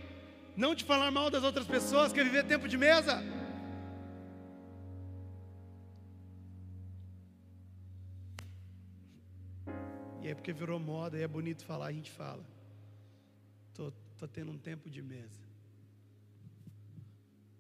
Não 0.57 0.75
de 0.75 0.83
falar 0.83 1.13
mal 1.13 1.31
das 1.31 1.45
outras 1.45 1.67
pessoas. 1.67 2.13
Quer 2.13 2.25
viver 2.25 2.45
tempo 2.45 2.67
de 2.67 2.77
mesa? 2.77 3.23
E 10.29 10.31
é 10.31 10.35
porque 10.35 10.53
virou 10.53 10.79
moda 10.79 11.19
e 11.19 11.23
é 11.23 11.27
bonito 11.27 11.65
falar, 11.65 11.87
a 11.87 11.93
gente 11.93 12.11
fala. 12.11 12.45
Tô, 13.73 13.91
tô 14.19 14.29
tendo 14.29 14.53
um 14.53 14.59
tempo 14.59 14.91
de 14.91 15.01
mesa. 15.01 15.41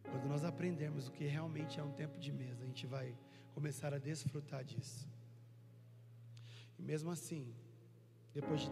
Quando 0.02 0.26
nós 0.28 0.44
aprendermos 0.44 1.08
o 1.08 1.12
que 1.12 1.24
realmente 1.24 1.80
é 1.80 1.82
um 1.82 1.92
tempo 1.92 2.18
de 2.18 2.30
mesa, 2.30 2.62
a 2.62 2.66
gente 2.66 2.86
vai 2.86 3.16
começar 3.54 3.94
a 3.94 3.98
desfrutar 3.98 4.62
disso. 4.64 5.08
E 6.78 6.82
mesmo 6.82 7.10
assim, 7.10 7.54
depois 8.34 8.60
de 8.60 8.70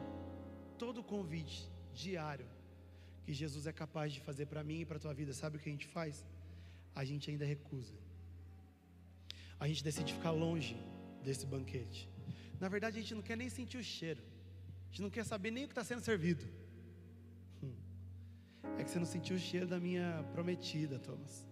todo 0.76 1.00
o 1.00 1.04
convite 1.04 1.66
diário 1.94 2.46
que 3.24 3.32
Jesus 3.32 3.66
é 3.66 3.72
capaz 3.72 4.12
de 4.12 4.20
fazer 4.20 4.44
para 4.44 4.62
mim 4.62 4.80
e 4.80 4.84
para 4.84 4.98
a 4.98 5.00
tua 5.00 5.14
vida, 5.14 5.32
sabe 5.32 5.56
o 5.56 5.58
que 5.58 5.70
a 5.70 5.72
gente 5.72 5.86
faz? 5.86 6.22
A 6.94 7.02
gente 7.02 7.30
ainda 7.30 7.46
recusa. 7.46 7.94
A 9.58 9.66
gente 9.66 9.82
decide 9.82 10.12
ficar 10.12 10.32
longe 10.32 10.76
desse 11.24 11.46
banquete. 11.46 12.14
Na 12.60 12.68
verdade, 12.68 12.98
a 12.98 13.00
gente 13.00 13.14
não 13.14 13.22
quer 13.22 13.36
nem 13.36 13.48
sentir 13.48 13.78
o 13.78 13.82
cheiro. 13.82 14.22
A 14.84 14.88
gente 14.88 15.02
não 15.02 15.10
quer 15.10 15.24
saber 15.24 15.50
nem 15.50 15.64
o 15.64 15.68
que 15.68 15.72
está 15.72 15.84
sendo 15.84 16.00
servido. 16.00 16.44
Hum. 17.62 17.74
É 18.78 18.84
que 18.84 18.90
você 18.90 18.98
não 18.98 19.06
sentiu 19.06 19.36
o 19.36 19.38
cheiro 19.38 19.66
da 19.66 19.78
minha 19.78 20.24
prometida, 20.32 20.98
Thomas. 20.98 21.44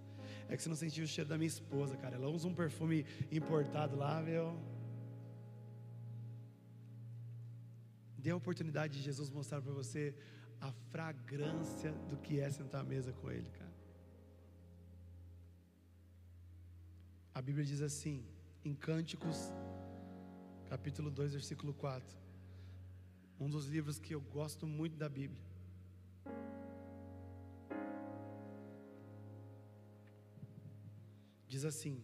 É 0.48 0.56
que 0.56 0.62
você 0.62 0.68
não 0.68 0.76
sentiu 0.76 1.04
o 1.04 1.06
cheiro 1.06 1.28
da 1.28 1.36
minha 1.36 1.48
esposa, 1.48 1.96
cara. 1.96 2.16
Ela 2.16 2.28
usa 2.28 2.48
um 2.48 2.54
perfume 2.54 3.04
importado 3.30 3.96
lá, 3.96 4.20
meu. 4.22 4.58
Dê 8.18 8.30
a 8.30 8.36
oportunidade 8.36 8.94
de 8.98 9.02
Jesus 9.02 9.28
mostrar 9.30 9.60
para 9.60 9.72
você 9.72 10.14
a 10.60 10.72
fragrância 10.90 11.92
do 12.08 12.16
que 12.16 12.40
é 12.40 12.48
sentar 12.50 12.80
à 12.80 12.84
mesa 12.84 13.12
com 13.12 13.30
Ele, 13.30 13.50
cara. 13.50 13.74
A 17.34 17.42
Bíblia 17.42 17.64
diz 17.64 17.82
assim, 17.82 18.24
em 18.64 18.74
Cânticos, 18.74 19.52
capítulo 20.68 21.10
2, 21.10 21.32
versículo 21.32 21.74
4. 21.74 22.16
Um 23.38 23.48
dos 23.48 23.66
livros 23.66 23.98
que 23.98 24.14
eu 24.14 24.20
gosto 24.20 24.66
muito 24.66 24.96
da 24.96 25.08
Bíblia. 25.08 25.42
Diz 31.46 31.64
assim: 31.64 32.02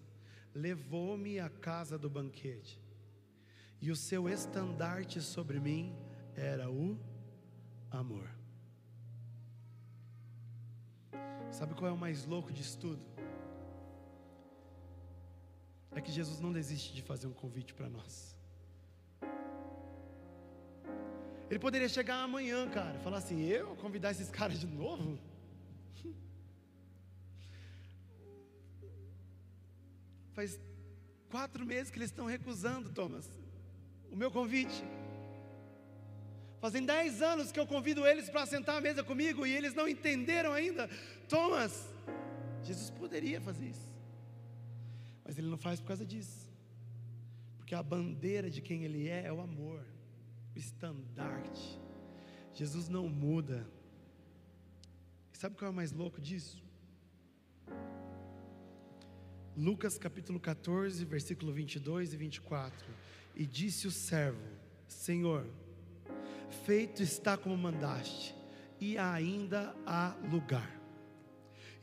Levou-me 0.54 1.38
à 1.40 1.48
casa 1.48 1.98
do 1.98 2.10
banquete, 2.10 2.80
e 3.80 3.90
o 3.90 3.96
seu 3.96 4.28
estandarte 4.28 5.20
sobre 5.20 5.58
mim 5.58 5.94
era 6.36 6.70
o 6.70 6.98
amor. 7.90 8.28
Sabe 11.50 11.74
qual 11.74 11.90
é 11.90 11.92
o 11.92 11.98
mais 11.98 12.24
louco 12.24 12.52
disso 12.52 12.78
tudo? 12.78 13.02
É 15.92 16.00
que 16.00 16.12
Jesus 16.12 16.38
não 16.40 16.52
desiste 16.52 16.94
de 16.94 17.02
fazer 17.02 17.26
um 17.26 17.32
convite 17.32 17.74
para 17.74 17.88
nós. 17.88 18.39
Ele 21.50 21.58
poderia 21.58 21.88
chegar 21.88 22.22
amanhã, 22.22 22.70
cara, 22.70 22.96
falar 23.00 23.18
assim: 23.18 23.42
eu 23.42 23.74
convidar 23.76 24.12
esses 24.12 24.30
caras 24.30 24.60
de 24.60 24.68
novo? 24.68 25.18
Faz 30.32 30.60
quatro 31.28 31.66
meses 31.66 31.90
que 31.90 31.98
eles 31.98 32.10
estão 32.10 32.26
recusando, 32.26 32.90
Thomas, 32.90 33.28
o 34.12 34.16
meu 34.16 34.30
convite. 34.30 34.84
Fazem 36.60 36.84
dez 36.84 37.20
anos 37.20 37.50
que 37.50 37.58
eu 37.58 37.66
convido 37.66 38.06
eles 38.06 38.30
para 38.30 38.46
sentar 38.46 38.76
à 38.76 38.80
mesa 38.80 39.02
comigo 39.02 39.44
e 39.44 39.52
eles 39.52 39.74
não 39.74 39.88
entenderam 39.88 40.52
ainda. 40.52 40.88
Thomas, 41.28 41.92
Jesus 42.62 42.90
poderia 42.90 43.40
fazer 43.40 43.66
isso, 43.66 43.90
mas 45.24 45.36
ele 45.36 45.48
não 45.48 45.58
faz 45.58 45.80
por 45.80 45.88
causa 45.88 46.06
disso, 46.06 46.48
porque 47.56 47.74
a 47.74 47.82
bandeira 47.82 48.48
de 48.48 48.60
quem 48.60 48.84
ele 48.84 49.08
é 49.08 49.24
é 49.24 49.32
o 49.32 49.40
amor, 49.40 49.84
o 50.54 50.58
estandarte. 50.58 51.80
Jesus 52.54 52.88
não 52.88 53.08
muda. 53.08 53.66
E 55.32 55.36
sabe 55.36 55.56
qual 55.56 55.68
é 55.68 55.72
o 55.72 55.74
mais 55.74 55.92
louco 55.92 56.20
disso? 56.20 56.62
Lucas 59.56 59.98
capítulo 59.98 60.40
14, 60.40 61.04
versículo 61.04 61.52
22 61.52 62.12
e 62.12 62.16
24. 62.16 62.86
E 63.34 63.46
disse 63.46 63.86
o 63.86 63.90
servo: 63.90 64.42
Senhor, 64.88 65.46
feito 66.64 67.02
está 67.02 67.36
como 67.36 67.56
mandaste, 67.56 68.34
e 68.80 68.96
ainda 68.96 69.74
há 69.86 70.16
lugar. 70.30 70.79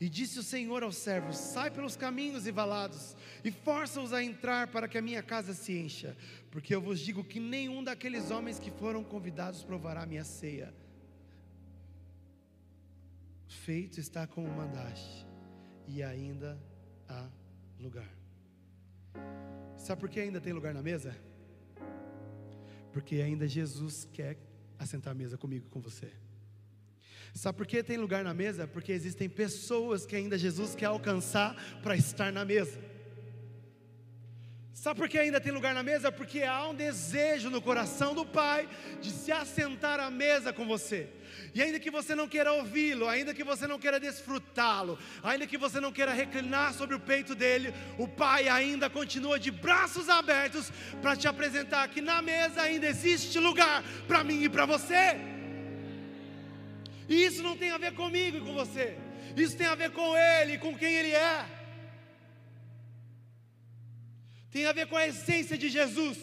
E 0.00 0.08
disse 0.08 0.38
o 0.38 0.42
Senhor 0.42 0.82
ao 0.82 0.92
servo: 0.92 1.32
Sai 1.32 1.70
pelos 1.70 1.96
caminhos 1.96 2.46
e 2.46 2.52
valados, 2.52 3.16
e 3.44 3.50
força-os 3.50 4.12
a 4.12 4.22
entrar 4.22 4.68
para 4.68 4.86
que 4.86 4.96
a 4.96 5.02
minha 5.02 5.22
casa 5.22 5.52
se 5.54 5.76
encha, 5.76 6.16
porque 6.50 6.74
eu 6.74 6.80
vos 6.80 7.00
digo 7.00 7.24
que 7.24 7.40
nenhum 7.40 7.82
daqueles 7.82 8.30
homens 8.30 8.58
que 8.58 8.70
foram 8.70 9.02
convidados 9.02 9.64
provará 9.64 10.02
a 10.02 10.06
minha 10.06 10.24
ceia. 10.24 10.72
Feito 13.46 13.98
está 13.98 14.26
como 14.26 14.48
mandaste, 14.48 15.26
e 15.86 16.02
ainda 16.02 16.58
há 17.08 17.28
lugar. 17.80 18.08
Sabe 19.76 20.00
por 20.00 20.08
que 20.08 20.20
ainda 20.20 20.40
tem 20.40 20.52
lugar 20.52 20.72
na 20.74 20.82
mesa? 20.82 21.16
Porque 22.92 23.16
ainda 23.16 23.48
Jesus 23.48 24.08
quer 24.12 24.38
assentar 24.78 25.10
a 25.10 25.14
mesa 25.14 25.36
comigo 25.36 25.66
e 25.66 25.70
com 25.70 25.80
você. 25.80 26.12
Sabe 27.34 27.58
por 27.58 27.66
que 27.66 27.82
tem 27.82 27.96
lugar 27.96 28.24
na 28.24 28.34
mesa? 28.34 28.66
Porque 28.66 28.92
existem 28.92 29.28
pessoas 29.28 30.04
que 30.04 30.16
ainda 30.16 30.36
Jesus 30.36 30.74
quer 30.74 30.86
alcançar 30.86 31.54
para 31.82 31.96
estar 31.96 32.32
na 32.32 32.44
mesa. 32.44 32.78
Sabe 34.78 35.00
por 35.00 35.08
que 35.08 35.18
ainda 35.18 35.40
tem 35.40 35.50
lugar 35.50 35.74
na 35.74 35.82
mesa? 35.82 36.12
Porque 36.12 36.44
há 36.44 36.68
um 36.68 36.74
desejo 36.74 37.50
no 37.50 37.60
coração 37.60 38.14
do 38.14 38.24
Pai 38.24 38.68
de 39.00 39.10
se 39.10 39.32
assentar 39.32 39.98
à 39.98 40.08
mesa 40.08 40.52
com 40.52 40.64
você. 40.68 41.08
E 41.52 41.60
ainda 41.60 41.80
que 41.80 41.90
você 41.90 42.14
não 42.14 42.28
queira 42.28 42.52
ouvi-lo, 42.52 43.08
ainda 43.08 43.34
que 43.34 43.42
você 43.42 43.66
não 43.66 43.76
queira 43.76 43.98
desfrutá-lo, 43.98 44.96
ainda 45.20 45.48
que 45.48 45.58
você 45.58 45.80
não 45.80 45.90
queira 45.90 46.12
reclinar 46.12 46.72
sobre 46.74 46.94
o 46.94 47.00
peito 47.00 47.34
dele, 47.34 47.74
o 47.98 48.06
Pai 48.06 48.48
ainda 48.48 48.88
continua 48.88 49.36
de 49.36 49.50
braços 49.50 50.08
abertos 50.08 50.72
para 51.02 51.16
te 51.16 51.26
apresentar 51.26 51.88
que 51.88 52.00
na 52.00 52.22
mesa 52.22 52.62
ainda 52.62 52.86
existe 52.86 53.40
lugar 53.40 53.82
para 54.06 54.22
mim 54.22 54.44
e 54.44 54.48
para 54.48 54.64
você. 54.64 55.37
E 57.08 57.24
isso 57.24 57.42
não 57.42 57.56
tem 57.56 57.70
a 57.70 57.78
ver 57.78 57.94
comigo 57.94 58.36
e 58.36 58.40
com 58.40 58.54
você, 58.54 58.96
isso 59.36 59.56
tem 59.56 59.66
a 59.66 59.74
ver 59.74 59.90
com 59.92 60.16
Ele 60.16 60.58
com 60.58 60.76
quem 60.76 60.92
Ele 60.94 61.12
é. 61.12 61.46
Tem 64.50 64.66
a 64.66 64.72
ver 64.72 64.86
com 64.88 64.96
a 64.96 65.06
essência 65.06 65.56
de 65.56 65.68
Jesus, 65.68 66.18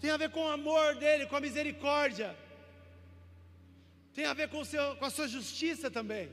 tem 0.00 0.10
a 0.10 0.16
ver 0.16 0.30
com 0.30 0.44
o 0.44 0.48
amor 0.48 0.96
dele, 0.96 1.26
com 1.26 1.36
a 1.36 1.40
misericórdia, 1.40 2.36
tem 4.12 4.24
a 4.24 4.34
ver 4.34 4.48
com, 4.48 4.64
seu, 4.64 4.96
com 4.96 5.04
a 5.04 5.10
sua 5.10 5.28
justiça 5.28 5.90
também. 5.90 6.28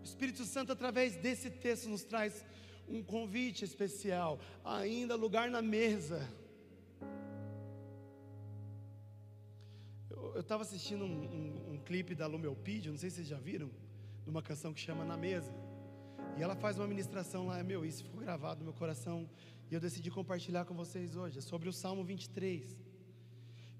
O 0.00 0.04
Espírito 0.04 0.44
Santo, 0.44 0.70
através 0.70 1.16
desse 1.16 1.50
texto, 1.50 1.88
nos 1.88 2.04
traz 2.04 2.44
um 2.88 3.02
convite 3.02 3.64
especial, 3.64 4.38
ainda 4.64 5.16
lugar 5.16 5.50
na 5.50 5.62
mesa. 5.62 6.28
Eu 10.34 10.40
estava 10.40 10.62
assistindo 10.62 11.04
um, 11.04 11.08
um, 11.08 11.74
um, 11.74 11.78
clipe 11.78 12.12
da 12.12 12.26
Lumelpídio, 12.26 12.90
não 12.90 12.98
sei 12.98 13.08
se 13.08 13.16
vocês 13.16 13.28
já 13.28 13.38
viram, 13.38 13.70
de 14.24 14.28
uma 14.28 14.42
canção 14.42 14.74
que 14.74 14.80
chama 14.80 15.04
Na 15.04 15.16
Mesa. 15.16 15.54
E 16.36 16.42
ela 16.42 16.56
faz 16.56 16.76
uma 16.76 16.88
ministração 16.88 17.46
lá, 17.46 17.62
meu, 17.62 17.84
isso 17.84 18.02
ficou 18.02 18.20
gravado 18.20 18.58
no 18.58 18.64
meu 18.64 18.74
coração. 18.74 19.30
E 19.70 19.74
eu 19.74 19.80
decidi 19.80 20.10
compartilhar 20.10 20.64
com 20.64 20.74
vocês 20.74 21.14
hoje. 21.14 21.38
É 21.38 21.40
sobre 21.40 21.68
o 21.68 21.72
Salmo 21.72 22.02
23. 22.02 22.76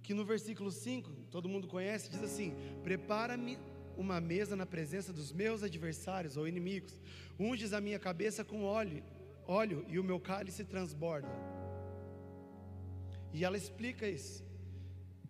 Que 0.01 0.15
no 0.15 0.25
versículo 0.25 0.71
5, 0.71 1.11
todo 1.29 1.49
mundo 1.49 1.67
conhece, 1.67 2.09
diz 2.09 2.23
assim: 2.23 2.55
Prepara-me 2.85 3.59
uma 3.97 4.21
mesa 4.21 4.55
na 4.55 4.65
presença 4.65 5.13
dos 5.13 5.33
meus 5.33 5.65
adversários 5.65 6.37
ou 6.37 6.47
inimigos. 6.47 6.97
Unges 7.37 7.73
a 7.73 7.81
minha 7.81 7.99
cabeça 7.99 8.45
com 8.45 8.63
óleo, 8.63 9.03
óleo 9.45 9.85
e 9.89 9.99
o 9.99 10.05
meu 10.05 10.21
cálice 10.21 10.63
transborda. 10.65 11.29
E 13.33 13.45
ela 13.45 13.57
explica 13.57 14.09
isso, 14.09 14.45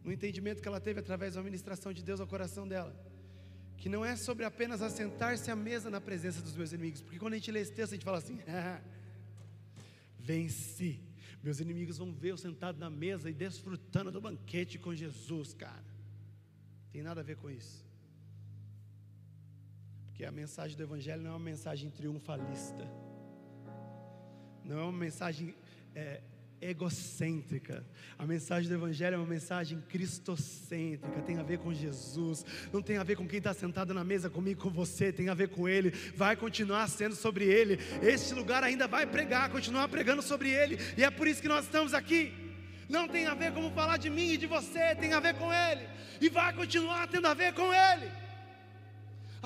no 0.05 0.13
entendimento 0.13 0.61
que 0.61 0.69
ela 0.69 0.79
teve 0.79 1.01
através 1.01 1.35
da 1.35 1.43
ministração 1.43 1.93
de 1.93 2.03
Deus 2.03 2.21
ao 2.21 2.27
coração 2.27 2.69
dela. 2.69 2.95
Que 3.79 3.89
não 3.89 4.05
é 4.05 4.15
sobre 4.15 4.45
apenas 4.45 4.83
assentar-se 4.83 5.51
à 5.51 5.57
mesa 5.57 5.91
na 5.91 6.01
presença 6.01 6.43
dos 6.43 6.55
meus 6.55 6.73
inimigos, 6.73 7.01
porque 7.01 7.19
quando 7.19 7.33
a 7.33 7.37
gente 7.37 7.51
lê 7.51 7.61
esse 7.61 7.73
texto, 7.73 7.93
a 7.93 7.97
gente 7.97 8.05
fala 8.05 8.19
assim: 8.19 8.39
venci. 10.21 11.01
Meus 11.43 11.61
inimigos 11.61 11.99
vão 11.99 12.13
ver 12.13 12.31
eu 12.31 12.39
sentado 12.39 12.79
na 12.79 12.89
mesa 12.89 13.29
e 13.29 13.35
desfrutando 13.35 14.11
do 14.11 14.21
banquete 14.21 14.79
com 14.79 14.95
Jesus, 14.95 15.53
cara. 15.53 15.85
Tem 16.91 17.03
nada 17.03 17.21
a 17.21 17.25
ver 17.25 17.37
com 17.37 17.51
isso. 17.51 17.85
Porque 20.07 20.25
a 20.25 20.33
mensagem 20.33 20.77
do 20.77 20.83
Evangelho 20.83 21.23
não 21.23 21.33
é 21.33 21.35
uma 21.35 21.41
mensagem 21.41 21.91
triunfalista, 21.91 22.89
não 24.65 24.79
é 24.79 24.83
uma 24.83 24.93
mensagem 24.93 25.55
é, 25.95 26.23
egocêntrica. 26.65 27.85
A 28.19 28.27
mensagem 28.27 28.69
do 28.69 28.75
Evangelho 28.75 29.15
é 29.15 29.19
uma 29.19 29.27
mensagem 29.27 29.83
cristocêntrica, 29.89 31.21
tem 31.23 31.39
a 31.39 31.43
ver 31.43 31.59
com 31.59 31.75
Jesus, 31.75 32.45
não 32.73 32.81
tem 32.81 32.97
a 32.97 33.03
ver 33.03 33.17
com 33.17 33.29
quem 33.29 33.39
está 33.39 33.53
sentado 33.53 33.93
na 33.93 34.03
mesa 34.03 34.31
comigo, 34.31 34.63
com 34.63 34.71
você, 34.71 35.13
tem 35.13 35.29
a 35.29 35.35
ver 35.35 35.49
com 35.49 35.69
Ele, 35.69 35.91
vai 36.17 36.35
continuar 36.35 36.89
sendo 36.89 37.15
sobre 37.15 37.45
Ele. 37.45 37.79
Este 38.03 38.33
lugar 38.35 38.65
ainda 38.65 38.89
vai 38.89 39.07
pregar, 39.07 39.51
continuar 39.51 39.89
pregando 39.89 40.23
sobre 40.23 40.51
Ele, 40.51 40.79
e 40.97 41.05
é 41.05 41.11
por 41.11 41.29
isso 41.29 41.43
que 41.43 41.49
nós 41.49 41.67
estamos 41.67 41.93
aqui. 41.93 42.33
Não 42.89 43.07
tem 43.09 43.27
a 43.27 43.35
ver 43.35 43.53
como 43.53 43.71
falar 43.71 43.99
de 43.99 44.09
mim 44.09 44.33
e 44.33 44.37
de 44.37 44.47
você, 44.47 44.95
tem 44.95 45.13
a 45.13 45.21
ver 45.21 45.35
com 45.35 45.53
Ele, 45.53 45.87
e 46.21 46.29
vai 46.29 46.53
continuar 46.55 47.07
tendo 47.09 47.27
a 47.27 47.35
ver 47.35 47.53
com 47.53 47.73
Ele. 47.73 48.24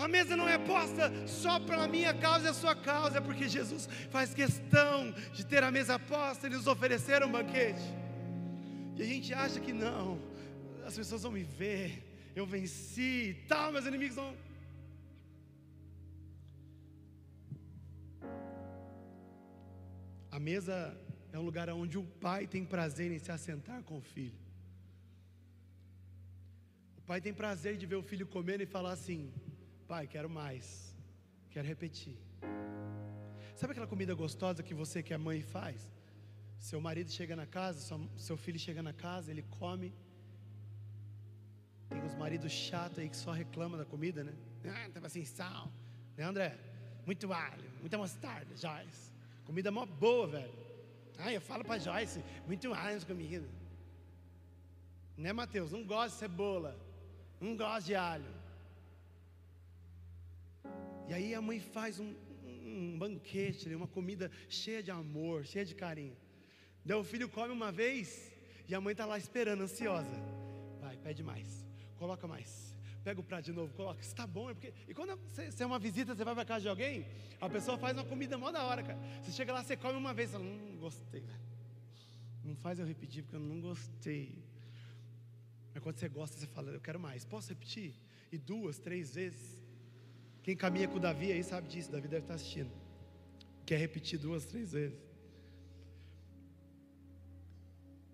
A 0.04 0.06
mesa 0.06 0.36
não 0.36 0.48
é 0.48 0.56
posta 0.58 1.04
só 1.26 1.58
pela 1.58 1.88
minha 1.88 2.14
causa 2.14 2.46
e 2.46 2.50
a 2.50 2.54
sua 2.54 2.74
causa, 2.76 3.18
é 3.18 3.20
porque 3.20 3.48
Jesus 3.48 3.88
faz 4.10 4.32
questão 4.32 5.12
de 5.36 5.44
ter 5.44 5.64
a 5.64 5.72
mesa 5.72 5.98
posta 5.98 6.46
e 6.46 6.50
nos 6.50 6.68
oferecer 6.68 7.24
um 7.24 7.32
banquete. 7.32 7.82
E 8.96 9.02
a 9.02 9.04
gente 9.04 9.34
acha 9.34 9.58
que 9.58 9.72
não, 9.72 10.20
as 10.86 10.94
pessoas 10.96 11.24
vão 11.24 11.32
me 11.32 11.42
ver, 11.42 11.86
eu 12.36 12.46
venci 12.46 13.30
e 13.30 13.34
tal, 13.48 13.72
meus 13.72 13.86
inimigos 13.86 14.14
vão. 14.14 14.36
A 20.30 20.38
mesa 20.38 20.76
é 21.32 21.38
um 21.40 21.42
lugar 21.42 21.68
onde 21.70 21.98
o 21.98 22.04
pai 22.04 22.46
tem 22.46 22.64
prazer 22.64 23.10
em 23.10 23.18
se 23.18 23.32
assentar 23.32 23.82
com 23.82 23.98
o 23.98 24.06
filho. 24.14 24.38
O 26.98 27.02
pai 27.02 27.20
tem 27.20 27.34
prazer 27.34 27.76
de 27.76 27.84
ver 27.84 27.96
o 27.96 28.02
filho 28.02 28.28
comendo 28.28 28.62
e 28.62 28.66
falar 28.66 28.92
assim: 28.92 29.32
Pai, 29.88 30.06
quero 30.06 30.28
mais. 30.28 30.94
Quero 31.50 31.66
repetir. 31.66 32.18
Sabe 33.56 33.70
aquela 33.72 33.86
comida 33.86 34.14
gostosa 34.14 34.62
que 34.62 34.74
você, 34.74 35.02
que 35.02 35.14
é 35.14 35.18
mãe, 35.18 35.40
faz? 35.42 35.88
Seu 36.58 36.78
marido 36.78 37.10
chega 37.10 37.34
na 37.34 37.46
casa, 37.46 37.98
seu 38.16 38.36
filho 38.36 38.58
chega 38.58 38.82
na 38.82 38.92
casa, 38.92 39.30
ele 39.30 39.44
come. 39.58 39.94
Tem 41.88 42.02
uns 42.02 42.14
maridos 42.14 42.52
chatos 42.52 42.98
aí 42.98 43.08
que 43.08 43.16
só 43.16 43.32
reclamam 43.32 43.78
da 43.78 43.86
comida, 43.86 44.22
né? 44.22 44.34
Ah, 44.66 44.90
tava 44.92 45.08
sem 45.08 45.24
sal. 45.24 45.72
Né, 46.16 46.24
André? 46.24 46.58
Muito 47.06 47.32
alho, 47.32 47.70
muita 47.80 47.96
mostarda, 47.96 48.54
Joyce. 48.54 49.10
Comida 49.46 49.70
mó 49.70 49.86
boa, 49.86 50.26
velho. 50.26 50.52
Ah, 51.16 51.32
eu 51.32 51.40
falo 51.40 51.64
para 51.64 51.78
Joyce, 51.78 52.22
muito 52.46 52.74
alho 52.74 52.94
nessa 52.94 53.06
comida. 53.06 53.48
Né, 55.16 55.32
Mateus? 55.32 55.72
Não 55.72 55.82
gosta 55.82 56.10
de 56.10 56.16
cebola. 56.16 56.78
Não 57.40 57.56
gosta 57.56 57.86
de 57.86 57.94
alho. 57.94 58.37
E 61.08 61.14
aí 61.14 61.34
a 61.34 61.40
mãe 61.40 61.58
faz 61.58 61.98
um, 61.98 62.14
um 62.44 62.98
banquete, 62.98 63.68
né, 63.68 63.74
uma 63.74 63.88
comida 63.88 64.30
cheia 64.48 64.82
de 64.82 64.90
amor, 64.90 65.46
cheia 65.46 65.64
de 65.64 65.74
carinho. 65.74 66.16
Daí 66.84 66.96
o 66.96 67.02
filho 67.02 67.28
come 67.28 67.52
uma 67.52 67.72
vez 67.72 68.30
e 68.68 68.74
a 68.74 68.80
mãe 68.80 68.92
está 68.92 69.06
lá 69.06 69.16
esperando, 69.16 69.62
ansiosa. 69.62 70.10
Vai, 70.80 70.96
pede 70.98 71.22
mais, 71.22 71.66
coloca 71.96 72.26
mais. 72.26 72.68
Pega 73.02 73.20
o 73.20 73.24
prato 73.24 73.46
de 73.46 73.52
novo, 73.52 73.72
coloca, 73.72 74.02
está 74.02 74.26
bom, 74.26 74.50
é 74.50 74.54
porque. 74.54 74.74
E 74.86 74.92
quando 74.92 75.16
você 75.16 75.62
é 75.62 75.66
uma 75.66 75.78
visita, 75.78 76.14
você 76.14 76.24
vai 76.24 76.34
para 76.34 76.44
casa 76.44 76.62
de 76.62 76.68
alguém, 76.68 77.06
a 77.40 77.48
pessoa 77.48 77.78
faz 77.78 77.96
uma 77.96 78.04
comida 78.04 78.36
mó 78.36 78.50
da 78.50 78.62
hora, 78.64 78.82
cara. 78.82 78.98
Você 79.22 79.32
chega 79.32 79.52
lá, 79.52 79.64
você 79.64 79.76
come 79.76 79.96
uma 79.96 80.12
vez, 80.12 80.30
fala, 80.30 80.44
hum, 80.44 80.76
gostei, 80.78 81.22
velho. 81.22 81.40
Não 82.44 82.54
faz 82.56 82.78
eu 82.78 82.84
repetir 82.86 83.22
porque 83.22 83.36
eu 83.36 83.40
não 83.40 83.60
gostei. 83.60 84.44
Mas 85.72 85.82
quando 85.82 85.96
você 85.96 86.08
gosta, 86.08 86.36
você 86.36 86.46
fala, 86.46 86.70
eu 86.70 86.80
quero 86.80 87.00
mais. 87.00 87.24
Posso 87.24 87.48
repetir? 87.48 87.94
E 88.30 88.36
duas, 88.36 88.78
três 88.78 89.14
vezes. 89.14 89.57
Quem 90.48 90.56
caminha 90.56 90.88
com 90.88 90.98
Davi 90.98 91.30
aí 91.30 91.44
sabe 91.44 91.68
disso, 91.68 91.92
Davi 91.92 92.08
deve 92.08 92.24
estar 92.24 92.32
assistindo. 92.32 92.70
Quer 93.66 93.76
repetir 93.76 94.18
duas, 94.18 94.46
três 94.46 94.72
vezes. 94.72 94.98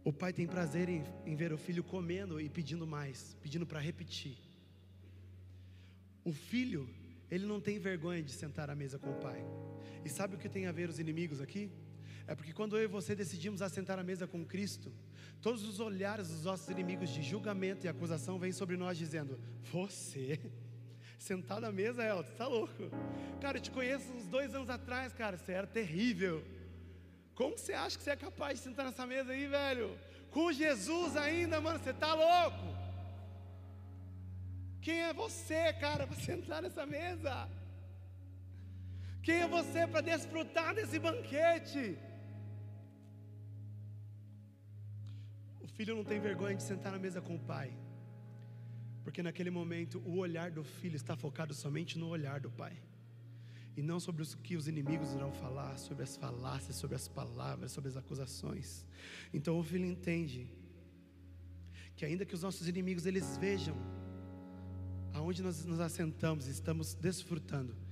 O 0.02 0.12
pai 0.12 0.32
tem 0.32 0.44
prazer 0.44 0.88
em, 0.88 1.04
em 1.24 1.36
ver 1.36 1.52
o 1.52 1.56
filho 1.56 1.84
comendo 1.84 2.40
e 2.40 2.48
pedindo 2.48 2.88
mais, 2.88 3.36
pedindo 3.40 3.64
para 3.64 3.78
repetir. 3.78 4.36
O 6.24 6.32
filho, 6.32 6.90
ele 7.30 7.46
não 7.46 7.60
tem 7.60 7.78
vergonha 7.78 8.20
de 8.20 8.32
sentar 8.32 8.68
à 8.68 8.74
mesa 8.74 8.98
com 8.98 9.10
o 9.10 9.20
pai. 9.20 9.40
E 10.04 10.08
sabe 10.08 10.34
o 10.34 10.38
que 10.38 10.48
tem 10.48 10.66
a 10.66 10.72
ver 10.72 10.88
os 10.88 10.98
inimigos 10.98 11.40
aqui? 11.40 11.70
É 12.26 12.34
porque 12.34 12.52
quando 12.52 12.76
eu 12.76 12.82
e 12.82 12.88
você 12.88 13.14
decidimos 13.14 13.62
assentar 13.62 13.96
à 13.96 14.02
mesa 14.02 14.26
com 14.26 14.44
Cristo, 14.44 14.92
todos 15.40 15.62
os 15.62 15.78
olhares 15.78 16.30
dos 16.30 16.42
nossos 16.42 16.68
inimigos 16.68 17.10
de 17.10 17.22
julgamento 17.22 17.86
e 17.86 17.88
acusação 17.88 18.40
vêm 18.40 18.50
sobre 18.50 18.76
nós 18.76 18.98
dizendo: 18.98 19.38
Você 19.72 20.40
Sentado 21.24 21.64
à 21.64 21.72
mesa, 21.72 22.04
Elton, 22.04 22.34
tá 22.36 22.46
louco? 22.46 22.82
Cara, 23.40 23.56
eu 23.56 23.62
te 23.62 23.70
conheço 23.70 24.12
uns 24.12 24.26
dois 24.26 24.54
anos 24.54 24.68
atrás, 24.68 25.10
cara, 25.14 25.38
você 25.38 25.52
era 25.52 25.66
terrível. 25.66 26.44
Como 27.34 27.56
você 27.56 27.72
acha 27.72 27.96
que 27.96 28.04
você 28.04 28.10
é 28.10 28.16
capaz 28.16 28.58
de 28.58 28.64
sentar 28.64 28.84
nessa 28.84 29.06
mesa 29.06 29.32
aí, 29.32 29.46
velho? 29.46 29.98
Com 30.30 30.52
Jesus 30.52 31.16
ainda, 31.16 31.62
mano, 31.62 31.78
você 31.78 31.94
tá 31.94 32.12
louco? 32.12 32.66
Quem 34.82 35.00
é 35.00 35.14
você, 35.14 35.72
cara, 35.84 36.06
para 36.06 36.16
sentar 36.30 36.60
nessa 36.60 36.84
mesa? 36.84 37.48
Quem 39.22 39.36
é 39.36 39.48
você 39.48 39.86
para 39.86 40.02
desfrutar 40.02 40.74
desse 40.74 40.98
banquete? 40.98 41.96
O 45.62 45.68
filho 45.68 45.96
não 45.96 46.04
tem 46.04 46.20
vergonha 46.20 46.54
de 46.54 46.62
sentar 46.62 46.92
na 46.92 46.98
mesa 46.98 47.22
com 47.22 47.36
o 47.36 47.44
pai. 47.54 47.72
Porque 49.04 49.22
naquele 49.22 49.50
momento 49.50 50.00
o 50.04 50.16
olhar 50.16 50.50
do 50.50 50.64
filho 50.64 50.96
está 50.96 51.14
focado 51.14 51.54
somente 51.54 51.98
no 51.98 52.08
olhar 52.08 52.40
do 52.40 52.50
pai. 52.50 52.76
E 53.76 53.82
não 53.82 54.00
sobre 54.00 54.22
o 54.22 54.26
que 54.38 54.56
os 54.56 54.66
inimigos 54.66 55.12
irão 55.12 55.32
falar, 55.32 55.76
sobre 55.78 56.02
as 56.02 56.16
falácias, 56.16 56.76
sobre 56.76 56.96
as 56.96 57.06
palavras, 57.06 57.70
sobre 57.70 57.90
as 57.90 57.96
acusações. 57.96 58.86
Então 59.32 59.58
o 59.58 59.62
filho 59.62 59.84
entende 59.84 60.48
que 61.94 62.04
ainda 62.04 62.24
que 62.24 62.34
os 62.34 62.42
nossos 62.42 62.66
inimigos 62.66 63.04
eles 63.04 63.36
vejam 63.36 63.76
aonde 65.12 65.42
nós 65.42 65.64
nos 65.64 65.80
assentamos, 65.80 66.46
estamos 66.46 66.94
desfrutando 66.94 67.83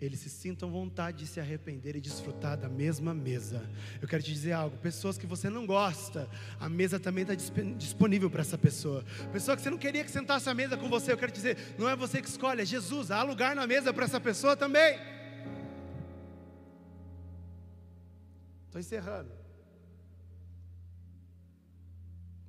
eles 0.00 0.20
se 0.20 0.30
sintam 0.30 0.70
vontade 0.70 1.18
de 1.18 1.26
se 1.26 1.40
arrepender 1.40 1.96
e 1.96 2.00
desfrutar 2.00 2.56
da 2.56 2.68
mesma 2.68 3.12
mesa. 3.12 3.68
Eu 4.00 4.06
quero 4.06 4.22
te 4.22 4.32
dizer 4.32 4.52
algo: 4.52 4.76
pessoas 4.78 5.18
que 5.18 5.26
você 5.26 5.50
não 5.50 5.66
gosta, 5.66 6.28
a 6.60 6.68
mesa 6.68 7.00
também 7.00 7.22
está 7.22 7.34
disponível 7.76 8.30
para 8.30 8.42
essa 8.42 8.56
pessoa. 8.56 9.04
Pessoa 9.32 9.56
que 9.56 9.62
você 9.62 9.70
não 9.70 9.78
queria 9.78 10.04
que 10.04 10.10
sentasse 10.10 10.48
à 10.48 10.54
mesa 10.54 10.76
com 10.76 10.88
você, 10.88 11.12
eu 11.12 11.18
quero 11.18 11.32
te 11.32 11.36
dizer, 11.36 11.56
não 11.76 11.88
é 11.88 11.96
você 11.96 12.22
que 12.22 12.28
escolhe, 12.28 12.62
é 12.62 12.64
Jesus. 12.64 13.10
Há 13.10 13.22
lugar 13.24 13.56
na 13.56 13.66
mesa 13.66 13.92
para 13.92 14.04
essa 14.04 14.20
pessoa 14.20 14.56
também. 14.56 14.98
Estou 18.66 18.80
encerrando. 18.80 19.32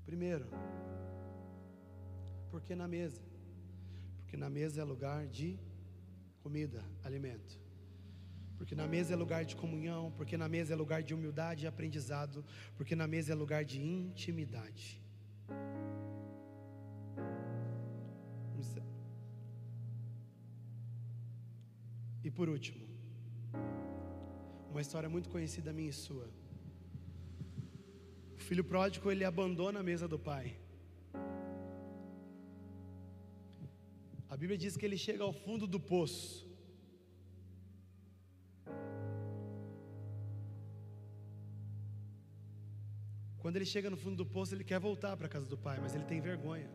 Primeiro, 0.05 0.47
porque 2.51 2.75
na 2.75 2.87
mesa? 2.87 3.21
Porque 4.19 4.37
na 4.37 4.49
mesa 4.49 4.81
é 4.81 4.83
lugar 4.83 5.25
de 5.25 5.57
comida, 6.43 6.83
alimento. 7.03 7.59
Porque 8.57 8.75
na 8.75 8.87
mesa 8.87 9.13
é 9.13 9.15
lugar 9.15 9.45
de 9.45 9.55
comunhão, 9.55 10.11
porque 10.17 10.35
na 10.37 10.49
mesa 10.49 10.73
é 10.73 10.75
lugar 10.75 11.01
de 11.01 11.13
humildade 11.13 11.65
e 11.65 11.67
aprendizado, 11.67 12.43
porque 12.75 12.95
na 12.95 13.07
mesa 13.07 13.31
é 13.31 13.35
lugar 13.35 13.63
de 13.63 13.79
intimidade. 13.81 15.01
E 22.23 22.29
por 22.29 22.47
último, 22.49 22.85
uma 24.69 24.81
história 24.81 25.09
muito 25.09 25.29
conhecida 25.29 25.73
minha 25.73 25.89
e 25.89 25.93
sua. 25.93 26.27
O 28.37 28.39
filho 28.39 28.63
pródigo 28.63 29.09
ele 29.09 29.25
abandona 29.25 29.79
a 29.79 29.83
mesa 29.83 30.07
do 30.07 30.19
pai. 30.19 30.55
A 34.29 34.37
Bíblia 34.37 34.57
diz 34.57 34.77
que 34.77 34.85
ele 34.85 34.97
chega 34.97 35.23
ao 35.23 35.33
fundo 35.33 35.65
do 35.65 35.79
poço. 35.79 36.47
Quando 43.39 43.55
ele 43.55 43.65
chega 43.65 43.89
no 43.89 43.97
fundo 43.97 44.17
do 44.17 44.25
poço, 44.25 44.53
ele 44.53 44.63
quer 44.63 44.79
voltar 44.79 45.17
para 45.17 45.25
a 45.25 45.29
casa 45.29 45.47
do 45.47 45.57
pai, 45.57 45.79
mas 45.81 45.95
ele 45.95 46.03
tem 46.03 46.21
vergonha. 46.21 46.69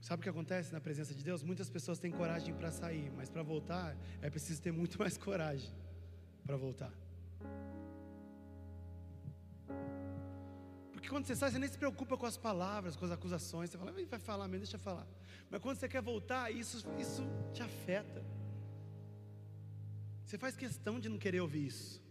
Sabe 0.00 0.20
o 0.20 0.22
que 0.22 0.28
acontece 0.28 0.72
na 0.72 0.80
presença 0.80 1.14
de 1.14 1.22
Deus? 1.22 1.42
Muitas 1.42 1.68
pessoas 1.68 1.98
têm 1.98 2.10
coragem 2.10 2.54
para 2.54 2.70
sair, 2.70 3.10
mas 3.10 3.28
para 3.28 3.42
voltar 3.42 3.96
é 4.22 4.30
preciso 4.30 4.62
ter 4.62 4.72
muito 4.72 4.96
mais 5.02 5.18
coragem 5.18 5.72
para 6.46 6.56
voltar. 6.56 7.03
Porque 11.04 11.12
quando 11.14 11.26
você 11.26 11.36
sai, 11.36 11.50
você 11.50 11.58
nem 11.58 11.68
se 11.68 11.76
preocupa 11.76 12.16
com 12.16 12.24
as 12.24 12.38
palavras, 12.38 12.96
com 12.96 13.04
as 13.04 13.10
acusações. 13.10 13.68
Você 13.68 13.76
fala, 13.76 13.92
vai 13.92 14.18
falar 14.18 14.48
mesmo, 14.48 14.64
deixa 14.64 14.76
eu 14.76 14.80
falar. 14.80 15.06
Mas 15.50 15.60
quando 15.60 15.76
você 15.76 15.86
quer 15.86 16.00
voltar, 16.00 16.50
isso, 16.50 16.82
isso 16.98 17.22
te 17.52 17.62
afeta. 17.62 18.24
Você 20.24 20.38
faz 20.38 20.56
questão 20.56 20.98
de 20.98 21.10
não 21.10 21.18
querer 21.18 21.40
ouvir 21.42 21.66
isso. 21.66 22.02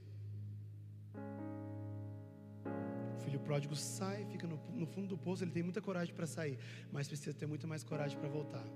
filho 3.23 3.39
pródigo 3.39 3.75
sai, 3.75 4.25
fica 4.25 4.45
no, 4.45 4.57
no 4.81 4.85
fundo 4.85 5.07
do 5.07 5.17
poço, 5.17 5.43
ele 5.43 5.49
tem 5.49 5.63
muita 5.63 5.81
coragem 5.81 6.13
para 6.13 6.27
sair, 6.27 6.59
mas 6.91 7.07
precisa 7.07 7.33
ter 7.33 7.47
muito 7.47 7.67
mais 7.67 7.83
coragem 7.83 8.19
para 8.19 8.29
voltar. 8.29 8.67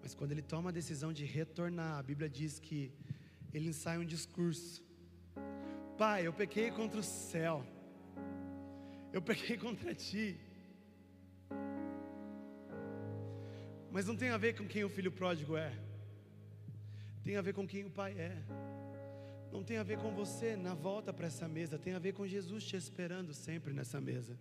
Mas 0.00 0.14
quando 0.14 0.30
ele 0.30 0.42
toma 0.42 0.70
a 0.70 0.72
decisão 0.72 1.12
de 1.12 1.24
retornar, 1.24 1.98
a 1.98 2.02
Bíblia 2.02 2.28
diz 2.28 2.60
que 2.60 2.92
ele 3.52 3.70
ensaia 3.70 3.98
um 3.98 4.04
discurso: 4.04 4.84
Pai, 5.98 6.28
eu 6.28 6.32
pequei 6.32 6.70
contra 6.70 7.00
o 7.00 7.02
céu, 7.02 7.64
eu 9.12 9.22
pequei 9.22 9.56
contra 9.66 9.94
ti. 9.94 10.38
Mas 13.90 14.06
não 14.06 14.16
tem 14.16 14.30
a 14.30 14.38
ver 14.38 14.56
com 14.56 14.66
quem 14.66 14.84
o 14.84 14.88
filho 14.88 15.10
pródigo 15.10 15.56
é, 15.56 15.72
tem 17.24 17.36
a 17.36 17.42
ver 17.42 17.52
com 17.54 17.66
quem 17.66 17.84
o 17.84 17.90
pai 17.90 18.12
é 18.18 18.36
não 19.52 19.64
tem 19.64 19.78
a 19.78 19.82
ver 19.82 19.98
com 19.98 20.10
você 20.12 20.54
na 20.56 20.74
volta 20.74 21.12
para 21.12 21.26
essa 21.26 21.48
mesa, 21.48 21.78
tem 21.78 21.94
a 21.94 21.98
ver 21.98 22.12
com 22.12 22.26
Jesus 22.26 22.64
te 22.64 22.76
esperando 22.76 23.34
sempre 23.34 23.72
nessa 23.72 24.00
mesa. 24.00 24.38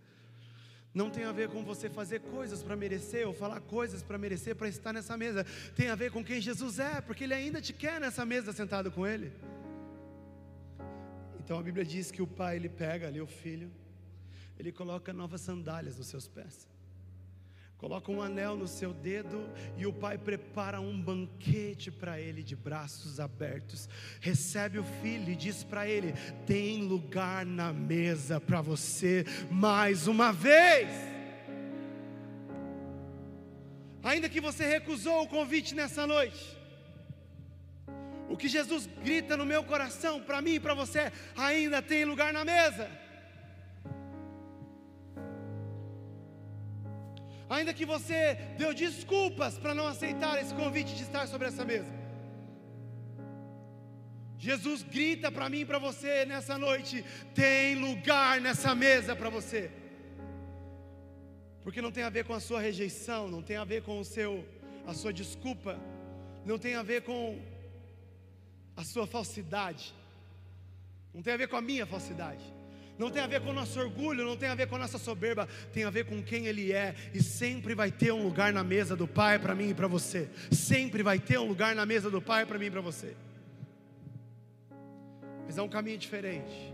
Não 0.93 1.09
tem 1.09 1.24
a 1.24 1.32
ver 1.32 1.49
com 1.49 1.63
você 1.63 1.89
fazer 1.89 2.20
coisas 2.22 2.63
para 2.63 2.76
merecer 2.76 3.28
ou 3.28 3.34
falar 3.34 3.59
coisas 3.61 4.01
para 4.03 4.17
merecer 4.17 4.55
para 4.55 4.67
estar 4.67 4.91
nessa 4.91 5.15
mesa. 5.17 5.45
Tem 5.76 5.89
a 5.89 5.95
ver 5.95 6.11
com 6.11 6.24
quem 6.24 6.41
Jesus 6.41 6.80
é, 6.80 7.01
porque 7.01 7.24
Ele 7.24 7.34
ainda 7.34 7.61
te 7.61 7.74
quer 7.74 7.99
nessa 7.99 8.26
mesa 8.26 8.51
sentado 8.53 8.91
com 8.91 9.05
Ele. 9.05 9.32
Então 11.39 11.57
a 11.57 11.63
Bíblia 11.63 11.86
diz 11.86 12.11
que 12.11 12.22
o 12.22 12.28
pai 12.28 12.57
ele 12.57 12.70
pega 12.70 13.07
ali 13.07 13.20
o 13.20 13.26
filho, 13.26 13.72
ele 14.60 14.72
coloca 14.72 15.14
novas 15.14 15.41
sandálias 15.41 15.97
nos 15.97 16.07
seus 16.07 16.28
pés 16.28 16.68
coloca 17.80 18.12
um 18.12 18.22
anel 18.22 18.57
no 18.57 18.68
seu 18.68 18.93
dedo 18.93 19.49
e 19.78 19.88
o 19.88 19.93
pai 19.93 20.18
prepara 20.18 20.82
um 20.82 21.01
banquete 21.01 21.89
para 21.89 22.20
ele 22.20 22.43
de 22.43 22.53
braços 22.53 23.22
abertos. 23.22 23.88
Recebe 24.20 24.78
o 24.78 24.84
filho 25.01 25.32
e 25.32 25.36
diz 25.36 25.64
para 25.64 25.88
ele: 25.88 26.14
tem 26.45 26.84
lugar 26.84 27.45
na 27.45 27.72
mesa 27.72 28.39
para 28.39 28.62
você 28.62 29.26
mais 29.49 30.07
uma 30.07 30.34
vez. 30.34 30.89
Ainda 34.03 34.30
que 34.30 34.41
você 34.41 34.66
recusou 34.66 35.24
o 35.24 35.28
convite 35.28 35.74
nessa 35.74 36.05
noite, 36.05 36.57
o 38.30 38.36
que 38.36 38.49
Jesus 38.49 38.89
grita 39.03 39.38
no 39.38 39.45
meu 39.45 39.64
coração 39.64 40.22
para 40.22 40.41
mim 40.41 40.55
e 40.55 40.60
para 40.60 40.74
você, 40.74 41.12
ainda 41.36 41.82
tem 41.82 42.03
lugar 42.03 42.34
na 42.34 42.43
mesa. 42.43 43.09
Ainda 47.50 47.74
que 47.74 47.86
você 47.86 48.36
deu 48.58 48.74
desculpas 48.74 49.58
para 49.58 49.74
não 49.74 49.88
aceitar 49.88 50.39
esse 50.41 50.54
convite 50.54 50.95
de 50.95 51.04
estar 51.04 51.28
sobre 51.28 51.47
essa 51.47 51.66
mesa. 51.66 51.91
Jesus 54.38 54.84
grita 54.84 55.32
para 55.32 55.50
mim 55.50 55.62
e 55.62 55.66
para 55.66 55.80
você 55.80 56.26
nessa 56.26 56.58
noite: 56.58 57.04
tem 57.34 57.76
lugar 57.76 58.39
nessa 58.39 58.74
mesa 58.76 59.16
para 59.16 59.30
você. 59.30 59.72
Porque 61.64 61.82
não 61.82 61.91
tem 61.91 62.04
a 62.04 62.10
ver 62.10 62.24
com 62.24 62.34
a 62.34 62.39
sua 62.39 62.62
rejeição, 62.62 63.28
não 63.28 63.41
tem 63.41 63.58
a 63.58 63.66
ver 63.66 63.82
com 63.84 64.00
o 64.00 64.06
seu 64.06 64.45
a 64.88 64.93
sua 64.93 65.12
desculpa, 65.12 65.78
não 66.45 66.58
tem 66.58 66.76
a 66.76 66.84
ver 66.84 67.02
com 67.04 67.39
a 68.78 68.84
sua 68.84 69.06
falsidade. 69.06 69.93
Não 71.14 71.24
tem 71.24 71.34
a 71.34 71.38
ver 71.38 71.47
com 71.47 71.58
a 71.58 71.62
minha 71.62 71.86
falsidade 71.88 72.59
não 73.00 73.10
tem 73.10 73.24
a 73.24 73.28
ver 73.28 73.39
com 73.39 73.52
o 73.52 73.54
nosso 73.54 73.80
orgulho, 73.80 74.26
não 74.26 74.36
tem 74.36 74.50
a 74.50 74.56
ver 74.56 74.68
com 74.68 74.76
a 74.76 74.80
nossa 74.80 74.97
soberba, 74.97 75.47
tem 75.72 75.86
a 75.86 75.89
ver 75.89 76.06
com 76.06 76.22
quem 76.22 76.47
Ele 76.47 76.74
é, 76.74 76.93
e 77.14 77.24
sempre 77.24 77.74
vai 77.74 77.89
ter 77.89 78.12
um 78.12 78.22
lugar 78.22 78.52
na 78.52 78.62
mesa 78.62 78.93
do 78.93 79.08
Pai 79.08 79.39
para 79.39 79.56
mim 79.56 79.70
e 79.70 79.74
para 79.74 79.88
você, 79.88 80.30
sempre 80.52 81.02
vai 81.02 81.18
ter 81.18 81.39
um 81.39 81.47
lugar 81.47 81.74
na 81.74 81.86
mesa 81.86 82.12
do 82.12 82.22
Pai 82.22 82.45
para 82.45 82.60
mim 82.60 82.66
e 82.66 82.72
para 82.72 82.82
você, 82.82 83.16
mas 85.45 85.58
é 85.58 85.62
um 85.62 85.70
caminho 85.70 85.97
diferente. 85.97 86.74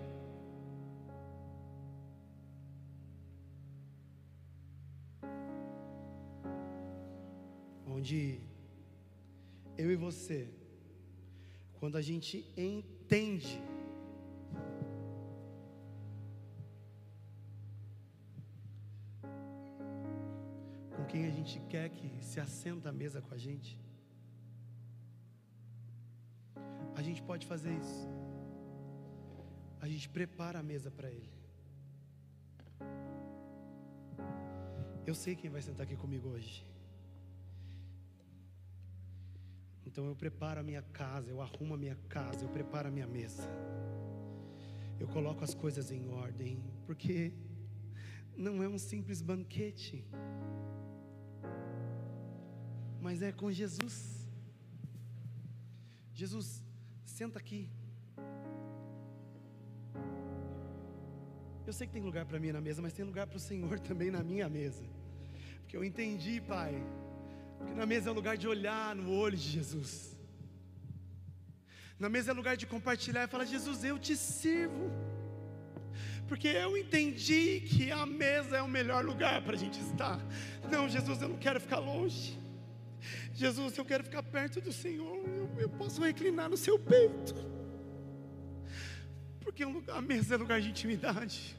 Onde 7.88 8.40
eu 9.78 9.92
e 9.92 9.96
você, 9.96 10.50
quando 11.80 11.98
a 11.98 12.02
gente 12.02 12.52
entende, 12.58 13.62
gente 21.46 21.60
quer 21.70 21.90
que 21.90 22.08
se 22.24 22.40
assenta 22.40 22.90
à 22.90 22.92
mesa 22.92 23.22
com 23.22 23.34
a 23.34 23.38
gente. 23.38 23.80
A 26.96 27.02
gente 27.04 27.22
pode 27.22 27.46
fazer 27.46 27.72
isso. 27.72 28.08
A 29.80 29.88
gente 29.88 30.10
prepara 30.10 30.60
a 30.60 30.64
mesa 30.64 30.90
para 30.90 31.10
Ele. 31.12 31.32
Eu 35.06 35.14
sei 35.14 35.36
quem 35.36 35.52
vai 35.52 35.62
sentar 35.62 35.86
aqui 35.86 35.96
comigo 35.96 36.30
hoje. 36.30 36.66
Então 39.86 40.08
eu 40.08 40.16
preparo 40.16 40.60
a 40.62 40.64
minha 40.64 40.82
casa, 40.82 41.30
eu 41.30 41.42
arrumo 41.42 41.76
a 41.76 41.78
minha 41.78 41.96
casa, 42.10 42.44
eu 42.44 42.50
preparo 42.50 42.88
a 42.88 42.92
minha 42.92 43.06
mesa. 43.06 43.48
Eu 45.00 45.08
coloco 45.08 45.44
as 45.44 45.54
coisas 45.54 45.92
em 45.92 46.10
ordem, 46.10 46.60
porque 46.88 47.32
não 48.36 48.64
é 48.64 48.68
um 48.68 48.80
simples 48.80 49.22
banquete 49.22 50.04
mas 53.06 53.22
é 53.22 53.32
com 53.32 53.52
Jesus. 53.52 53.96
Jesus, 56.22 56.48
senta 57.18 57.38
aqui. 57.38 57.62
Eu 61.68 61.74
sei 61.78 61.86
que 61.86 61.94
tem 61.94 62.02
lugar 62.02 62.26
para 62.26 62.40
mim 62.44 62.52
na 62.52 62.62
mesa, 62.68 62.82
mas 62.82 62.94
tem 62.94 63.06
lugar 63.06 63.28
para 63.28 63.38
o 63.38 63.40
Senhor 63.40 63.80
também 63.90 64.10
na 64.10 64.24
minha 64.24 64.48
mesa. 64.50 64.84
Porque 65.60 65.78
eu 65.78 65.84
entendi, 65.84 66.42
Pai, 66.42 66.74
que 67.68 67.76
na 67.76 67.86
mesa 67.86 68.10
é 68.10 68.14
lugar 68.14 68.36
de 68.38 68.48
olhar 68.48 68.96
no 68.96 69.12
olho 69.12 69.38
de 69.38 69.50
Jesus. 69.58 69.92
Na 72.00 72.10
mesa 72.10 72.32
é 72.32 72.34
lugar 72.34 72.58
de 72.58 72.66
compartilhar 72.66 73.26
e 73.26 73.28
falar: 73.28 73.46
Jesus, 73.46 73.84
eu 73.84 74.00
te 74.00 74.16
sirvo. 74.16 74.90
Porque 76.28 76.48
eu 76.48 76.76
entendi 76.76 77.62
que 77.70 77.92
a 77.92 78.04
mesa 78.24 78.58
é 78.58 78.64
o 78.64 78.68
melhor 78.68 79.06
lugar 79.06 79.44
para 79.44 79.54
a 79.54 79.62
gente 79.64 79.80
estar. 79.80 80.20
Não, 80.72 80.90
Jesus, 80.90 81.22
eu 81.22 81.30
não 81.30 81.38
quero 81.38 81.62
ficar 81.62 81.78
longe. 81.78 82.45
Jesus, 83.36 83.78
eu 83.78 83.84
quero 83.84 84.02
ficar 84.02 84.24
perto 84.24 84.62
do 84.62 84.72
Senhor, 84.72 85.18
eu, 85.28 85.50
eu 85.60 85.70
posso 85.70 86.02
reclinar 86.02 86.50
no 86.50 86.56
seu 86.56 86.80
peito, 86.80 87.36
porque 89.42 89.62
a 89.64 90.02
mesa 90.02 90.36
é 90.36 90.38
lugar 90.38 90.62
de 90.62 90.70
intimidade, 90.70 91.54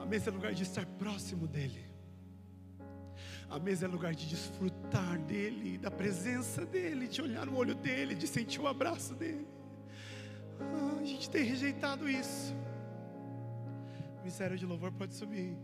a 0.00 0.06
mesa 0.06 0.30
é 0.30 0.32
lugar 0.32 0.54
de 0.54 0.62
estar 0.62 0.86
próximo 0.86 1.48
dEle, 1.48 1.84
a 3.50 3.58
mesa 3.58 3.86
é 3.86 3.88
lugar 3.88 4.14
de 4.14 4.28
desfrutar 4.28 5.18
dEle, 5.18 5.76
da 5.76 5.90
presença 5.90 6.64
dEle, 6.64 7.08
de 7.08 7.20
olhar 7.20 7.44
no 7.44 7.56
olho 7.56 7.74
dEle, 7.74 8.14
de 8.14 8.28
sentir 8.28 8.60
o 8.60 8.68
abraço 8.68 9.12
dEle. 9.12 9.48
Ah, 10.60 10.98
a 11.00 11.04
gente 11.04 11.28
tem 11.28 11.42
rejeitado 11.42 12.08
isso. 12.08 12.54
O 14.24 14.56
de 14.56 14.64
louvor 14.64 14.92
pode 14.92 15.14
subir. 15.14 15.58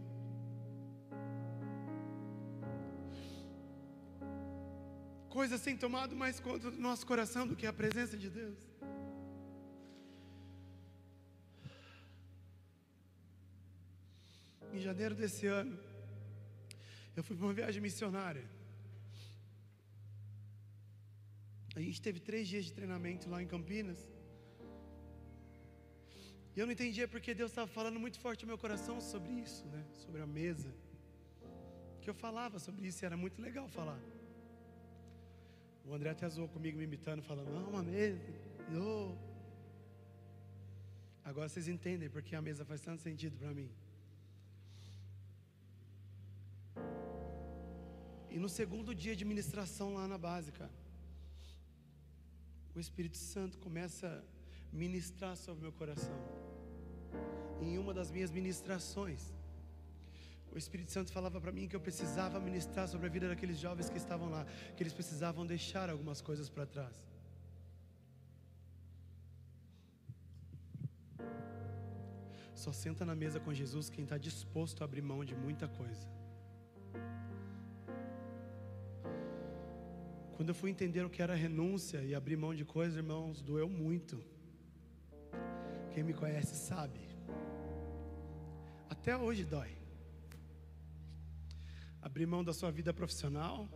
Coisas 5.38 5.60
têm 5.66 5.76
tomado 5.76 6.16
mais 6.22 6.36
conta 6.46 6.68
do 6.68 6.80
nosso 6.86 7.04
coração 7.10 7.42
do 7.50 7.54
que 7.58 7.66
a 7.72 7.72
presença 7.80 8.16
de 8.22 8.28
Deus. 8.38 8.58
Em 14.72 14.80
janeiro 14.88 15.14
desse 15.20 15.46
ano, 15.60 15.76
Eu 17.18 17.22
fui 17.26 17.34
para 17.36 17.46
uma 17.46 17.56
viagem 17.60 17.80
missionária. 17.86 18.44
A 21.78 21.80
gente 21.86 22.00
teve 22.06 22.18
três 22.28 22.44
dias 22.52 22.64
de 22.66 22.72
treinamento 22.78 23.24
lá 23.32 23.38
em 23.44 23.48
Campinas. 23.54 24.00
E 26.54 26.60
eu 26.60 26.66
não 26.66 26.74
entendia 26.76 27.08
porque 27.14 27.40
Deus 27.40 27.50
estava 27.50 27.70
falando 27.78 27.98
muito 28.04 28.20
forte 28.26 28.44
no 28.44 28.50
meu 28.52 28.60
coração 28.66 29.00
sobre 29.00 29.32
isso, 29.46 29.64
né? 29.74 29.82
Sobre 30.04 30.20
a 30.26 30.28
mesa. 30.40 30.70
Que 32.02 32.10
eu 32.12 32.14
falava 32.26 32.60
sobre 32.68 32.86
isso 32.88 33.04
e 33.04 33.06
era 33.10 33.18
muito 33.24 33.42
legal 33.48 33.68
falar. 33.80 34.00
O 35.88 35.94
André 35.94 36.10
até 36.10 36.28
zoou 36.28 36.48
comigo 36.48 36.76
me 36.76 36.84
imitando, 36.84 37.22
falando, 37.22 37.50
não, 37.50 37.70
uma 37.70 37.82
mesa, 37.82 38.20
não. 38.70 39.18
Agora 41.24 41.48
vocês 41.48 41.66
entendem 41.66 42.10
porque 42.10 42.36
a 42.36 42.42
mesa 42.42 42.62
faz 42.62 42.82
tanto 42.82 43.00
sentido 43.00 43.38
para 43.38 43.54
mim. 43.54 43.70
E 48.30 48.38
no 48.38 48.50
segundo 48.50 48.94
dia 48.94 49.16
de 49.16 49.24
ministração 49.24 49.94
lá 49.94 50.06
na 50.06 50.18
base, 50.18 50.52
cara, 50.52 50.70
o 52.74 52.80
Espírito 52.80 53.16
Santo 53.16 53.56
começa 53.58 54.06
a 54.06 54.76
ministrar 54.76 55.36
sobre 55.36 55.62
meu 55.62 55.72
coração. 55.72 56.18
Em 57.62 57.78
uma 57.78 57.94
das 57.94 58.10
minhas 58.10 58.30
ministrações, 58.30 59.32
o 60.54 60.58
Espírito 60.58 60.90
Santo 60.90 61.12
falava 61.12 61.40
para 61.40 61.52
mim 61.52 61.68
que 61.68 61.76
eu 61.76 61.80
precisava 61.80 62.40
ministrar 62.40 62.88
sobre 62.88 63.06
a 63.06 63.10
vida 63.10 63.28
daqueles 63.28 63.58
jovens 63.58 63.88
que 63.90 63.96
estavam 63.96 64.28
lá, 64.28 64.44
que 64.76 64.82
eles 64.82 64.92
precisavam 64.92 65.46
deixar 65.46 65.88
algumas 65.90 66.20
coisas 66.20 66.48
para 66.48 66.66
trás. 66.66 66.96
Só 72.54 72.72
senta 72.72 73.04
na 73.04 73.14
mesa 73.14 73.38
com 73.38 73.54
Jesus 73.54 73.88
quem 73.88 74.02
está 74.02 74.18
disposto 74.18 74.82
a 74.82 74.84
abrir 74.84 75.00
mão 75.00 75.24
de 75.24 75.34
muita 75.34 75.68
coisa. 75.68 76.08
Quando 80.34 80.48
eu 80.48 80.54
fui 80.54 80.70
entender 80.70 81.04
o 81.04 81.10
que 81.10 81.22
era 81.22 81.34
renúncia 81.34 82.02
e 82.02 82.14
abrir 82.14 82.36
mão 82.36 82.52
de 82.54 82.64
coisas, 82.64 82.96
irmãos, 82.96 83.40
doeu 83.40 83.68
muito. 83.68 84.24
Quem 85.92 86.02
me 86.02 86.12
conhece 86.12 86.54
sabe. 86.56 87.00
Até 88.90 89.16
hoje 89.16 89.44
dói. 89.44 89.77
Abrir 92.00 92.26
mão 92.26 92.42
da 92.44 92.52
sua 92.52 92.70
vida 92.70 92.92
profissional, 92.92 93.68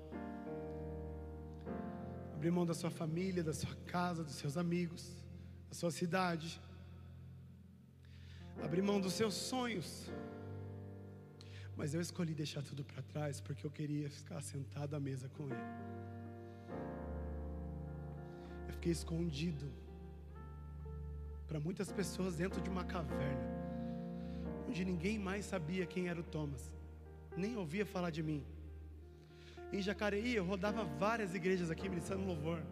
abrir 2.32 2.50
mão 2.50 2.66
da 2.66 2.74
sua 2.74 2.90
família, 2.90 3.42
da 3.42 3.52
sua 3.52 3.74
casa, 3.86 4.24
dos 4.24 4.34
seus 4.34 4.56
amigos, 4.56 5.04
da 5.68 5.74
sua 5.74 5.90
cidade, 5.90 6.60
abrir 8.62 8.82
mão 8.82 9.00
dos 9.00 9.12
seus 9.12 9.34
sonhos. 9.34 10.10
Mas 11.76 11.94
eu 11.94 12.00
escolhi 12.00 12.34
deixar 12.34 12.62
tudo 12.62 12.84
para 12.84 13.02
trás 13.02 13.40
porque 13.40 13.66
eu 13.66 13.70
queria 13.70 14.10
ficar 14.10 14.40
sentado 14.42 14.94
à 14.94 15.00
mesa 15.00 15.28
com 15.28 15.44
Ele. 15.44 15.56
Fiquei 18.72 18.92
escondido 18.92 19.72
para 21.46 21.60
muitas 21.60 21.92
pessoas 21.92 22.36
dentro 22.36 22.60
de 22.60 22.68
uma 22.68 22.84
caverna, 22.84 23.46
onde 24.66 24.84
ninguém 24.84 25.18
mais 25.18 25.44
sabia 25.44 25.86
quem 25.86 26.08
era 26.08 26.18
o 26.18 26.24
Thomas, 26.24 26.72
nem 27.36 27.56
ouvia 27.56 27.84
falar 27.84 28.10
de 28.10 28.22
mim. 28.22 28.44
Em 29.72 29.80
Jacareí, 29.80 30.34
eu 30.34 30.44
rodava 30.44 30.84
várias 30.84 31.34
igrejas 31.34 31.70
aqui 31.70 31.88
ministrando 31.88 32.26
louvor. 32.26 32.62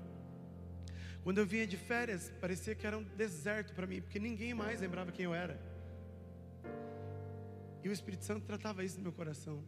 Quando 1.22 1.38
eu 1.38 1.46
vinha 1.46 1.66
de 1.66 1.76
férias, 1.76 2.32
parecia 2.40 2.74
que 2.74 2.86
era 2.86 2.96
um 2.96 3.02
deserto 3.02 3.74
para 3.74 3.86
mim, 3.86 4.00
porque 4.00 4.18
ninguém 4.18 4.54
mais 4.54 4.80
lembrava 4.80 5.12
quem 5.12 5.24
eu 5.24 5.34
era. 5.34 5.60
E 7.82 7.88
o 7.88 7.92
Espírito 7.92 8.24
Santo 8.24 8.46
tratava 8.46 8.84
isso 8.84 8.96
no 8.96 9.02
meu 9.02 9.12
coração. 9.12 9.62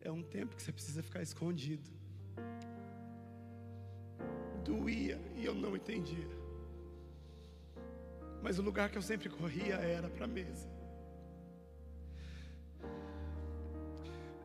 É 0.00 0.10
um 0.10 0.22
tempo 0.22 0.54
que 0.56 0.62
você 0.62 0.72
precisa 0.72 1.02
ficar 1.02 1.22
escondido 1.22 2.02
doía 4.62 5.20
e 5.36 5.44
eu 5.44 5.54
não 5.54 5.76
entendia. 5.76 6.28
Mas 8.42 8.58
o 8.58 8.62
lugar 8.62 8.90
que 8.90 8.98
eu 8.98 9.02
sempre 9.02 9.28
corria 9.28 9.74
era 9.74 10.08
para 10.08 10.24
a 10.24 10.28
mesa. 10.28 10.68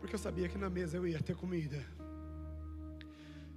Porque 0.07 0.15
eu 0.15 0.19
sabia 0.19 0.47
que 0.47 0.57
na 0.57 0.69
mesa 0.69 0.95
eu 0.95 1.05
ia 1.05 1.19
ter 1.19 1.35
comida. 1.35 1.85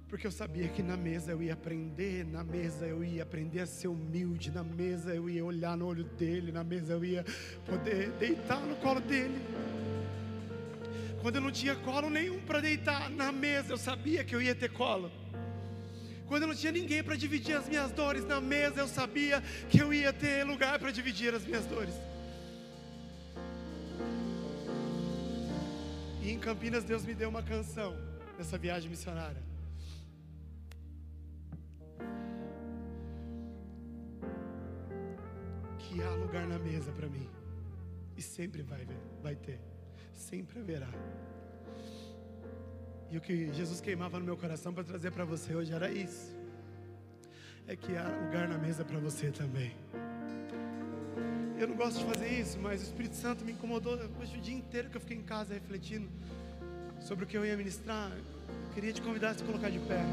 Porque 0.09 0.27
eu 0.27 0.31
sabia 0.31 0.67
que 0.67 0.83
na 0.83 0.97
mesa 0.97 1.31
eu 1.31 1.41
ia 1.41 1.53
aprender, 1.53 2.25
na 2.25 2.43
mesa 2.43 2.85
eu 2.85 3.05
ia 3.05 3.23
aprender 3.23 3.61
a 3.61 3.65
ser 3.65 3.87
humilde, 3.87 4.51
na 4.51 4.61
mesa 4.61 5.15
eu 5.15 5.29
ia 5.29 5.45
olhar 5.45 5.77
no 5.77 5.87
olho 5.87 6.03
dele, 6.03 6.51
na 6.51 6.61
mesa 6.61 6.91
eu 6.91 7.05
ia 7.05 7.23
poder 7.65 8.11
deitar 8.19 8.59
no 8.65 8.75
colo 8.75 8.99
dele. 8.99 9.41
Quando 11.21 11.37
eu 11.37 11.41
não 11.41 11.51
tinha 11.53 11.73
colo 11.73 12.09
nenhum 12.09 12.41
para 12.41 12.59
deitar, 12.59 13.09
na 13.09 13.31
mesa 13.31 13.71
eu 13.71 13.77
sabia 13.77 14.21
que 14.21 14.35
eu 14.35 14.41
ia 14.41 14.53
ter 14.53 14.73
colo. 14.73 15.09
Quando 16.27 16.41
eu 16.41 16.49
não 16.49 16.55
tinha 16.55 16.73
ninguém 16.73 17.01
para 17.01 17.15
dividir 17.15 17.55
as 17.55 17.69
minhas 17.69 17.93
dores 17.93 18.25
na 18.25 18.41
mesa, 18.41 18.81
eu 18.81 18.89
sabia 18.89 19.41
que 19.69 19.79
eu 19.79 19.93
ia 19.93 20.11
ter 20.11 20.45
lugar 20.45 20.77
para 20.79 20.91
dividir 20.91 21.33
as 21.33 21.45
minhas 21.45 21.65
dores. 21.65 22.10
Em 26.31 26.39
Campinas, 26.39 26.83
Deus 26.83 27.05
me 27.05 27.13
deu 27.13 27.29
uma 27.29 27.43
canção 27.43 27.95
nessa 28.37 28.57
viagem 28.57 28.89
missionária. 28.89 29.41
Que 35.77 36.01
há 36.01 36.11
lugar 36.11 36.47
na 36.47 36.57
mesa 36.57 36.91
para 36.91 37.07
mim. 37.07 37.29
E 38.15 38.21
sempre 38.21 38.61
vai, 38.61 38.87
vai 39.21 39.35
ter. 39.35 39.59
Sempre 40.13 40.59
haverá. 40.59 40.89
E 43.09 43.17
o 43.17 43.21
que 43.21 43.51
Jesus 43.51 43.81
queimava 43.81 44.17
no 44.19 44.25
meu 44.25 44.37
coração 44.37 44.73
para 44.73 44.85
trazer 44.85 45.11
para 45.11 45.25
você 45.25 45.53
hoje 45.53 45.73
era 45.73 45.91
isso. 45.91 46.37
É 47.67 47.75
que 47.75 47.95
há 47.95 48.07
lugar 48.07 48.47
na 48.47 48.57
mesa 48.57 48.85
para 48.85 48.99
você 48.99 49.31
também. 49.31 49.75
Eu 51.61 51.67
não 51.67 51.75
gosto 51.75 51.99
de 51.99 52.05
fazer 52.05 52.27
isso, 52.27 52.57
mas 52.59 52.81
o 52.81 52.85
Espírito 52.85 53.15
Santo 53.15 53.45
me 53.45 53.51
incomodou 53.51 53.93
hoje 54.19 54.35
o 54.35 54.41
dia 54.41 54.55
inteiro 54.55 54.89
que 54.89 54.97
eu 54.97 55.01
fiquei 55.01 55.15
em 55.15 55.21
casa 55.21 55.53
refletindo 55.53 56.09
sobre 56.99 57.23
o 57.23 57.27
que 57.27 57.37
eu 57.37 57.45
ia 57.45 57.55
ministrar. 57.55 58.11
Eu 58.11 58.73
queria 58.73 58.91
te 58.91 58.99
convidar 58.99 59.29
a 59.29 59.33
se 59.35 59.43
colocar 59.43 59.69
de 59.69 59.77
pé. 59.77 60.03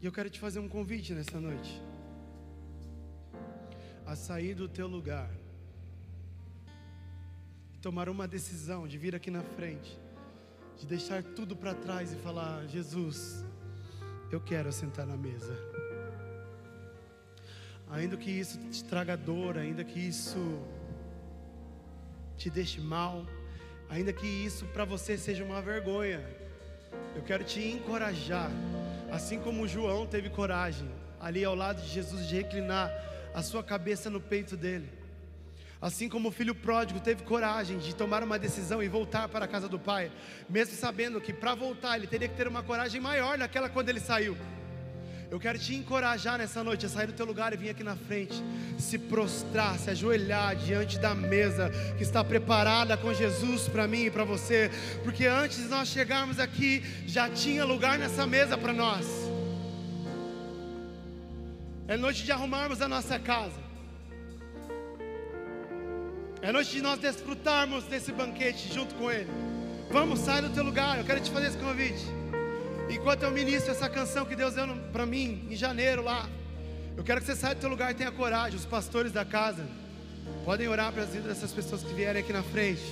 E 0.00 0.06
eu 0.06 0.12
quero 0.12 0.30
te 0.30 0.38
fazer 0.38 0.60
um 0.60 0.68
convite 0.68 1.12
nessa 1.12 1.40
noite. 1.40 1.82
A 4.06 4.14
sair 4.14 4.54
do 4.54 4.68
teu 4.68 4.86
lugar 4.86 5.32
tomar 7.82 8.08
uma 8.08 8.28
decisão 8.28 8.86
de 8.86 8.98
vir 8.98 9.16
aqui 9.16 9.32
na 9.32 9.42
frente, 9.42 9.98
de 10.78 10.86
deixar 10.86 11.24
tudo 11.24 11.56
para 11.56 11.74
trás 11.74 12.12
e 12.12 12.16
falar: 12.16 12.68
Jesus, 12.68 13.44
eu 14.30 14.40
quero 14.40 14.72
sentar 14.72 15.06
na 15.06 15.16
mesa. 15.16 15.56
Ainda 17.90 18.16
que 18.16 18.30
isso 18.30 18.58
te 18.70 18.84
traga 18.84 19.16
dor, 19.16 19.56
ainda 19.56 19.84
que 19.84 20.00
isso 20.00 20.60
te 22.36 22.50
deixe 22.50 22.80
mal, 22.80 23.24
ainda 23.88 24.12
que 24.12 24.26
isso 24.26 24.66
para 24.66 24.84
você 24.84 25.16
seja 25.16 25.44
uma 25.44 25.62
vergonha, 25.62 26.22
eu 27.14 27.22
quero 27.22 27.44
te 27.44 27.60
encorajar, 27.60 28.50
assim 29.10 29.38
como 29.38 29.68
João 29.68 30.06
teve 30.06 30.28
coragem 30.28 30.90
ali 31.20 31.44
ao 31.44 31.54
lado 31.54 31.80
de 31.80 31.88
Jesus 31.88 32.28
de 32.28 32.36
reclinar 32.36 32.92
a 33.32 33.42
sua 33.42 33.62
cabeça 33.62 34.10
no 34.10 34.20
peito 34.20 34.56
dele. 34.56 34.88
Assim 35.86 36.08
como 36.08 36.30
o 36.30 36.32
filho 36.32 36.52
pródigo 36.52 36.98
teve 36.98 37.22
coragem 37.22 37.78
de 37.78 37.94
tomar 37.94 38.20
uma 38.24 38.40
decisão 38.40 38.82
e 38.82 38.88
voltar 38.88 39.28
para 39.28 39.44
a 39.44 39.48
casa 39.48 39.68
do 39.68 39.78
pai, 39.78 40.10
mesmo 40.50 40.74
sabendo 40.74 41.20
que 41.20 41.32
para 41.32 41.54
voltar 41.54 41.96
ele 41.96 42.08
teria 42.08 42.26
que 42.26 42.34
ter 42.34 42.48
uma 42.48 42.60
coragem 42.60 43.00
maior 43.00 43.38
naquela 43.38 43.68
quando 43.68 43.88
ele 43.88 44.00
saiu. 44.00 44.36
Eu 45.30 45.38
quero 45.38 45.56
te 45.60 45.76
encorajar 45.76 46.38
nessa 46.38 46.64
noite 46.64 46.84
a 46.86 46.88
sair 46.88 47.06
do 47.06 47.12
teu 47.12 47.24
lugar 47.24 47.52
e 47.52 47.56
vir 47.56 47.70
aqui 47.70 47.84
na 47.84 47.94
frente, 47.94 48.34
se 48.76 48.98
prostrar, 48.98 49.78
se 49.78 49.88
ajoelhar 49.88 50.56
diante 50.56 50.98
da 50.98 51.14
mesa 51.14 51.70
que 51.96 52.02
está 52.02 52.24
preparada 52.24 52.96
com 52.96 53.14
Jesus 53.14 53.68
para 53.68 53.86
mim 53.86 54.06
e 54.06 54.10
para 54.10 54.24
você, 54.24 54.72
porque 55.04 55.24
antes 55.24 55.58
de 55.58 55.68
nós 55.68 55.86
chegarmos 55.86 56.40
aqui, 56.40 56.82
já 57.06 57.30
tinha 57.30 57.64
lugar 57.64 57.96
nessa 57.96 58.26
mesa 58.26 58.58
para 58.58 58.72
nós. 58.72 59.06
É 61.86 61.96
noite 61.96 62.24
de 62.24 62.32
arrumarmos 62.32 62.82
a 62.82 62.88
nossa 62.88 63.20
casa. 63.20 63.65
É 66.42 66.52
noite 66.52 66.70
de 66.70 66.82
nós 66.82 66.98
desfrutarmos 66.98 67.84
desse 67.84 68.12
banquete 68.12 68.72
junto 68.72 68.94
com 68.94 69.10
Ele. 69.10 69.30
Vamos, 69.90 70.20
sai 70.20 70.42
do 70.42 70.50
teu 70.50 70.62
lugar. 70.62 70.98
Eu 70.98 71.04
quero 71.04 71.20
te 71.20 71.30
fazer 71.30 71.48
esse 71.48 71.58
convite. 71.58 72.04
Enquanto 72.90 73.22
eu 73.22 73.30
ministro 73.30 73.72
essa 73.72 73.88
canção 73.88 74.24
que 74.24 74.36
Deus 74.36 74.54
deu 74.54 74.66
para 74.92 75.06
mim 75.06 75.46
em 75.50 75.56
janeiro 75.56 76.02
lá, 76.02 76.28
eu 76.96 77.02
quero 77.02 77.20
que 77.20 77.26
você 77.26 77.34
saia 77.34 77.54
do 77.54 77.60
teu 77.60 77.70
lugar 77.70 77.90
e 77.90 77.94
tenha 77.94 78.12
coragem. 78.12 78.58
Os 78.58 78.66
pastores 78.66 79.12
da 79.12 79.24
casa 79.24 79.66
podem 80.44 80.68
orar 80.68 80.92
para 80.92 81.02
as 81.02 81.10
vidas 81.10 81.28
dessas 81.28 81.52
pessoas 81.52 81.82
que 81.82 81.92
vierem 81.94 82.22
aqui 82.22 82.32
na 82.32 82.42
frente. 82.42 82.82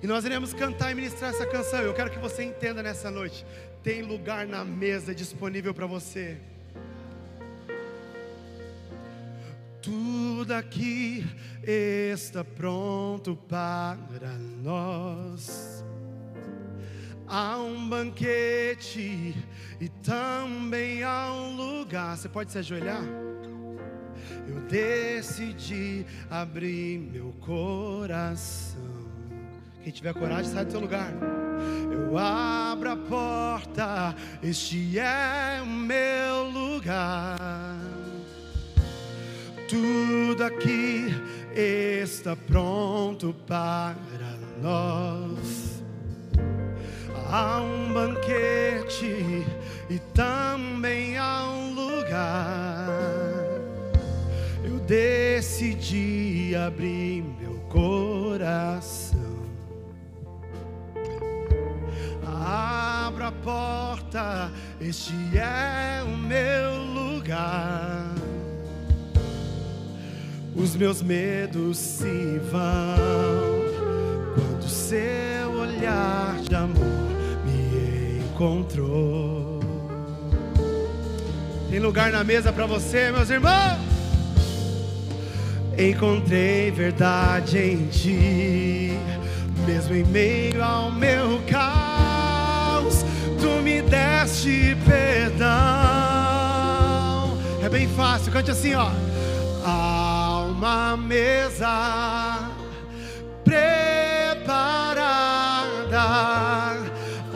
E 0.00 0.06
nós 0.06 0.24
iremos 0.24 0.54
cantar 0.54 0.92
e 0.92 0.94
ministrar 0.94 1.30
essa 1.30 1.44
canção. 1.44 1.80
Eu 1.80 1.92
quero 1.92 2.10
que 2.10 2.18
você 2.18 2.44
entenda 2.44 2.82
nessa 2.82 3.10
noite: 3.10 3.44
tem 3.82 4.02
lugar 4.02 4.46
na 4.46 4.64
mesa 4.64 5.14
disponível 5.14 5.74
para 5.74 5.86
você. 5.86 6.38
Tudo 9.80 10.52
aqui 10.52 11.24
está 11.62 12.44
pronto 12.44 13.36
para 13.36 14.36
nós. 14.62 15.84
Há 17.26 17.58
um 17.58 17.88
banquete 17.88 19.36
e 19.80 19.88
também 20.02 21.02
há 21.04 21.32
um 21.32 21.56
lugar. 21.56 22.16
Você 22.16 22.28
pode 22.28 22.50
se 22.50 22.58
ajoelhar? 22.58 23.04
Eu 24.48 24.60
decidi 24.62 26.06
abrir 26.30 26.98
meu 26.98 27.32
coração. 27.40 28.80
Quem 29.82 29.92
tiver 29.92 30.14
coragem, 30.14 30.50
sai 30.50 30.64
do 30.64 30.72
seu 30.72 30.80
lugar. 30.80 31.12
Eu 31.92 32.16
abro 32.16 32.90
a 32.90 32.96
porta, 32.96 34.14
este 34.42 34.98
é 34.98 35.60
o 35.62 35.66
meu 35.66 36.50
lugar. 36.50 37.78
Tudo 39.68 40.44
aqui 40.44 41.14
está 41.54 42.34
pronto 42.34 43.34
para 43.46 43.94
nós. 44.62 45.82
Há 47.30 47.60
um 47.60 47.92
banquete 47.92 49.44
e 49.90 49.98
também 50.14 51.18
há 51.18 51.44
um 51.50 51.74
lugar. 51.74 52.88
Eu 54.64 54.78
decidi 54.80 56.56
abrir 56.56 57.22
meu 57.38 57.58
coração. 57.68 59.18
Abra 62.24 63.28
a 63.28 63.32
porta, 63.32 64.50
este 64.80 65.12
é 65.36 66.02
o 66.02 66.16
meu 66.16 66.84
lugar. 66.94 68.17
Os 70.58 70.74
meus 70.74 71.00
medos 71.00 71.78
se 71.78 72.40
vão 72.50 73.64
quando 74.34 74.68
seu 74.68 75.52
olhar 75.52 76.36
de 76.40 76.52
amor 76.52 77.08
me 77.46 78.24
encontrou. 78.24 79.60
Tem 81.70 81.78
lugar 81.78 82.10
na 82.10 82.24
mesa 82.24 82.52
para 82.52 82.66
você, 82.66 83.12
meus 83.12 83.30
irmãos. 83.30 83.78
Encontrei 85.78 86.72
verdade 86.72 87.56
em 87.56 87.86
ti, 87.86 88.98
mesmo 89.64 89.94
em 89.94 90.04
meio 90.04 90.60
ao 90.60 90.90
meu 90.90 91.40
caos, 91.48 93.04
tu 93.40 93.62
me 93.62 93.80
deste 93.82 94.76
perdão. 94.84 95.46
É 97.62 97.68
bem 97.70 97.86
fácil, 97.86 98.32
cante 98.32 98.50
assim, 98.50 98.74
ó. 98.74 98.90
Uma 100.58 100.96
mesa 100.96 102.50
preparada, 103.44 103.62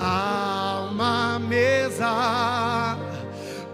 há 0.01 0.89
uma 0.91 1.39
mesa 1.39 2.99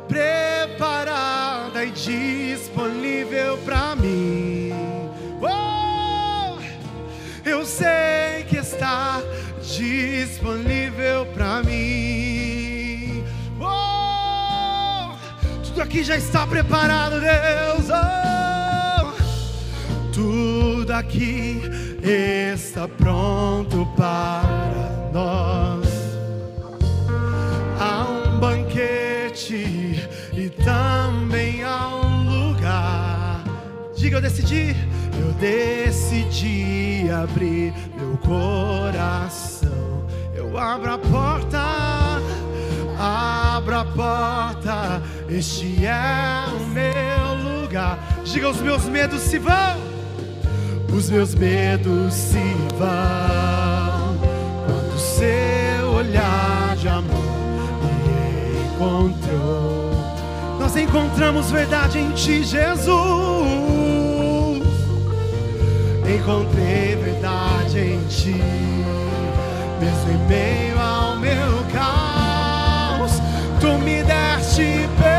preparada 0.07 1.83
e 1.83 1.91
disponível 1.93 3.57
para 3.65 3.97
mim. 3.97 4.71
Oh, 5.41 6.59
eu 7.43 7.65
sei 7.65 8.45
que 8.51 8.59
está 8.59 9.23
disponível 9.63 11.25
para 11.33 11.63
mim. 11.63 13.25
Oh, 13.59 15.17
tudo 15.65 15.81
aqui 15.81 16.05
já 16.05 16.17
está 16.17 16.47
preparado, 16.47 17.19
Deus. 17.19 17.89
Oh, 17.89 18.28
tudo 20.19 20.91
aqui 20.93 21.63
está 22.03 22.89
pronto 22.89 23.87
para 23.97 25.11
nós. 25.13 25.87
Há 27.79 28.05
um 28.05 28.41
banquete 28.41 30.09
e 30.33 30.51
também 30.65 31.63
há 31.63 31.95
um 31.95 32.49
lugar. 32.49 33.45
Diga, 33.97 34.17
eu 34.17 34.21
decidi, 34.21 34.75
eu 35.21 35.33
decidi 35.35 37.09
abrir 37.13 37.73
meu 37.97 38.17
coração. 38.19 40.05
Eu 40.35 40.59
abro 40.59 40.95
a 40.95 40.99
porta, 40.99 41.63
abro 42.99 43.77
a 43.77 43.85
porta. 43.85 45.01
Este 45.29 45.87
é 45.87 46.45
o 46.53 46.67
meu 46.71 47.61
lugar. 47.61 48.01
Diga, 48.25 48.49
os 48.49 48.61
meus 48.61 48.85
medos 48.87 49.21
se 49.21 49.39
vão. 49.39 49.98
Os 50.93 51.11
meus 51.11 51.35
medos 51.35 52.15
se 52.15 52.57
vão 52.77 54.17
quando 54.67 54.99
seu 54.99 55.91
olhar 55.91 56.75
de 56.77 56.89
amor 56.89 57.09
me 57.83 58.75
encontrou. 58.75 59.91
Nós 60.59 60.77
encontramos 60.77 61.51
verdade 61.51 61.99
em 61.99 62.11
Ti, 62.13 62.43
Jesus. 62.43 62.89
Encontrei 66.09 66.97
verdade 66.97 67.79
em 67.79 68.01
Ti, 68.09 68.43
mesmo 69.81 70.11
em 70.11 70.27
meio 70.27 70.81
ao 70.81 71.17
meu 71.17 71.65
caos. 71.73 73.21
Tu 73.61 73.73
me 73.79 74.03
deste 74.03 74.89
perdão. 75.01 75.18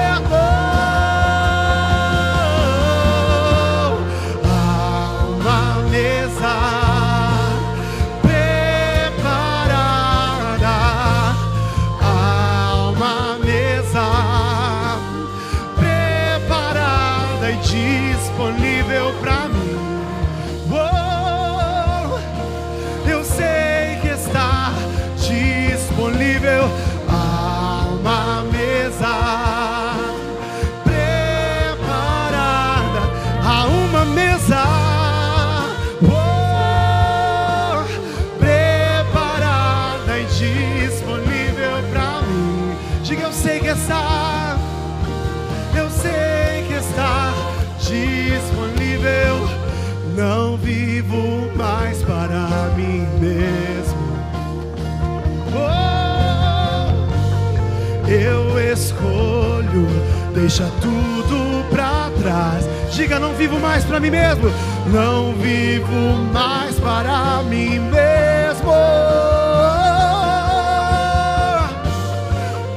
Deixa 60.39 60.63
tudo 60.81 61.65
pra 61.69 62.09
trás. 62.21 62.65
Diga, 62.93 63.19
não 63.19 63.33
vivo 63.33 63.59
mais 63.59 63.83
para 63.83 63.99
mim 63.99 64.09
mesmo. 64.09 64.49
Não 64.87 65.33
vivo 65.33 65.91
mais 66.33 66.79
para 66.79 67.43
mim 67.43 67.79
mesmo. 67.79 68.71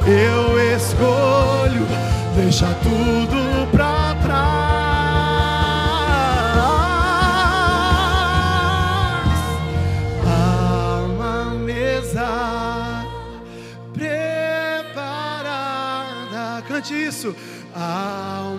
Eu 0.05 0.77
escolho 0.77 1.87
deixa 2.35 2.67
tudo 2.83 3.52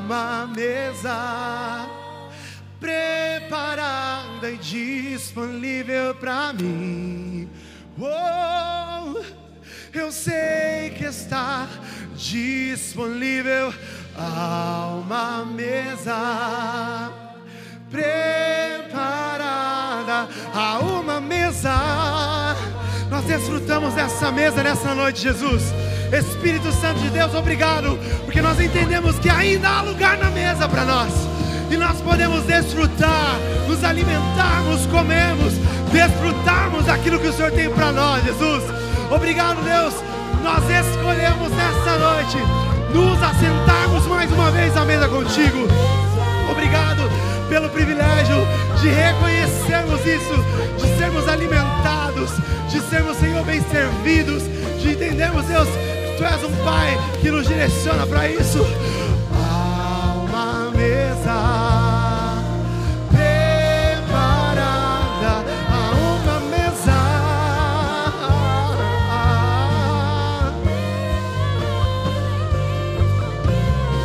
uma 0.03 0.45
mesa 0.47 1.87
preparada 2.77 4.51
e 4.51 4.57
disponível 4.57 6.13
para 6.15 6.51
mim. 6.51 7.49
Oh, 7.97 9.21
eu 9.93 10.11
sei 10.11 10.89
que 10.97 11.05
está 11.05 11.69
disponível 12.17 13.73
há 14.17 14.99
uma 15.01 15.45
mesa 15.45 17.09
preparada, 17.89 18.27
há 20.53 20.79
uma 20.79 21.21
mesa. 21.21 21.71
Nós 23.09 23.23
desfrutamos 23.23 23.93
dessa 23.93 24.29
mesa 24.33 24.61
nessa 24.61 24.93
noite, 24.93 25.21
Jesus. 25.21 25.63
Espírito 26.13 26.71
Santo 26.71 26.99
de 26.99 27.09
Deus, 27.09 27.33
obrigado, 27.33 27.97
porque 28.23 28.41
nós 28.41 28.59
entendemos 28.59 29.17
que 29.17 29.29
ainda 29.29 29.67
há 29.67 29.81
lugar 29.81 30.17
na 30.17 30.29
mesa 30.29 30.69
para 30.69 30.85
nós. 30.85 31.11
e 31.71 31.77
nós 31.77 31.99
podemos 32.01 32.43
desfrutar, 32.43 33.39
nos 33.67 33.83
alimentarmos, 33.83 34.85
comemos, 34.87 35.53
desfrutarmos 35.91 36.85
daquilo 36.85 37.19
que 37.19 37.27
o 37.27 37.33
Senhor 37.33 37.51
tem 37.51 37.67
para 37.67 37.91
nós, 37.91 38.23
Jesus. 38.23 38.63
Obrigado, 39.09 39.57
Deus. 39.63 39.95
Nós 40.43 40.63
escolhemos 40.69 41.49
nessa 41.51 41.97
noite 41.97 42.37
nos 42.93 43.23
assentarmos 43.23 44.05
mais 44.05 44.31
uma 44.31 44.51
vez 44.51 44.77
à 44.77 44.85
mesa 44.85 45.07
contigo. 45.07 45.67
Obrigado 46.51 47.09
pelo 47.49 47.69
privilégio 47.69 48.35
de 48.79 48.89
reconhecermos 48.89 49.99
isso, 50.05 50.35
de 50.77 50.97
sermos 50.97 51.27
alimentados, 51.27 52.29
de 52.69 52.79
sermos, 52.81 53.17
Senhor, 53.17 53.43
bem 53.45 53.63
servidos, 53.71 54.43
de 54.79 54.91
entendermos, 54.91 55.45
Deus, 55.45 55.67
Tu 56.17 56.23
és 56.23 56.43
um 56.43 56.55
Pai 56.63 56.97
que 57.21 57.31
nos 57.31 57.47
direciona 57.47 58.05
para 58.05 58.29
isso. 58.29 58.59
Há 59.33 60.13
uma 60.23 60.69
mesa. 60.71 61.33
preparada, 64.13 65.43
há 65.69 65.91
uma 65.91 66.39
mesa 66.51 66.99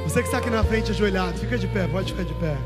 Você 0.03 0.19
que 0.21 0.27
está 0.27 0.37
aqui 0.39 0.49
na 0.49 0.63
frente 0.63 0.91
ajoelhado, 0.91 1.37
fica 1.37 1.57
de 1.57 1.67
pé, 1.67 1.87
pode 1.87 2.11
ficar 2.11 2.25
de 2.25 2.33
pé. 2.33 2.57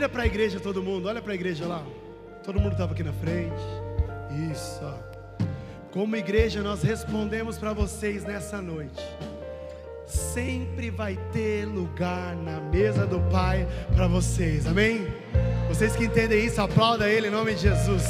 Vira 0.00 0.08
para 0.08 0.22
a 0.22 0.26
igreja 0.26 0.58
todo 0.58 0.82
mundo, 0.82 1.08
olha 1.08 1.20
para 1.20 1.32
a 1.32 1.34
igreja 1.34 1.66
lá. 1.66 1.84
Todo 2.42 2.58
mundo 2.58 2.72
estava 2.72 2.94
aqui 2.94 3.02
na 3.02 3.12
frente. 3.12 3.60
Isso. 4.50 4.80
Como 5.92 6.16
igreja, 6.16 6.62
nós 6.62 6.80
respondemos 6.82 7.58
para 7.58 7.74
vocês 7.74 8.24
nessa 8.24 8.62
noite. 8.62 9.04
Sempre 10.06 10.88
vai 10.88 11.18
ter 11.34 11.66
lugar 11.66 12.34
na 12.34 12.62
mesa 12.62 13.06
do 13.06 13.20
Pai 13.30 13.68
para 13.94 14.08
vocês, 14.08 14.66
amém? 14.66 15.06
Vocês 15.68 15.94
que 15.94 16.04
entendem 16.04 16.46
isso, 16.46 16.62
aplauda 16.62 17.06
Ele 17.06 17.28
em 17.28 17.30
nome 17.30 17.52
de 17.52 17.60
Jesus. 17.60 18.04